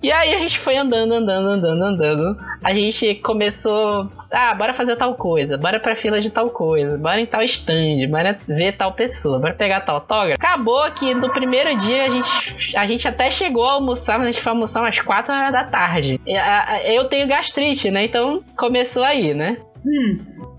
[0.02, 2.36] E aí a gente foi andando, andando, andando, andando.
[2.62, 4.10] A gente começou.
[4.30, 8.08] Ah, bora fazer tal coisa, bora pra fila de tal coisa, bora em tal stand,
[8.08, 10.40] bora ver tal pessoa, bora pegar tal autógrafo.
[10.40, 14.32] Acabou que no primeiro dia a gente, a gente até chegou a almoçar, mas a
[14.32, 16.20] gente foi almoçar umas 4 horas da tarde.
[16.86, 18.04] Eu tenho gastrite, né?
[18.04, 19.58] Então começou aí, né?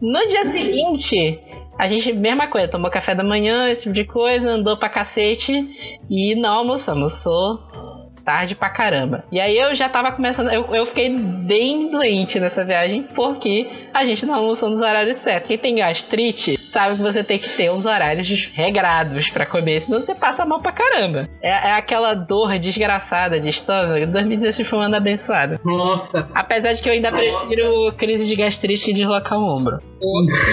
[0.01, 1.39] No dia seguinte,
[1.77, 5.67] a gente, mesma coisa, tomou café da manhã, esse tipo de coisa, andou pra cacete
[6.09, 7.92] e não almoçou, almoçou
[8.23, 9.23] tarde pra caramba.
[9.31, 14.05] E aí eu já tava começando, eu, eu fiquei bem doente nessa viagem porque a
[14.05, 15.47] gente não almoçou nos horários certos.
[15.47, 19.99] Quem tem gastrite sabe que você tem que ter os horários regrados pra comer, senão
[19.99, 21.27] você passa mal pra caramba.
[21.41, 24.07] É, é aquela dor desgraçada de estômago.
[24.07, 25.59] 2016 foi um ano abençoado.
[25.63, 26.27] Nossa.
[26.33, 29.79] Apesar de que eu ainda prefiro crise de gastrite que deslocar o ombro.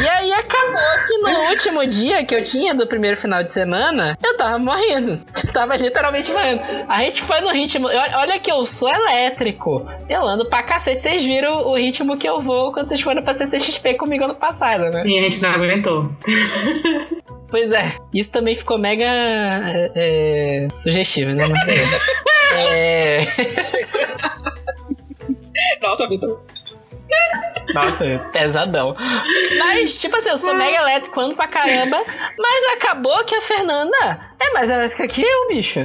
[0.03, 4.17] E aí acabou que no último dia que eu tinha do primeiro final de semana,
[4.23, 5.21] eu tava morrendo.
[5.45, 6.63] Eu tava literalmente morrendo.
[6.89, 7.87] A gente foi no ritmo.
[7.89, 9.87] Olha que eu sou elétrico.
[10.09, 11.03] Eu ando pra cacete.
[11.03, 14.91] Vocês viram o ritmo que eu vou quando vocês foram pra CCXP comigo ano passado,
[14.91, 15.03] né?
[15.05, 16.11] Sim, a gente não aguentou.
[17.49, 21.45] Pois é, isso também ficou mega é, é, sugestivo, né?
[22.53, 23.21] É...
[25.81, 26.41] Nossa, Vitor.
[27.75, 28.97] Nossa, pesadão.
[29.59, 32.03] Mas, tipo assim, eu sou mega elétrico, ando pra caramba.
[32.39, 35.81] Mas acabou que a Fernanda é mais elétrica que eu, bicho.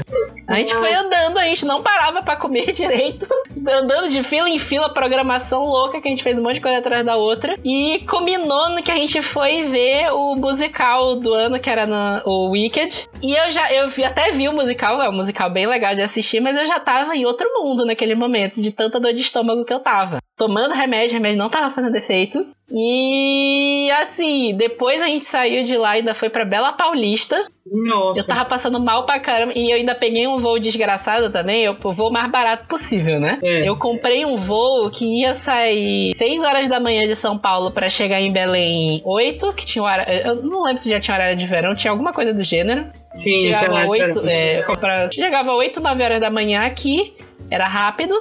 [0.47, 3.27] A gente foi andando, a gente não parava pra comer direito.
[3.67, 6.79] Andando de fila em fila, programação louca, que a gente fez um monte de coisa
[6.79, 7.57] atrás da outra.
[7.63, 12.21] E combinou no que a gente foi ver o musical do ano, que era no,
[12.25, 13.07] o Wicked.
[13.21, 16.01] E eu já, eu vi, até vi o musical, é um musical bem legal de
[16.01, 19.65] assistir, mas eu já tava em outro mundo naquele momento, de tanta dor de estômago
[19.65, 20.17] que eu tava.
[20.37, 22.45] Tomando remédio, remédio não tava fazendo efeito.
[22.69, 27.45] E assim, depois a gente saiu de lá e ainda foi pra Bela Paulista.
[27.65, 28.19] Nossa.
[28.19, 29.53] Eu tava passando mal pra caramba.
[29.55, 31.63] E eu ainda peguei um voo desgraçado também.
[31.63, 33.39] Eu, o voo mais barato possível, né?
[33.43, 33.67] É.
[33.69, 37.89] Eu comprei um voo que ia sair 6 horas da manhã de São Paulo pra
[37.89, 40.11] chegar em Belém 8, que tinha horário.
[40.11, 42.85] Eu não lembro se já tinha horário de verão, tinha alguma coisa do gênero.
[43.19, 44.29] Sim, chegava tinha 8, horário.
[44.29, 47.13] é, eu comprava, chegava 8, 9 horas da manhã aqui.
[47.49, 48.15] Era rápido.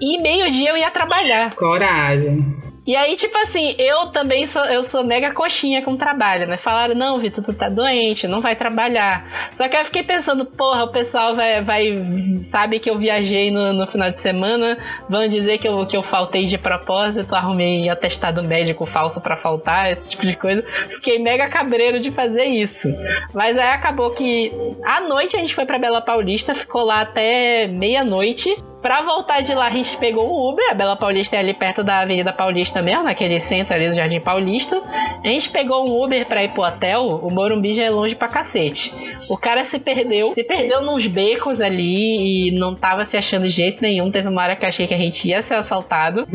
[0.00, 1.54] E meio-dia eu ia trabalhar.
[1.54, 2.71] Coragem.
[2.84, 6.56] E aí, tipo assim, eu também sou, eu sou mega coxinha com trabalho, né?
[6.56, 9.24] Falaram, não, Vitor, tu tá doente, não vai trabalhar.
[9.54, 13.72] Só que eu fiquei pensando, porra, o pessoal vai, vai sabe que eu viajei no,
[13.72, 14.78] no final de semana,
[15.08, 19.92] vão dizer que eu, que eu faltei de propósito, arrumei atestado médico falso pra faltar,
[19.92, 20.64] esse tipo de coisa.
[20.88, 22.88] Fiquei mega cabreiro de fazer isso.
[23.32, 24.52] Mas aí acabou que
[24.84, 28.56] à noite a gente foi pra Bela Paulista, ficou lá até meia-noite.
[28.82, 30.70] Pra voltar de lá, a gente pegou um Uber.
[30.70, 34.18] A Bela Paulista é ali perto da Avenida Paulista mesmo, naquele centro ali do Jardim
[34.18, 34.76] Paulista.
[35.22, 37.20] A gente pegou um Uber pra ir pro hotel.
[37.22, 38.92] O Morumbi já é longe pra cacete.
[39.30, 40.32] O cara se perdeu.
[40.32, 44.10] Se perdeu nos becos ali e não tava se achando de jeito nenhum.
[44.10, 46.26] Teve uma hora que achei que a gente ia ser assaltado.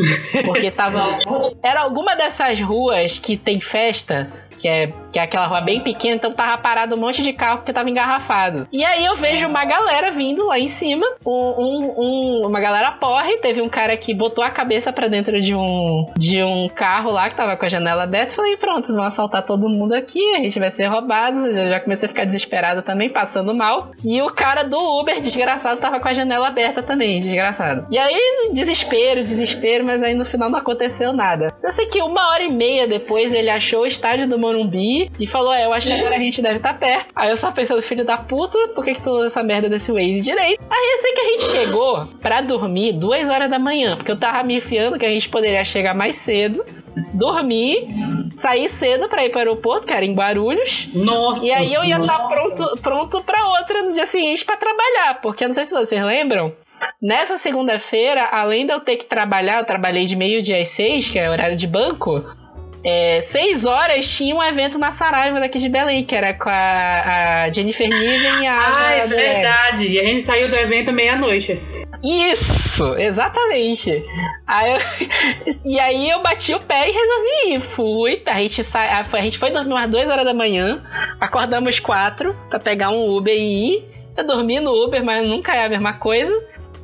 [0.46, 1.20] Porque tava.
[1.62, 4.32] Era alguma dessas ruas que tem festa.
[4.58, 7.58] Que é, que é aquela rua bem pequena, então tava parado um monte de carro
[7.58, 8.68] porque tava engarrafado.
[8.72, 12.92] E aí eu vejo uma galera vindo lá em cima, um, um- um- uma galera
[12.92, 17.12] porre, teve um cara que botou a cabeça pra dentro de um, de um carro
[17.12, 18.36] lá que tava com a janela aberta.
[18.36, 21.46] Falei, pronto, vão assaltar todo mundo aqui, a gente vai ser roubado.
[21.46, 23.92] Eu já comecei a ficar desesperado também, passando mal.
[24.04, 27.86] E o cara do Uber, desgraçado, tava com a janela aberta também, desgraçado.
[27.92, 31.54] E aí, desespero, desespero, mas aí no final não aconteceu nada.
[31.58, 35.28] Só sei que uma hora e meia depois ele achou o estádio do Morumbi e
[35.28, 37.08] falou: É, eu acho que agora a gente deve estar perto.
[37.16, 39.92] Aí eu só pensando, filho da puta, por que, que tu usa essa merda desse
[39.92, 40.64] Waze direito?
[40.70, 44.20] Aí eu sei que a gente chegou pra dormir duas horas da manhã, porque eu
[44.20, 46.64] tava me enfiando que a gente poderia chegar mais cedo.
[47.14, 47.88] Dormir,
[48.32, 50.88] sair cedo pra ir pro aeroporto, que era em Guarulhos.
[50.96, 51.46] Nossa.
[51.46, 55.22] E aí eu ia estar pronto, pronto pra outra no dia seguinte pra trabalhar.
[55.22, 56.54] Porque eu não sei se vocês lembram.
[57.00, 61.20] Nessa segunda-feira, além de eu ter que trabalhar, eu trabalhei de meio-dia às seis, que
[61.20, 62.24] é horário de banco.
[62.90, 67.44] É, seis horas tinha um evento na Saraiva daqui de Belém, que era com a,
[67.44, 68.78] a Jennifer Niven e a.
[68.78, 69.88] Ah, é verdade.
[69.90, 71.62] E a gente saiu do evento meia-noite.
[72.02, 74.04] Isso, exatamente.
[74.46, 74.80] Aí eu-
[75.66, 77.60] e aí eu bati o pé e resolvi ir.
[77.60, 80.82] Fui, a gente, sai, a, a gente foi dormir umas 2 horas da manhã,
[81.20, 83.92] acordamos quatro pra pegar um Uber e ir.
[84.16, 86.32] Eu dormi no Uber, mas nunca é a mesma coisa.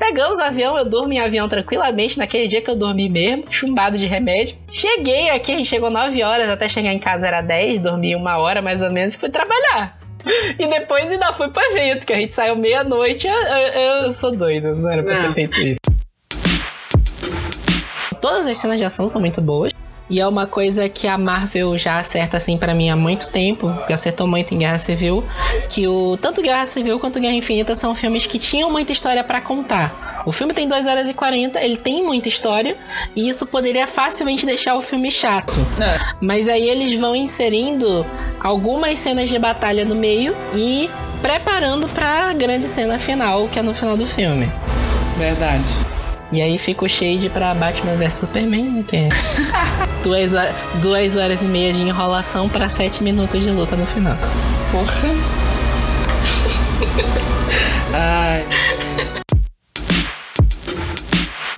[0.05, 3.97] Pegamos o avião, eu durmo em avião tranquilamente, naquele dia que eu dormi mesmo, chumbado
[3.97, 4.53] de remédio.
[4.69, 8.37] Cheguei aqui, a gente chegou 9 horas, até chegar em casa era 10, dormi uma
[8.37, 9.97] hora mais ou menos e fui trabalhar.
[10.59, 13.27] E depois ainda fui pro evento, que a gente saiu meia-noite.
[13.27, 15.33] Eu, eu- eu sou doido, não era pra ter Não.
[15.33, 15.79] feito isso.
[18.21, 19.71] Todas as cenas de ação são muito boas.
[20.13, 23.75] E é uma coisa que a Marvel já acerta assim pra mim há muito tempo,
[23.87, 25.27] que acertou muito em Guerra Civil,
[25.67, 29.41] que o tanto Guerra Civil quanto Guerra Infinita são filmes que tinham muita história pra
[29.41, 30.23] contar.
[30.23, 32.77] O filme tem 2 horas e 40, ele tem muita história,
[33.15, 35.55] e isso poderia facilmente deixar o filme chato.
[36.21, 38.05] Mas aí eles vão inserindo
[38.39, 40.91] algumas cenas de batalha no meio e
[41.23, 44.47] preparando pra grande cena final, que é no final do filme.
[45.17, 45.71] Verdade.
[46.33, 48.83] E aí fica o shade pra Batman vs Superman, né?
[48.87, 49.09] Que é
[50.03, 50.51] duas, hor-
[50.81, 54.17] duas horas e meia de enrolação pra sete minutos de luta no final.
[54.71, 55.09] Porra.
[57.93, 58.45] Ai.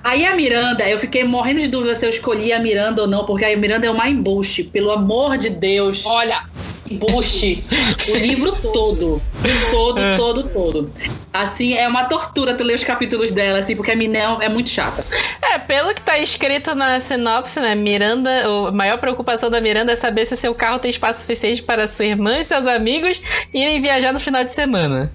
[0.04, 3.24] Aí a Miranda, eu fiquei morrendo de dúvida se eu escolhi a Miranda ou não,
[3.24, 6.04] porque a Miranda é uma embuste, pelo amor de Deus.
[6.06, 6.42] Olha,
[6.90, 7.64] embuste.
[8.08, 9.22] o livro todo.
[9.70, 10.16] Todo, É.
[10.16, 10.90] todo, todo.
[11.32, 14.70] Assim, é uma tortura tu ler os capítulos dela, assim, porque a Minel é muito
[14.70, 15.04] chata.
[15.42, 17.74] É, pelo que tá escrito na sinopse, né?
[17.74, 18.30] Miranda,
[18.68, 22.06] a maior preocupação da Miranda é saber se seu carro tem espaço suficiente para sua
[22.06, 23.20] irmã e seus amigos
[23.52, 25.10] irem viajar no final de semana.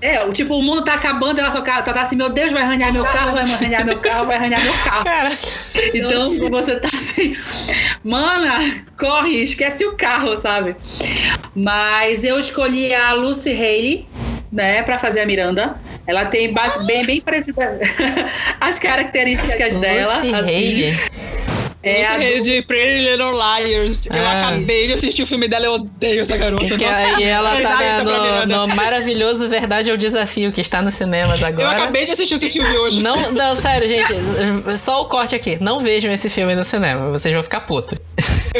[0.00, 2.62] É, o tipo, o mundo tá acabando, ela só tá, tá assim, meu Deus, vai
[2.62, 5.04] arranhar meu carro, vai arranhar meu carro, vai arranhar meu carro.
[5.94, 7.36] Então, se você tá assim,
[8.02, 8.58] mana,
[8.98, 10.74] corre, esquece o carro, sabe?
[11.54, 14.08] Mas eu escolhi a Lucy Haley,
[14.50, 15.76] né, pra fazer a Miranda.
[16.06, 17.78] Ela tem base bem, bem parecida
[18.60, 20.16] as características dela.
[20.16, 20.96] Lucy assim.
[21.82, 24.06] É a do- de Pretty Little Liars.
[24.06, 24.38] Eu Ah.
[24.38, 26.64] acabei de assistir o filme dela, eu odeio essa garota.
[26.66, 30.82] E, que- e ela tá Exato, pra no, no maravilhoso Verdade ou Desafio, que está
[30.82, 31.62] nos cinemas agora.
[31.62, 33.02] Eu acabei de assistir esse filme hoje.
[33.02, 34.12] Não, não, sério, gente.
[34.78, 35.56] Só o corte aqui.
[35.60, 37.10] Não vejam esse filme no cinema.
[37.10, 37.98] Vocês vão ficar putos.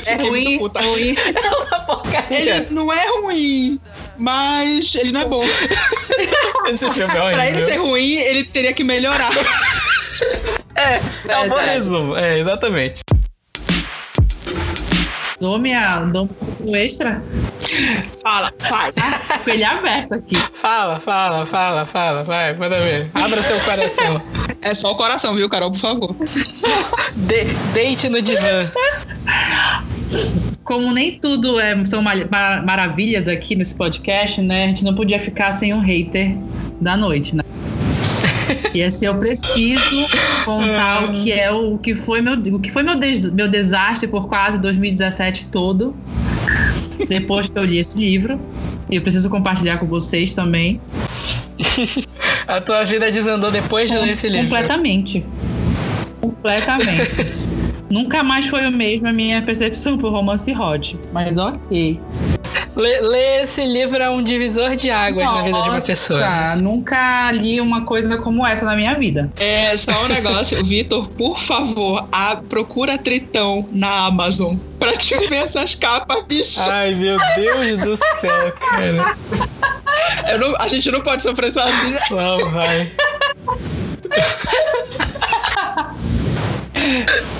[0.07, 1.17] É ruim, é ruim.
[1.19, 2.57] É uma porcaria.
[2.57, 3.79] Ele não é ruim,
[4.17, 5.45] mas ele não é bom.
[6.69, 9.31] Esse filme é pra ele ser ruim, ele teria que melhorar.
[10.81, 11.01] É,
[11.33, 12.17] é um bom resumo.
[12.17, 13.01] É, exatamente.
[15.41, 16.01] Dou minha.
[16.07, 16.29] Dou
[16.61, 17.23] um extra?
[18.23, 18.93] Fala, vai.
[19.01, 20.37] Ah, com ele aberto aqui.
[20.61, 22.25] Fala, fala, fala, fala.
[22.25, 23.11] Vai, manda ver.
[23.15, 24.23] Abra seu coração.
[24.63, 26.17] É só o coração, viu, Carol, por favor.
[27.17, 28.71] De- deite no divã.
[30.65, 34.65] Como nem tudo é, são ma- ma- maravilhas aqui nesse podcast, né?
[34.65, 36.37] A gente não podia ficar sem um hater
[36.81, 37.43] da noite, né?
[38.73, 40.07] E assim, eu preciso
[40.45, 44.09] contar o que é o, que foi meu o que foi meu, des- meu desastre
[44.09, 45.95] por quase 2017 todo.
[47.09, 48.39] Depois que eu li esse livro.
[48.91, 50.81] E eu preciso compartilhar com vocês também.
[52.47, 54.43] A tua vida desandou depois de ler esse livro.
[54.45, 55.25] Completamente.
[56.21, 57.27] Completamente.
[57.91, 60.95] Nunca mais foi o mesmo a minha percepção por romance Rod.
[61.13, 61.99] Mas ok.
[62.81, 66.21] Ler, ler esse livro é um divisor de águas na vida de uma pessoa.
[66.21, 69.31] Nossa, Nunca li uma coisa como essa na minha vida.
[69.39, 75.45] É, só um negócio, Vitor, por favor, a, procura Tritão na Amazon pra te ver
[75.45, 76.59] essas capas, bicho.
[76.61, 79.15] Ai, meu Deus do céu, cara.
[80.31, 82.01] Eu não- a gente não pode sofrer sozinha.
[82.11, 82.91] Não, vai.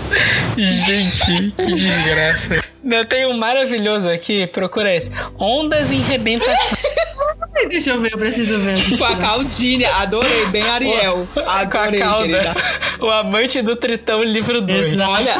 [0.57, 2.65] Gente, que desgraça.
[2.83, 5.11] Eu tenho um maravilhoso aqui, procura esse.
[5.39, 6.55] Ondas em rebentação.
[7.69, 8.99] Deixa eu ver, eu preciso ver.
[8.99, 11.27] Com a Caldinha, adorei, bem Ariel.
[11.33, 12.55] Com a Adorei, querida.
[13.01, 14.99] O amante do Tritão, livro 2.
[15.01, 15.37] Olha,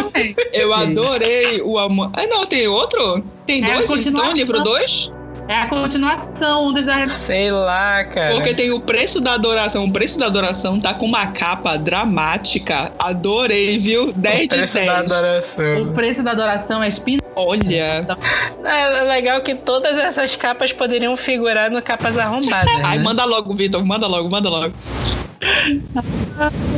[0.53, 2.13] eu adorei o amor.
[2.17, 3.25] Ah, não, tem outro?
[3.47, 4.33] Tem É dois, então, continuação.
[4.35, 5.13] livro 2?
[5.51, 8.35] É a continuação, Ondas da Sei lá, cara.
[8.37, 9.85] Porque tem o preço da adoração.
[9.85, 12.93] O preço da adoração tá com uma capa dramática.
[12.97, 14.13] Adorei, viu?
[14.13, 14.87] 10 de Preço 10.
[14.87, 15.83] da adoração.
[15.83, 17.19] O preço da adoração é espin...
[17.35, 18.07] Olha.
[18.65, 22.73] É legal que todas essas capas poderiam figurar no Capas Arrombadas.
[22.85, 23.03] Ai, né?
[23.03, 23.85] manda logo, Vitor.
[23.85, 24.73] Manda logo, manda logo.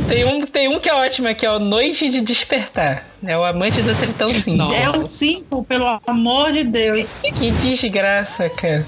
[0.07, 3.07] Tem um, tem um que é ótimo aqui, é o Noite de Despertar.
[3.25, 4.73] É o amante do Tritão 5.
[4.73, 7.05] É o 5, pelo amor de Deus.
[7.37, 8.85] Que desgraça, cara.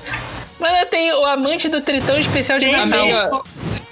[0.60, 3.02] Mas tem o amante do Tritão especial de Natal.
[3.02, 3.42] Amiga,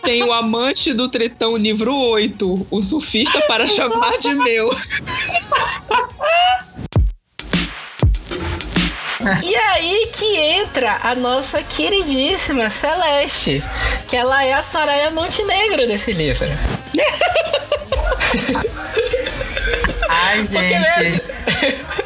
[0.04, 2.68] tem o amante do Tritão, livro 8.
[2.70, 4.76] O surfista para chamar de meu.
[9.42, 13.64] E aí que entra a nossa queridíssima Celeste,
[14.08, 16.48] que ela é a Soraya Montenegro desse livro.
[20.10, 21.22] Ai, Porque, né, gente.
[21.22, 22.03] Porque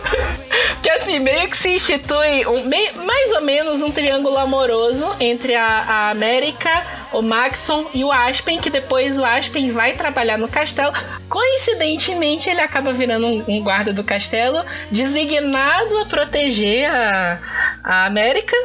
[0.97, 2.63] assim, meio que se institui um,
[3.05, 6.69] mais ou menos um triângulo amoroso entre a, a América,
[7.13, 10.93] o Maxon e o Aspen, que depois o Aspen vai trabalhar no castelo.
[11.29, 17.39] Coincidentemente, ele acaba virando um, um guarda do castelo, designado a proteger a,
[17.83, 18.55] a América.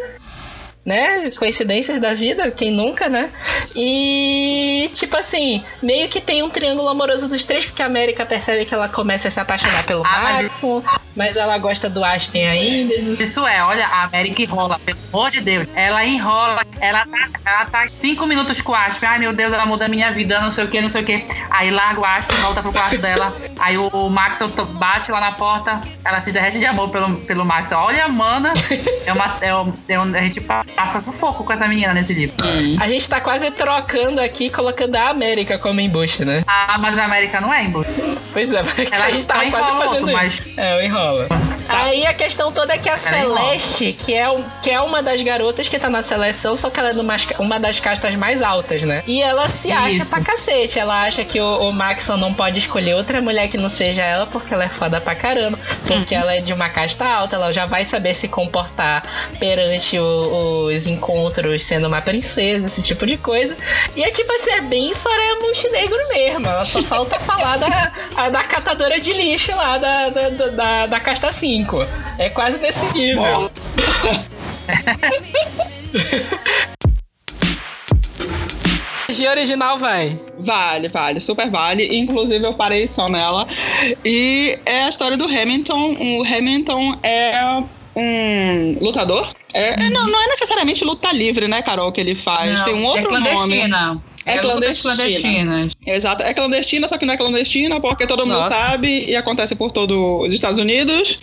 [0.85, 1.31] Né?
[1.33, 3.31] Coincidências da vida, quem nunca, né?
[3.75, 8.65] E, tipo assim, meio que tem um triângulo amoroso dos três, porque a América percebe
[8.65, 10.11] que ela começa a se apaixonar pelo Ah,
[11.17, 12.95] mas- ela gosta do Aspen ainda.
[13.23, 15.69] Isso é, olha, a América enrola, pelo amor de Deus.
[15.75, 19.09] Ela enrola, ela tá, ela tá cinco minutos com o Aspen.
[19.09, 21.05] Ai, meu Deus, ela muda a minha vida, não sei o que, não sei o
[21.05, 21.25] que.
[21.51, 23.37] Aí larga o Aspen, volta pro quarto dela.
[23.61, 27.15] Aí o, o Maxwell to- bate lá na porta, ela se derrete de amor pelo,
[27.21, 27.81] pelo Maxwell.
[27.81, 28.53] Olha, mana,
[29.07, 30.41] é uma, é um, é um- a gente
[30.75, 32.35] passa sufoco com essa menina nesse livro.
[32.81, 36.43] A gente tá quase trocando aqui, colocando a América como embuste, né?
[36.47, 37.93] Ah, mas a América não é embuste.
[38.33, 40.61] Pois é, mas Ela a gente tá quase enrola fazendo outro, isso.
[40.61, 41.29] É, o enrola.
[41.69, 43.39] Aí a questão toda é que a Ela enrola.
[43.41, 46.79] Celeste, que é, um- que é uma das garotas que tá na seleção, só que
[46.79, 49.03] ela é numa, uma das castas mais altas, né?
[49.07, 50.07] E ela se acha Isso.
[50.07, 50.79] pra cacete.
[50.79, 54.27] Ela acha que o, o Maxon não pode escolher outra mulher que não seja ela,
[54.27, 55.59] porque ela é foda pra caramba.
[55.87, 59.03] Porque ela é de uma casta alta, ela já vai saber se comportar
[59.39, 60.03] perante o-
[60.67, 63.57] os encontros sendo uma princesa, esse tipo de coisa.
[63.97, 66.47] E é tipo assim, é bem Soraya Montenegro mesmo.
[66.47, 71.01] Ela só falta falar da, a- da catadora de lixo lá da, da, da, da,
[71.01, 71.87] casta 5.
[72.19, 73.51] É quase nesse nível.
[79.09, 80.19] De original vai.
[80.39, 81.97] Vale, vale, super vale.
[81.97, 83.47] Inclusive eu parei só nela.
[84.05, 85.97] E é a história do Hamilton.
[85.99, 87.63] O Hamilton é
[87.95, 89.33] um lutador.
[89.55, 92.59] É, é, não, não é necessariamente luta livre, né, Carol, que ele faz.
[92.59, 93.29] Não, Tem um é outro nome.
[93.29, 94.03] clandestina.
[94.25, 95.21] É É lutas clandestina.
[95.21, 95.73] clandestinas.
[95.85, 98.51] Exato, é clandestina, só que não é clandestina porque todo mundo Nossa.
[98.51, 99.97] sabe e acontece por todos
[100.29, 101.19] os Estados Unidos.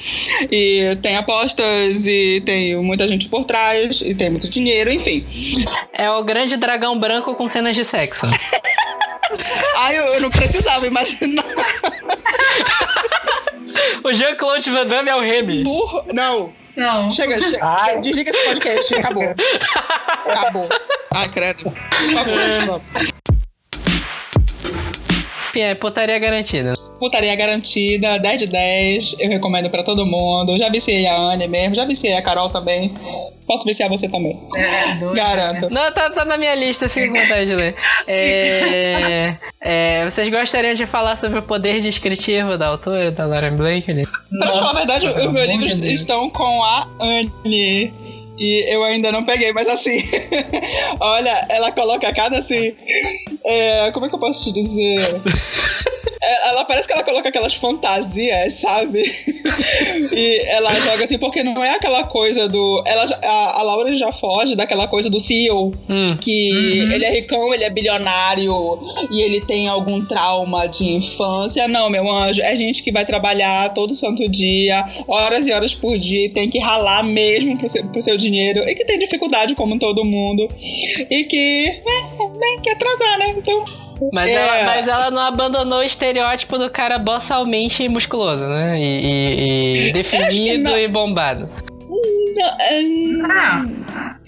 [0.51, 5.25] E tem apostas e tem muita gente por trás e tem muito dinheiro, enfim.
[5.93, 8.25] É o grande dragão branco com cenas de sexo.
[9.77, 11.45] Ai, eu, eu não precisava imaginar.
[14.03, 15.63] o Jean-Claude Van Damme é o Remy.
[15.63, 16.05] Burro.
[16.13, 16.53] Não.
[16.75, 17.11] Não.
[17.11, 17.99] Chega, chega.
[18.01, 18.95] Desliga esse podcast.
[18.95, 19.23] Acabou.
[20.25, 20.69] Acabou.
[21.13, 21.63] Ai, credo.
[21.63, 22.81] Por favor,
[25.55, 26.73] é putaria garantida.
[26.99, 29.15] Putaria garantida, 10 de 10.
[29.19, 30.57] Eu recomendo pra todo mundo.
[30.57, 32.93] Já viciei a Anne mesmo, já viciei a Carol também.
[33.47, 34.39] Posso viciar você também.
[35.15, 35.69] Garanto.
[35.71, 37.75] Não, tá, tá na minha lista, fica com vontade de ler.
[38.05, 44.07] É, é, vocês gostariam de falar sobre o poder descritivo da autora, da Lauren Blakely?
[44.37, 47.91] Pra falar a verdade, os meus livros estão com a Anne.
[48.39, 50.01] E eu ainda não peguei, mas assim,
[51.01, 52.73] olha, ela coloca cada assim.
[53.43, 55.09] é, como é que eu posso te dizer?
[56.21, 58.99] É, Ela parece que ela coloca aquelas fantasias, sabe?
[60.11, 62.83] e ela joga assim, porque não é aquela coisa do.
[62.85, 65.71] Ela, a, a Laura já foge daquela coisa do CEO,
[66.21, 66.49] que
[66.93, 68.79] ele é ricão, ele é bilionário
[69.11, 71.67] e ele tem algum trauma de infância.
[71.67, 75.97] Não, meu anjo, é gente que vai trabalhar todo santo dia, horas e horas por
[75.97, 79.55] dia, e tem que ralar mesmo pro seu, pro seu dinheiro, e que tem dificuldade
[79.55, 80.47] como todo mundo,
[81.09, 83.35] e que é, nem quer transar, né?
[83.37, 83.88] Então.
[84.13, 88.79] Mas, é, ela, mas ela não abandonou o estereótipo do cara bossalmente musculoso, né?
[88.79, 91.49] E, e- e definido e bombado.
[91.89, 92.81] Não, é,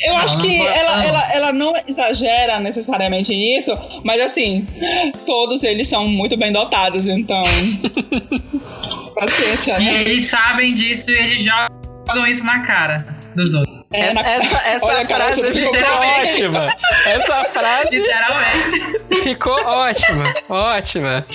[0.03, 3.71] Eu acho que ela, ela, ela não exagera necessariamente nisso,
[4.03, 4.65] mas assim,
[5.25, 7.43] todos eles são muito bem dotados, então.
[9.15, 10.01] Paciência, E né?
[10.01, 12.97] eles sabem disso e eles jogam isso na cara
[13.35, 13.70] dos outros.
[13.93, 16.75] É, na- Essa, essa Olha, frase ficou ótima.
[17.05, 19.21] Essa frase Literalmente.
[19.23, 20.33] ficou ótima.
[20.49, 21.25] Ótima.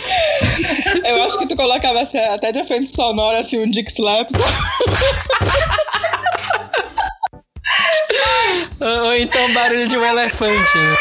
[1.05, 4.33] Eu acho que tu colocava assim, até de efeito sonoro, assim, um Dick Slaps.
[8.81, 10.79] Ou, ou então barulho de um elefante.
[10.79, 10.97] né?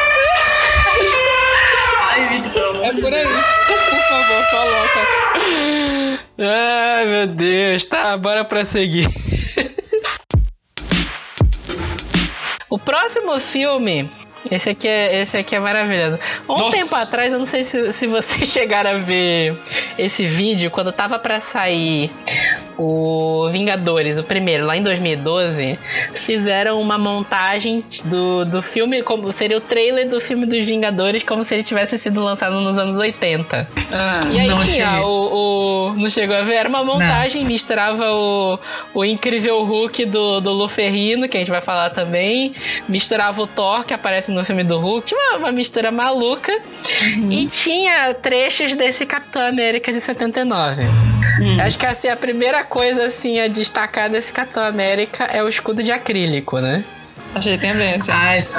[2.02, 2.84] Ai, Vitor.
[2.84, 3.26] É por aí.
[3.68, 5.08] Por favor, coloca.
[6.40, 7.86] Ai, meu Deus.
[7.86, 9.08] Tá, bora prosseguir.
[12.76, 14.12] O próximo filme.
[14.52, 16.20] Esse aqui é, esse aqui é maravilhoso.
[16.48, 16.78] Um Nossa.
[16.78, 19.58] tempo atrás, eu não sei se, se vocês chegaram a ver
[19.98, 22.12] esse vídeo, quando tava pra sair
[22.78, 25.80] o Vingadores, o primeiro, lá em 2012,
[26.26, 31.44] fizeram uma montagem do, do filme, como seria o trailer do filme dos Vingadores, como
[31.44, 33.68] se ele tivesse sido lançado nos anos 80.
[34.34, 36.56] e aí não tinha o, o- Não chegou a ver?
[36.56, 38.60] Era uma montagem, misturava o,
[38.94, 42.54] o incrível Hulk do, do Luferrino, que a gente vai falar também,
[42.90, 46.52] misturava o Thor, que aparece no filme do Hulk, uma, uma mistura maluca,
[47.32, 50.84] e tinha trechos desse Capitão América de 79.
[51.62, 55.82] Acho que assim, a primeira coisa assim a destacar desse Capitão América é o escudo
[55.82, 56.84] de acrílico, né?
[57.34, 58.14] Achei tendência.
[58.14, 58.46] Ai,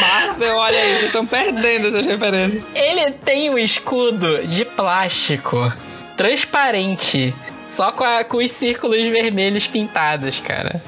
[0.00, 2.62] Marvel, olha aí, vocês estão perdendo essas referências.
[2.74, 5.72] Ele tem um escudo de plástico
[6.16, 7.34] transparente,
[7.68, 10.82] só com, a- com os círculos vermelhos pintados, cara.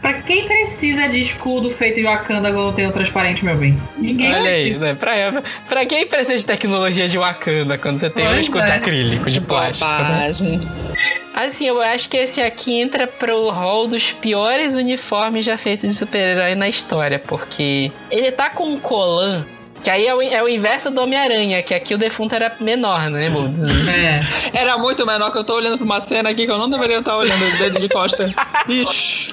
[0.00, 3.80] Pra quem precisa de escudo feito em Wakanda quando tem o transparente, meu bem?
[3.98, 4.80] Ninguém Olha aí, precisa.
[4.80, 4.94] né?
[4.94, 8.70] Pra, pra quem precisa de tecnologia de Wakanda quando você tem um Pois escudo de
[8.70, 8.74] é.
[8.76, 9.84] acrílico, de plástico?
[9.86, 9.98] né?
[9.98, 10.60] Bobagem.
[11.34, 15.94] Assim, eu acho que esse aqui entra pro hall dos piores uniformes já feitos de
[15.94, 19.44] super-herói na história, porque ele tá com um colan,
[19.86, 23.08] que aí é o, é o inverso do Homem-Aranha, que aqui o defunto era menor,
[23.08, 23.26] né?
[24.52, 24.58] É.
[24.58, 26.98] Era muito menor que eu tô olhando pra uma cena aqui que eu não deveria
[26.98, 28.28] estar olhando o dedo de costa.
[28.68, 29.32] Ixi.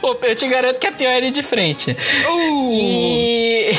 [0.00, 1.90] Eu te garanto que é pior ele de frente.
[1.90, 2.70] Uh.
[2.72, 3.70] E.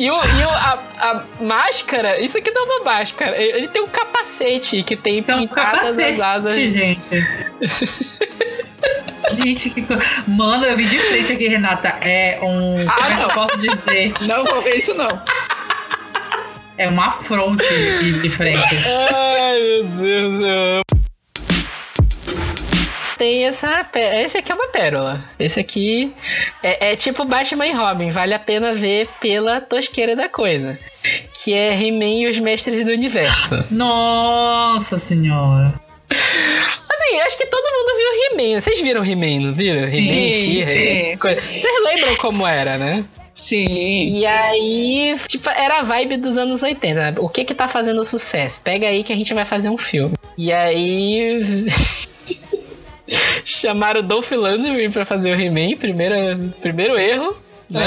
[0.00, 3.40] E, o, e o- a, a máscara, isso aqui não é uma máscara.
[3.40, 6.54] Ele tem um capacete que tem Isso é pintadas capacete, as asas.
[6.54, 7.00] gente.
[9.36, 9.84] Gente, que.
[10.26, 11.88] Mano, eu vi de frente aqui, Renata.
[12.00, 12.86] É um.
[12.88, 13.34] Ah, como é que eu não.
[13.34, 14.12] posso dizer?
[14.22, 15.22] Não vou ver isso, não.
[16.76, 18.58] É uma fronte de, de frente.
[19.14, 20.82] Ai, meu Deus do céu.
[23.18, 23.86] Tem essa.
[23.94, 25.22] Esse aqui é uma pérola.
[25.38, 26.10] Esse aqui
[26.62, 28.10] é, é tipo Batman e Robin.
[28.12, 30.78] Vale a pena ver pela tosqueira da coisa.
[31.34, 33.62] Que é He-Man e os Mestres do Universo.
[33.70, 35.89] Nossa senhora.
[36.10, 38.60] Assim, acho que todo mundo viu He-Man.
[38.60, 39.82] Vocês viram He-Man, não viram?
[39.84, 41.16] He-Man, Sim, sim.
[41.16, 43.04] Vocês lembram como era, né?
[43.32, 44.18] Sim.
[44.18, 46.94] E aí, tipo, era a vibe dos anos 80.
[46.94, 47.14] né?
[47.18, 48.60] O que que tá fazendo sucesso?
[48.60, 50.16] Pega aí que a gente vai fazer um filme.
[50.36, 51.66] E aí.
[53.44, 57.36] Chamaram o Dolph Lundgren pra fazer o He-Man, primeira, primeiro erro,
[57.68, 57.82] né?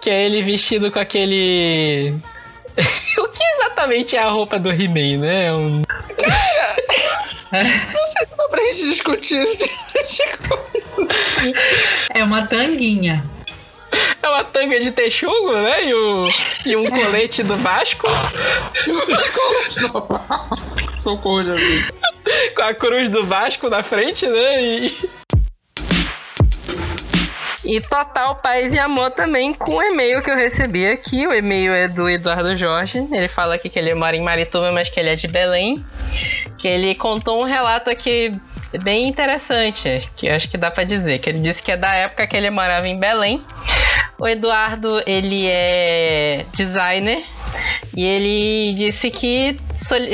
[0.00, 2.14] Que é ele vestido com aquele.
[3.18, 5.46] o que exatamente é a roupa do He-Man, né?
[5.46, 5.82] É Um...
[7.52, 9.64] Não sei se dá pra gente discutir isso.
[12.10, 13.24] É uma tanguinha.
[14.22, 15.84] É uma tanga de texugo, né?
[15.86, 16.22] E, o...
[16.66, 18.08] e um colete do Vasco.
[21.00, 21.84] Socorro, já vi.
[22.56, 24.62] com a cruz do Vasco na frente, né?
[24.62, 24.98] E,
[27.64, 31.26] e total paz e amor também com o e-mail que eu recebi aqui.
[31.26, 33.06] O e-mail é do Eduardo Jorge.
[33.10, 35.84] Ele fala aqui que ele mora em Marituba, mas que ele é de Belém.
[36.58, 38.32] Que ele contou um relato aqui
[38.82, 41.18] bem interessante, que eu acho que dá pra dizer.
[41.18, 43.42] Que ele disse que é da época que ele morava em Belém.
[44.18, 47.22] O Eduardo, ele é designer
[47.96, 49.56] e ele disse que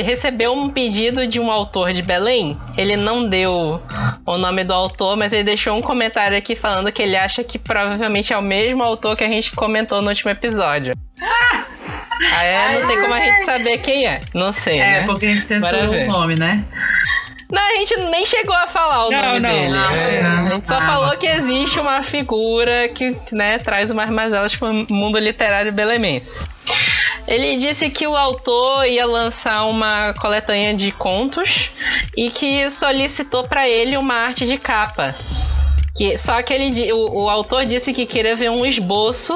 [0.03, 2.57] recebeu um pedido de um autor de Belém.
[2.77, 3.81] Ele não deu
[4.25, 7.57] o nome do autor, mas ele deixou um comentário aqui falando que ele acha que
[7.59, 10.93] provavelmente é o mesmo autor que a gente comentou no último episódio.
[12.33, 14.21] Ah, é, não tem como a gente saber quem é.
[14.33, 15.05] Não sei, É, né?
[15.07, 16.63] porque a gente censurou o nome, né?
[17.51, 19.67] Não, a gente nem chegou a falar o Não, nome não, dele.
[19.69, 20.21] não, né?
[20.21, 20.47] não.
[20.47, 24.55] A gente só Ah, falou mas- que existe uma figura que né, traz umas mazelas
[24.55, 26.31] pro mundo literário belemense.
[27.27, 31.69] Ele disse que o autor ia lançar uma coletânea de contos
[32.17, 35.13] e que solicitou para ele uma arte de capa.
[35.95, 39.33] Que, só que ele, o, o autor disse que queria ver um esboço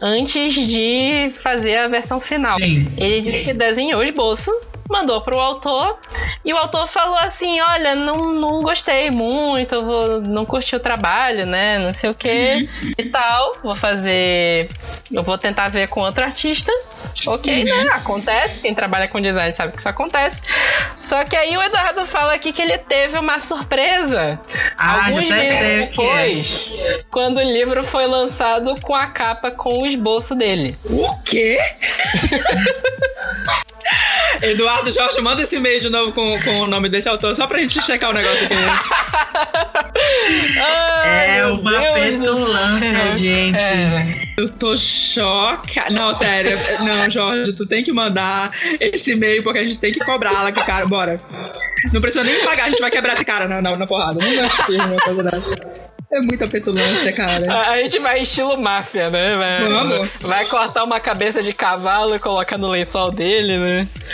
[0.00, 2.56] antes de fazer a versão final.
[2.58, 2.90] Sim.
[2.96, 4.50] Ele disse que desenhou o esboço,
[4.88, 5.98] mandou pro autor,
[6.44, 11.44] e o autor falou assim: Olha, não, não gostei muito, vou, não curti o trabalho,
[11.44, 11.78] né?
[11.78, 13.58] Não sei o que e tal.
[13.62, 14.70] Vou fazer.
[15.12, 16.72] Eu vou tentar ver com outro artista.
[17.26, 17.88] Ok, né?
[17.92, 18.60] Acontece.
[18.60, 20.40] Quem trabalha com design sabe que isso acontece.
[20.96, 24.38] Só que aí o Eduardo fala aqui que ele teve uma surpresa.
[24.76, 25.86] Ah, alguns meses é.
[25.86, 26.72] depois,
[27.10, 30.76] quando o livro foi lançado com a capa com o esboço dele.
[30.84, 31.58] O quê?
[34.42, 37.58] Eduardo Jorge, manda esse e-mail de novo com, com o nome desse autor, só pra
[37.60, 38.54] gente checar o negócio aqui.
[40.60, 43.18] Ai, É uma Deus do petulância, céu.
[43.18, 43.58] gente.
[43.58, 44.06] É.
[44.36, 45.90] Eu tô chocada.
[45.90, 46.58] Não, sério.
[46.80, 48.50] Não, Jorge, tu tem que mandar
[48.80, 50.86] esse e-mail porque a gente tem que cobrá-la com o cara.
[50.86, 51.20] Bora.
[51.92, 54.14] Não precisa nem me pagar, a gente vai quebrar esse cara na, na, na porrada.
[54.14, 55.88] Não é possível uma coisa dessa.
[56.10, 57.52] É muita petulância, cara.
[57.52, 59.36] A, a gente vai estilo máfia, né?
[59.36, 60.08] Vai, Vamos.
[60.22, 63.67] vai cortar uma cabeça de cavalo e colocar no lençol dele, né?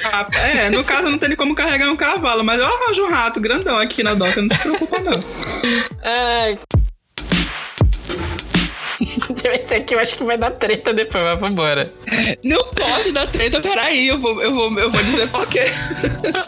[0.05, 3.11] Ah, É, no caso não tem nem como carregar um cavalo, mas eu arranjo um
[3.11, 5.25] rato grandão aqui na doca, não se preocupa não.
[6.03, 6.59] Ai.
[9.45, 11.93] Esse aqui eu acho que vai dar treta depois, mas vambora.
[12.43, 15.65] Não pode dar treta, peraí, eu vou, eu vou, eu vou dizer por quê.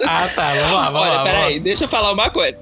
[0.06, 1.22] Ah, tá, vamos lá, vamos Olha, lá.
[1.24, 1.62] peraí, vamos lá.
[1.64, 2.56] deixa eu falar uma coisa.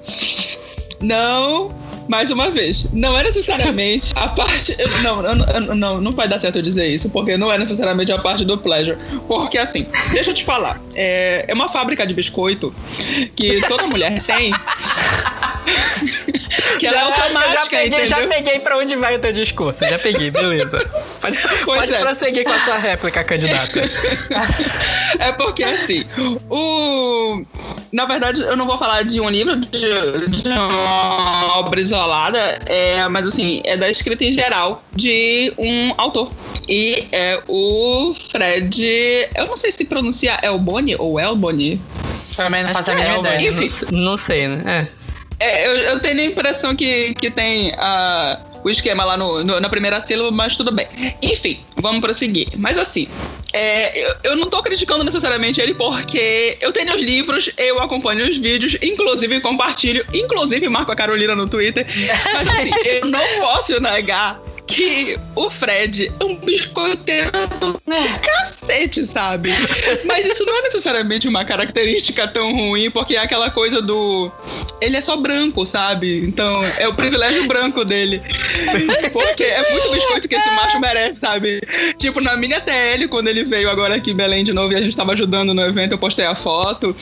[1.00, 1.68] Não,
[2.08, 4.76] mais uma vez, não é necessariamente a parte.
[5.02, 8.18] Não, eu- não, não vai dar certo eu dizer isso, porque não é necessariamente a
[8.18, 8.96] parte do pleasure.
[9.26, 12.74] Porque assim, deixa eu te falar, é, é uma fábrica de biscoito
[13.34, 14.52] que toda mulher tem.
[16.78, 18.06] que ela é Já- automática, já peguei, entendeu?
[18.06, 20.78] já peguei pra onde vai o teu discurso, já peguei, beleza.
[21.20, 21.98] Pode, Pois pode é.
[21.98, 23.80] prosseguir com a sua réplica, candidata.
[25.18, 26.04] É porque assim,
[26.50, 27.44] o.
[27.92, 29.68] na verdade, eu não vou falar de um livro, de,
[30.28, 36.30] de uma obra isolada, é, mas assim, é da escrita em geral de um autor.
[36.68, 39.28] E é o Fred.
[39.36, 41.80] Eu não sei se pronuncia Elboni ou Elboni.
[42.36, 43.48] Também não faço a É, mínima ideia.
[43.50, 43.86] Enfim.
[43.92, 44.62] Não, não sei, né?
[44.88, 45.03] É,
[45.66, 49.68] eu, eu tenho a impressão que, que tem ah, o esquema lá no, no- na
[49.68, 50.86] primeira sílaba, mas tudo bem.
[51.22, 52.48] Enfim, vamos prosseguir.
[52.56, 53.08] Mas assim,
[53.52, 58.28] é, eu, eu não tô criticando necessariamente ele porque eu tenho os livros, eu acompanho
[58.28, 61.86] os vídeos, inclusive compartilho, inclusive marco a Carolina no Twitter.
[62.32, 67.30] Mas assim, eu não posso negar que o Fred é um biscoiteiro
[67.60, 67.78] do
[68.22, 69.50] cacete, sabe?
[70.04, 74.30] Mas isso não é necessariamente uma característica tão ruim, porque é aquela coisa do.
[74.80, 76.24] Ele é só branco, sabe?
[76.26, 78.20] Então é o privilégio branco dele.
[79.12, 81.60] Porque é muito biscoito que esse macho merece, sabe?
[81.98, 84.80] Tipo, na minha TL, quando ele veio agora aqui em Belém de novo e a
[84.80, 86.94] gente tava ajudando no evento, eu postei a foto.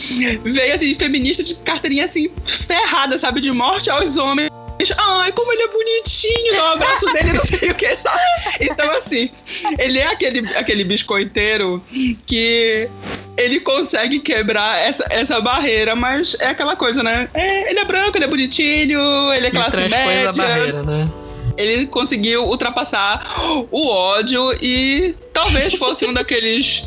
[0.44, 2.30] Veio assim, feminista de carteirinha assim,
[2.66, 3.40] ferrada, sabe?
[3.40, 4.50] De morte aos homens.
[4.96, 8.22] Ai, como ele é bonitinho, o abraço dele, não sei o que, sabe?
[8.60, 9.30] Então, assim,
[9.78, 11.82] ele é aquele, aquele biscoiteiro
[12.26, 12.88] que
[13.36, 17.28] ele consegue quebrar essa, essa barreira, mas é aquela coisa, né?
[17.34, 20.32] É, ele é branco, ele é bonitinho, ele é classe transpôs média.
[20.32, 21.21] barreira, né?
[21.56, 23.34] Ele conseguiu ultrapassar
[23.70, 26.82] o ódio e talvez fosse um daqueles.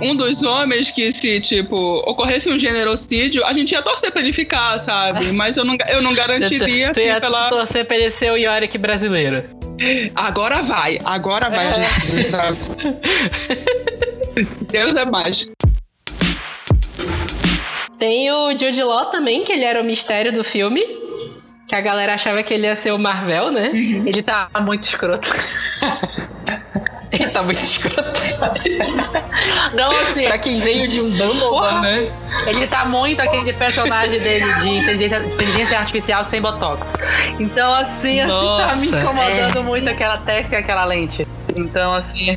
[0.00, 4.32] Um dos homens que, se, tipo, ocorresse um generocídio, a gente ia torcer pra ele
[4.32, 5.30] ficar, sabe?
[5.32, 7.48] Mas eu não, eu não garantiria, Você assim, ia pela.
[7.48, 9.44] torcer pra ele ser o Yorick brasileiro.
[10.14, 11.66] Agora vai, agora vai.
[11.66, 12.32] a gente-
[14.70, 15.48] Deus é mais.
[17.98, 20.82] Tem o Jude Law também, que ele era o mistério do filme.
[21.72, 23.70] Que a galera achava que ele ia ser o Marvel, né?
[23.72, 25.26] Ele tá muito escroto.
[27.10, 28.10] Ele tá muito escroto.
[29.74, 30.26] Não, assim.
[30.26, 32.10] pra quem veio de um Dumbledore, né?
[32.46, 36.88] Ele tá muito aquele personagem dele de inteligência, inteligência artificial sem botox.
[37.38, 39.62] Então, assim, assim tá me Nossa, incomodando é.
[39.62, 41.26] muito aquela testa e aquela lente.
[41.54, 42.36] Então, assim.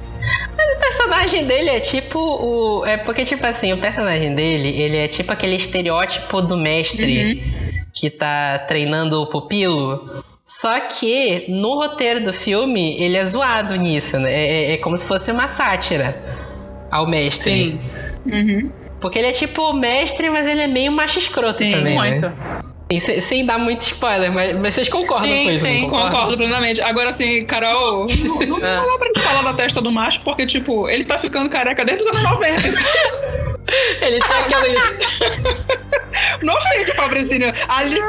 [0.57, 2.85] Mas o personagem dele é tipo o.
[2.85, 7.41] É porque, tipo assim, o personagem dele, ele é tipo aquele estereótipo do mestre
[7.95, 10.23] que tá treinando o pupilo.
[10.43, 14.31] Só que no roteiro do filme, ele é zoado nisso, né?
[14.31, 16.15] É, é- é como se fosse uma sátira
[16.91, 17.79] ao mestre.
[18.25, 18.69] Uhum.
[19.01, 22.27] Porque ele é tipo o mestre, mas ele é meio macho escroto também, muito.
[22.27, 22.33] né?
[22.99, 25.65] Sem, sem dar muito spoiler, mas, mas vocês concordam sim, com isso?
[25.65, 26.79] sim, concordo plenamente.
[26.81, 30.45] Agora, assim, Carol, não, não, não dá pra gente falar da testa do macho, porque,
[30.45, 32.61] tipo, ele tá ficando careca desde os anos 90.
[34.01, 34.75] ele tá aquele.
[36.43, 37.53] Não fica, Fabrício.
[37.69, 37.99] Ali.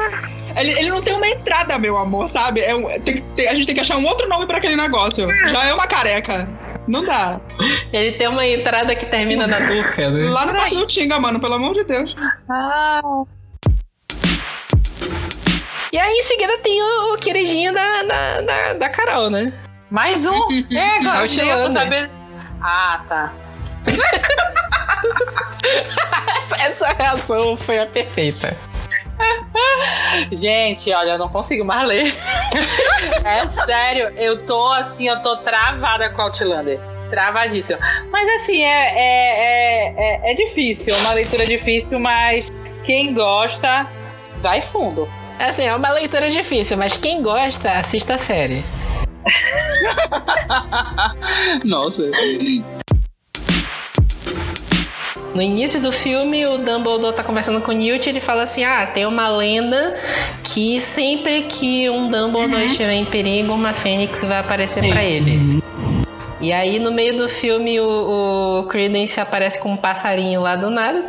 [0.58, 2.60] Ele, ele não tem uma entrada, meu amor, sabe?
[2.62, 5.28] É um- tem ter- a gente tem que achar um outro nome pra aquele negócio.
[5.48, 6.48] Já é uma careca.
[6.88, 7.38] Não dá.
[7.92, 10.30] Ele tem uma entrada que termina na nuca, né?
[10.30, 12.14] Lá no do Tinga, mano, pelo amor de Deus.
[12.50, 13.00] Ah.
[15.92, 19.52] E aí em seguida tem o, o queridinho da, da, da, da Carol, né?
[19.90, 20.32] Mais um?
[20.72, 21.52] É, agora eu Outlander.
[21.52, 22.10] ia saber.
[22.62, 23.34] Ah, tá.
[26.58, 28.54] Essa reação foi a perfeita.
[30.32, 32.14] Gente, olha, eu não consigo mais ler.
[33.24, 36.78] é sério, eu tô assim, eu tô travada com Outlander.
[37.10, 37.78] Travadíssima.
[38.10, 42.50] Mas assim, é, é, é, é, é difícil, é uma leitura difícil, mas
[42.84, 43.86] quem gosta,
[44.40, 45.08] vai fundo.
[45.38, 48.64] Assim, é uma leitura difícil, mas quem gosta, assista a série.
[51.64, 52.02] Nossa.
[55.36, 58.64] No início do filme, o Dumbledore tá conversando com o Newt e ele fala assim:
[58.64, 59.94] Ah, tem uma lenda
[60.42, 65.62] que sempre que um Dumbledore estiver em perigo, uma fênix vai aparecer pra ele.
[66.38, 70.68] E aí, no meio do filme, o, o Credence aparece com um passarinho lá do
[70.68, 71.02] nada.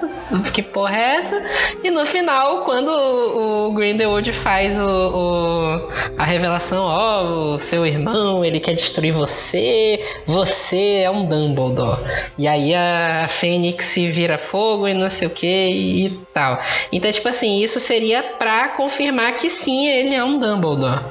[0.53, 1.41] Que porra é essa?
[1.83, 7.85] E no final, quando o, o Grindelwald faz o, o- a revelação: Ó, o seu
[7.85, 11.99] irmão, ele quer destruir você, você é um Dumbledore.
[12.37, 16.57] E aí a Fênix se vira fogo e não sei o que e, tal.
[16.91, 21.01] Então, tipo assim, isso seria pra confirmar que sim, ele é um Dumbledore.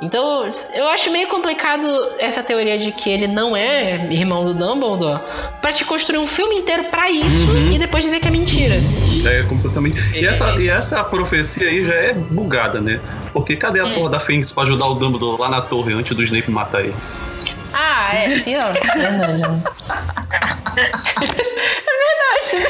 [0.00, 1.84] Então, eu acho meio complicado
[2.20, 5.20] essa teoria de que ele não é irmão do Dumbledore
[5.60, 7.70] pra te construir um filme inteiro pra isso Uhum.
[7.72, 8.76] e depois dizer que é mentira.
[9.24, 10.00] É completamente.
[10.14, 12.98] E essa, e essa profecia aí já é bugada, né?
[13.32, 13.94] Porque cadê a Hum.
[13.94, 16.94] porra da Fênix pra ajudar o Dumbledore lá na torre antes do Snape matar ele?
[17.72, 18.72] Ah, é, pior.
[18.72, 19.62] Verdade.
[20.76, 22.66] é verdade.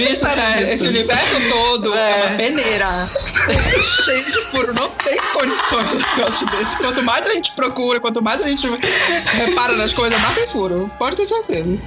[0.00, 3.10] Bicho, sério, esse universo todo é, uma peneira.
[4.04, 6.76] Cheio de furo, não tem condições de negócio desse.
[6.78, 8.66] Quanto mais a gente procura, quanto mais a gente
[9.26, 10.90] repara nas coisas, mais tem furo.
[10.98, 11.78] Pode ter certeza.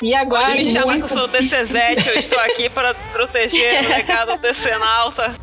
[0.00, 0.46] E agora.
[0.46, 1.74] Pode me chamar que eu sou DCZ,
[2.06, 5.36] eu estou aqui para proteger o legado Decenalta.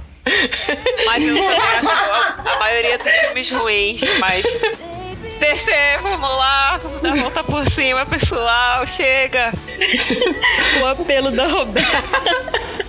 [1.08, 4.46] Mas eu acho a maioria tem filmes ruins, mas.
[5.42, 5.72] DC,
[6.04, 9.52] vamos lá, vamos dar a volta por cima, pessoal, chega!
[10.80, 12.22] O apelo da Roberta.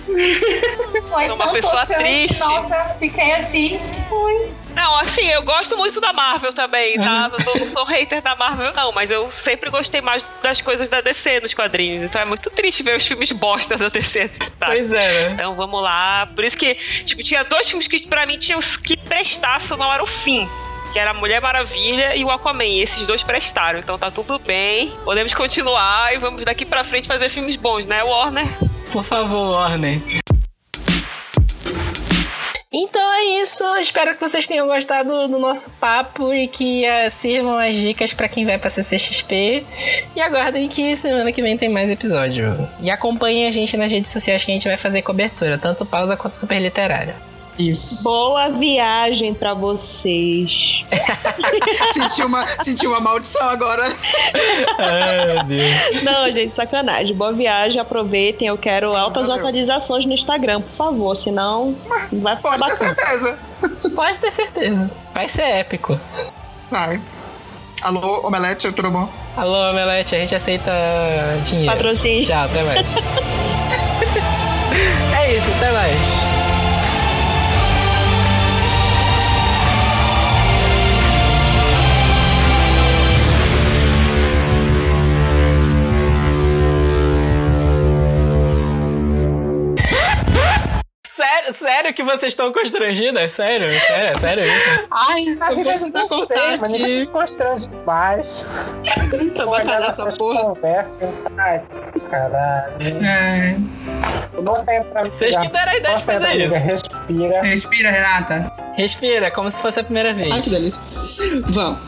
[0.05, 2.39] Sou uma pessoa triste.
[2.39, 3.79] Nossa, fiquei assim.
[4.11, 4.51] Ui.
[4.75, 7.31] Não, assim, eu gosto muito da Marvel também, tá?
[7.33, 11.01] Eu não sou hater da Marvel, não, mas eu sempre gostei mais das coisas da
[11.01, 12.03] DC nos quadrinhos.
[12.03, 14.67] Então é muito triste ver os filmes bosta da DC, assim, tá?
[14.67, 15.31] Pois é, né?
[15.33, 16.27] Então vamos lá.
[16.33, 16.75] Por isso que,
[17.05, 20.47] tipo, tinha dois filmes que pra mim tinham que prestar, senão era o fim.
[20.93, 22.63] Que era a Mulher Maravilha e o Aquaman.
[22.63, 24.91] E esses dois prestaram, então tá tudo bem.
[25.03, 28.47] Podemos continuar e vamos daqui pra frente fazer filmes bons, né, Warner?
[28.91, 29.99] Por favor, Warner.
[32.71, 33.63] Então é isso.
[33.77, 38.27] Espero que vocês tenham gostado do nosso papo e que eh, sirvam as dicas pra
[38.27, 39.63] quem vai pra CCXP.
[40.15, 42.69] E aguardem que semana que vem tem mais episódio.
[42.79, 46.15] E acompanhem a gente nas redes sociais que a gente vai fazer cobertura, tanto pausa
[46.15, 47.32] quanto super literária.
[47.57, 48.03] Isso.
[48.03, 50.83] Boa viagem pra vocês.
[51.93, 53.83] senti, uma, senti uma maldição agora.
[54.79, 56.03] Ai, meu Deus.
[56.03, 57.15] Não, gente, sacanagem.
[57.15, 58.47] Boa viagem, aproveitem.
[58.47, 61.75] Eu quero altas atualizações no Instagram, por favor, senão
[62.11, 63.39] não vai ficar Pode ter certeza.
[63.95, 64.91] Pode ter certeza.
[65.13, 65.99] Vai ser épico.
[66.71, 66.99] Vai.
[67.81, 69.07] Alô, Omelete, tudo bom?
[69.35, 70.71] Alô, Omelete, a gente aceita
[71.45, 71.71] dinheiro.
[71.71, 72.25] Patrocínio.
[72.25, 72.87] Tchau, até mais.
[75.19, 76.32] é isso, até mais.
[91.73, 93.33] Sério, sério que vocês estão constrangidas?
[93.33, 94.87] Sério, sério, é sério isso?
[94.91, 98.45] Ai, A gente não tá cortar mas não me constrange demais.
[99.35, 100.41] Tá bacana essa porra.
[100.41, 101.09] Conversa.
[101.37, 101.61] Ai,
[102.11, 102.73] caralho.
[104.33, 106.59] Você entra, Vocês que deram a ideia de fazer isso.
[106.59, 107.41] Respira.
[107.41, 108.53] Respira, Renata.
[108.75, 110.31] Respira, como se fosse a primeira vez.
[110.31, 110.81] Ai, que delícia.
[111.47, 111.79] Vamos.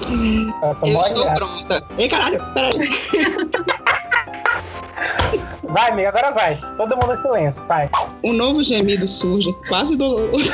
[0.83, 1.83] Eu estou pronta.
[1.97, 2.89] Ei, caralho, peraí.
[5.76, 6.56] Vai, amiga, agora vai.
[6.77, 7.89] Todo mundo em silêncio, vai.
[8.23, 10.53] Um novo gemido surge, quase doloroso.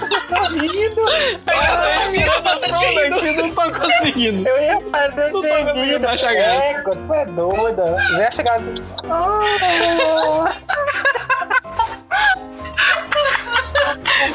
[0.00, 1.00] Você tá rindo?
[1.08, 4.46] Eu tô aqui, não tô conseguindo.
[4.46, 6.00] Eu ia fazer Não conseguindo gemido.
[6.00, 6.64] graça.
[6.64, 7.96] Égua, tu é doida.
[8.10, 8.74] Já ia chegar assim.
[9.08, 10.52] Ah.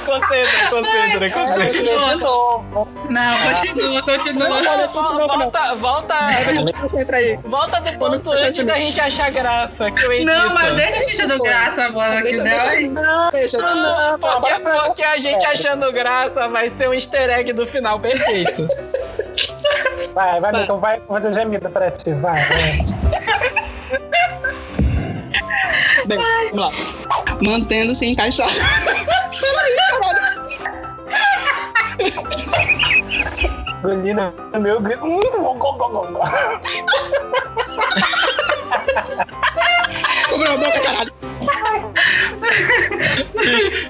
[0.05, 1.69] Concentra, concentra, concentra.
[1.69, 2.88] De novo.
[3.10, 4.88] Não, continua, continua.
[5.27, 6.15] Volta, volta,
[6.80, 7.38] Concentra aí.
[7.43, 9.91] volta do ponto antes da gente achar graça.
[9.91, 10.31] Que eu edito.
[10.31, 11.89] Não, mas deixa a gente do graça,
[12.23, 12.69] Deixa, deu.
[12.69, 13.57] deixa, não, deixa.
[13.57, 18.68] Não, porque, porque a gente achando graça vai ser um easter egg do final perfeito.
[20.14, 22.43] Vai, vai, amiga, vai fazer gemido pra ti, vai.
[22.45, 22.72] vai.
[26.18, 26.72] Bem, vamos lá.
[27.41, 28.53] Mantendo-se encaixado.
[29.44, 30.23] Peraí, caralho.
[34.53, 35.06] O meu grito.
[35.06, 36.07] Hum, go, go, go.
[40.34, 41.14] Cobriu a boca, caralho.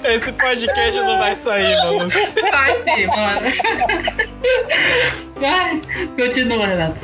[0.04, 2.10] Esse podcast não vai sair, maluco.
[2.52, 3.54] Vai sim, bora.
[5.40, 5.82] Vai.
[6.18, 7.00] Continua, Renata.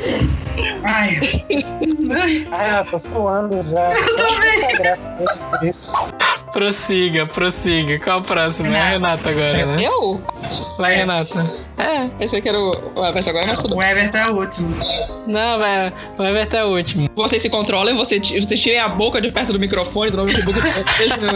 [0.83, 1.19] Ai.
[2.51, 3.91] Ah, eu tô suando já.
[4.77, 4.95] Pra
[5.25, 5.93] vocês.
[6.51, 7.99] Prossiga, prossiga.
[7.99, 8.75] Qual a próxima?
[8.75, 9.75] É a Renata agora, né?
[9.79, 10.21] Eu?
[10.77, 11.49] Vai, Renata.
[11.77, 12.07] É.
[12.17, 12.71] Pensei que era o
[13.05, 14.75] Everton agora, mas tudo O Everton é o último.
[15.27, 15.93] Não, vai.
[16.17, 17.09] O Everton é o último.
[17.15, 20.59] Vocês se controlem, vocês, vocês tirem a boca de perto do microfone, do notebook,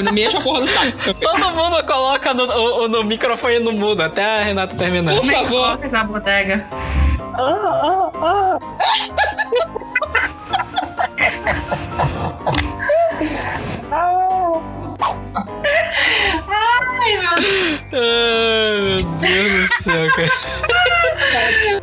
[0.03, 1.13] não me enche a porra do saco.
[1.15, 5.15] Todo mundo coloca no, o- o- no microfone no mudo até a Renata terminar.
[5.15, 5.79] Por favor.
[5.83, 6.65] Essa bodega.
[7.35, 8.59] Ah, ah, ah.
[13.91, 14.61] Ah.
[16.49, 17.93] Ai, meu Deus.
[17.93, 21.82] Ai, meu Deus do céu, cara.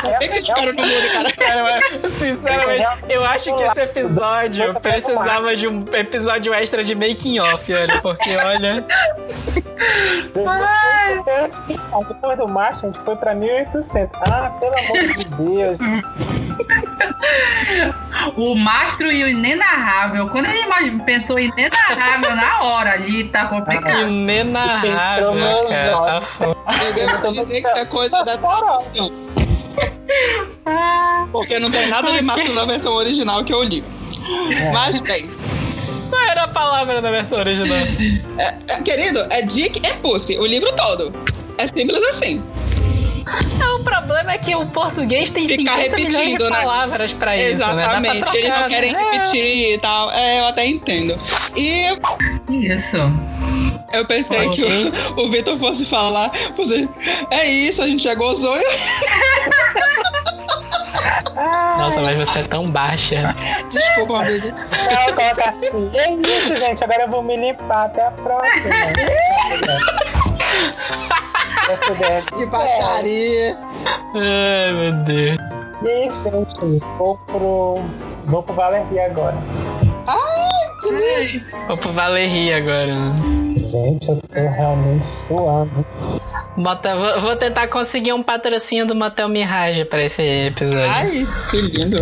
[0.00, 1.80] Por que que te no mudo, cara?
[2.08, 8.00] Sinceramente, eu acho que esse episódio precisava de um episódio extra de making off, olha,
[8.00, 8.74] porque olha.
[12.08, 14.20] Depois, do março, a gente foi pra 1800.
[14.30, 15.78] Ah, pelo amor de Deus.
[18.36, 20.28] O mastro e o inenarrável.
[20.28, 24.08] Quando ele mais pensou em inenarrável na hora ali, tá complicado.
[24.08, 25.34] Inenarrável,
[25.68, 26.20] cara.
[26.20, 26.56] Tá foda.
[26.84, 29.10] Eu devo dizer que isso é coisa da tradução.
[31.32, 33.82] Porque não tem nada de mastro na versão original que eu li.
[34.72, 35.28] Mas, bem,
[36.10, 37.78] Qual era a palavra da versão original?
[38.38, 41.12] é- é- querido, é Dick e Pussy, o livro todo.
[41.58, 42.42] É simples assim.
[43.26, 46.58] É um problema é que o português tem Ficar 50 milhões de repetindo, né?
[46.60, 47.82] palavras pra isso, né?
[47.82, 49.10] Exatamente, eles não querem né?
[49.12, 50.10] repetir e tal.
[50.10, 51.16] É, eu até entendo.
[51.56, 51.98] E
[52.50, 52.98] Isso.
[53.92, 54.68] eu pensei que o,
[55.24, 56.88] o Vitor fosse falar, fosse,
[57.30, 58.56] é isso, a gente já gozou.
[61.78, 63.34] Nossa, mas você é tão baixa.
[63.68, 64.48] Desculpa, amigo.
[64.48, 65.90] Não, coloca assim.
[65.92, 66.84] E é isso, gente.
[66.84, 67.86] Agora eu vou me limpar.
[67.86, 68.74] Até a próxima.
[71.68, 73.58] É Que baixaria.
[74.14, 75.38] Ai, meu Deus.
[75.82, 76.80] E gente.
[76.98, 77.80] Vou pro.
[78.26, 79.36] Vou pro Valerie agora.
[80.06, 81.44] Ai, que lindo.
[81.66, 82.94] Vou pro Valerie agora.
[82.94, 83.22] né?
[83.56, 85.84] Gente, eu tô realmente suando.
[86.56, 90.90] Motel, vou, vou tentar conseguir um patrocínio do Motel Mirage pra esse episódio.
[90.90, 92.00] Ai, que lindo.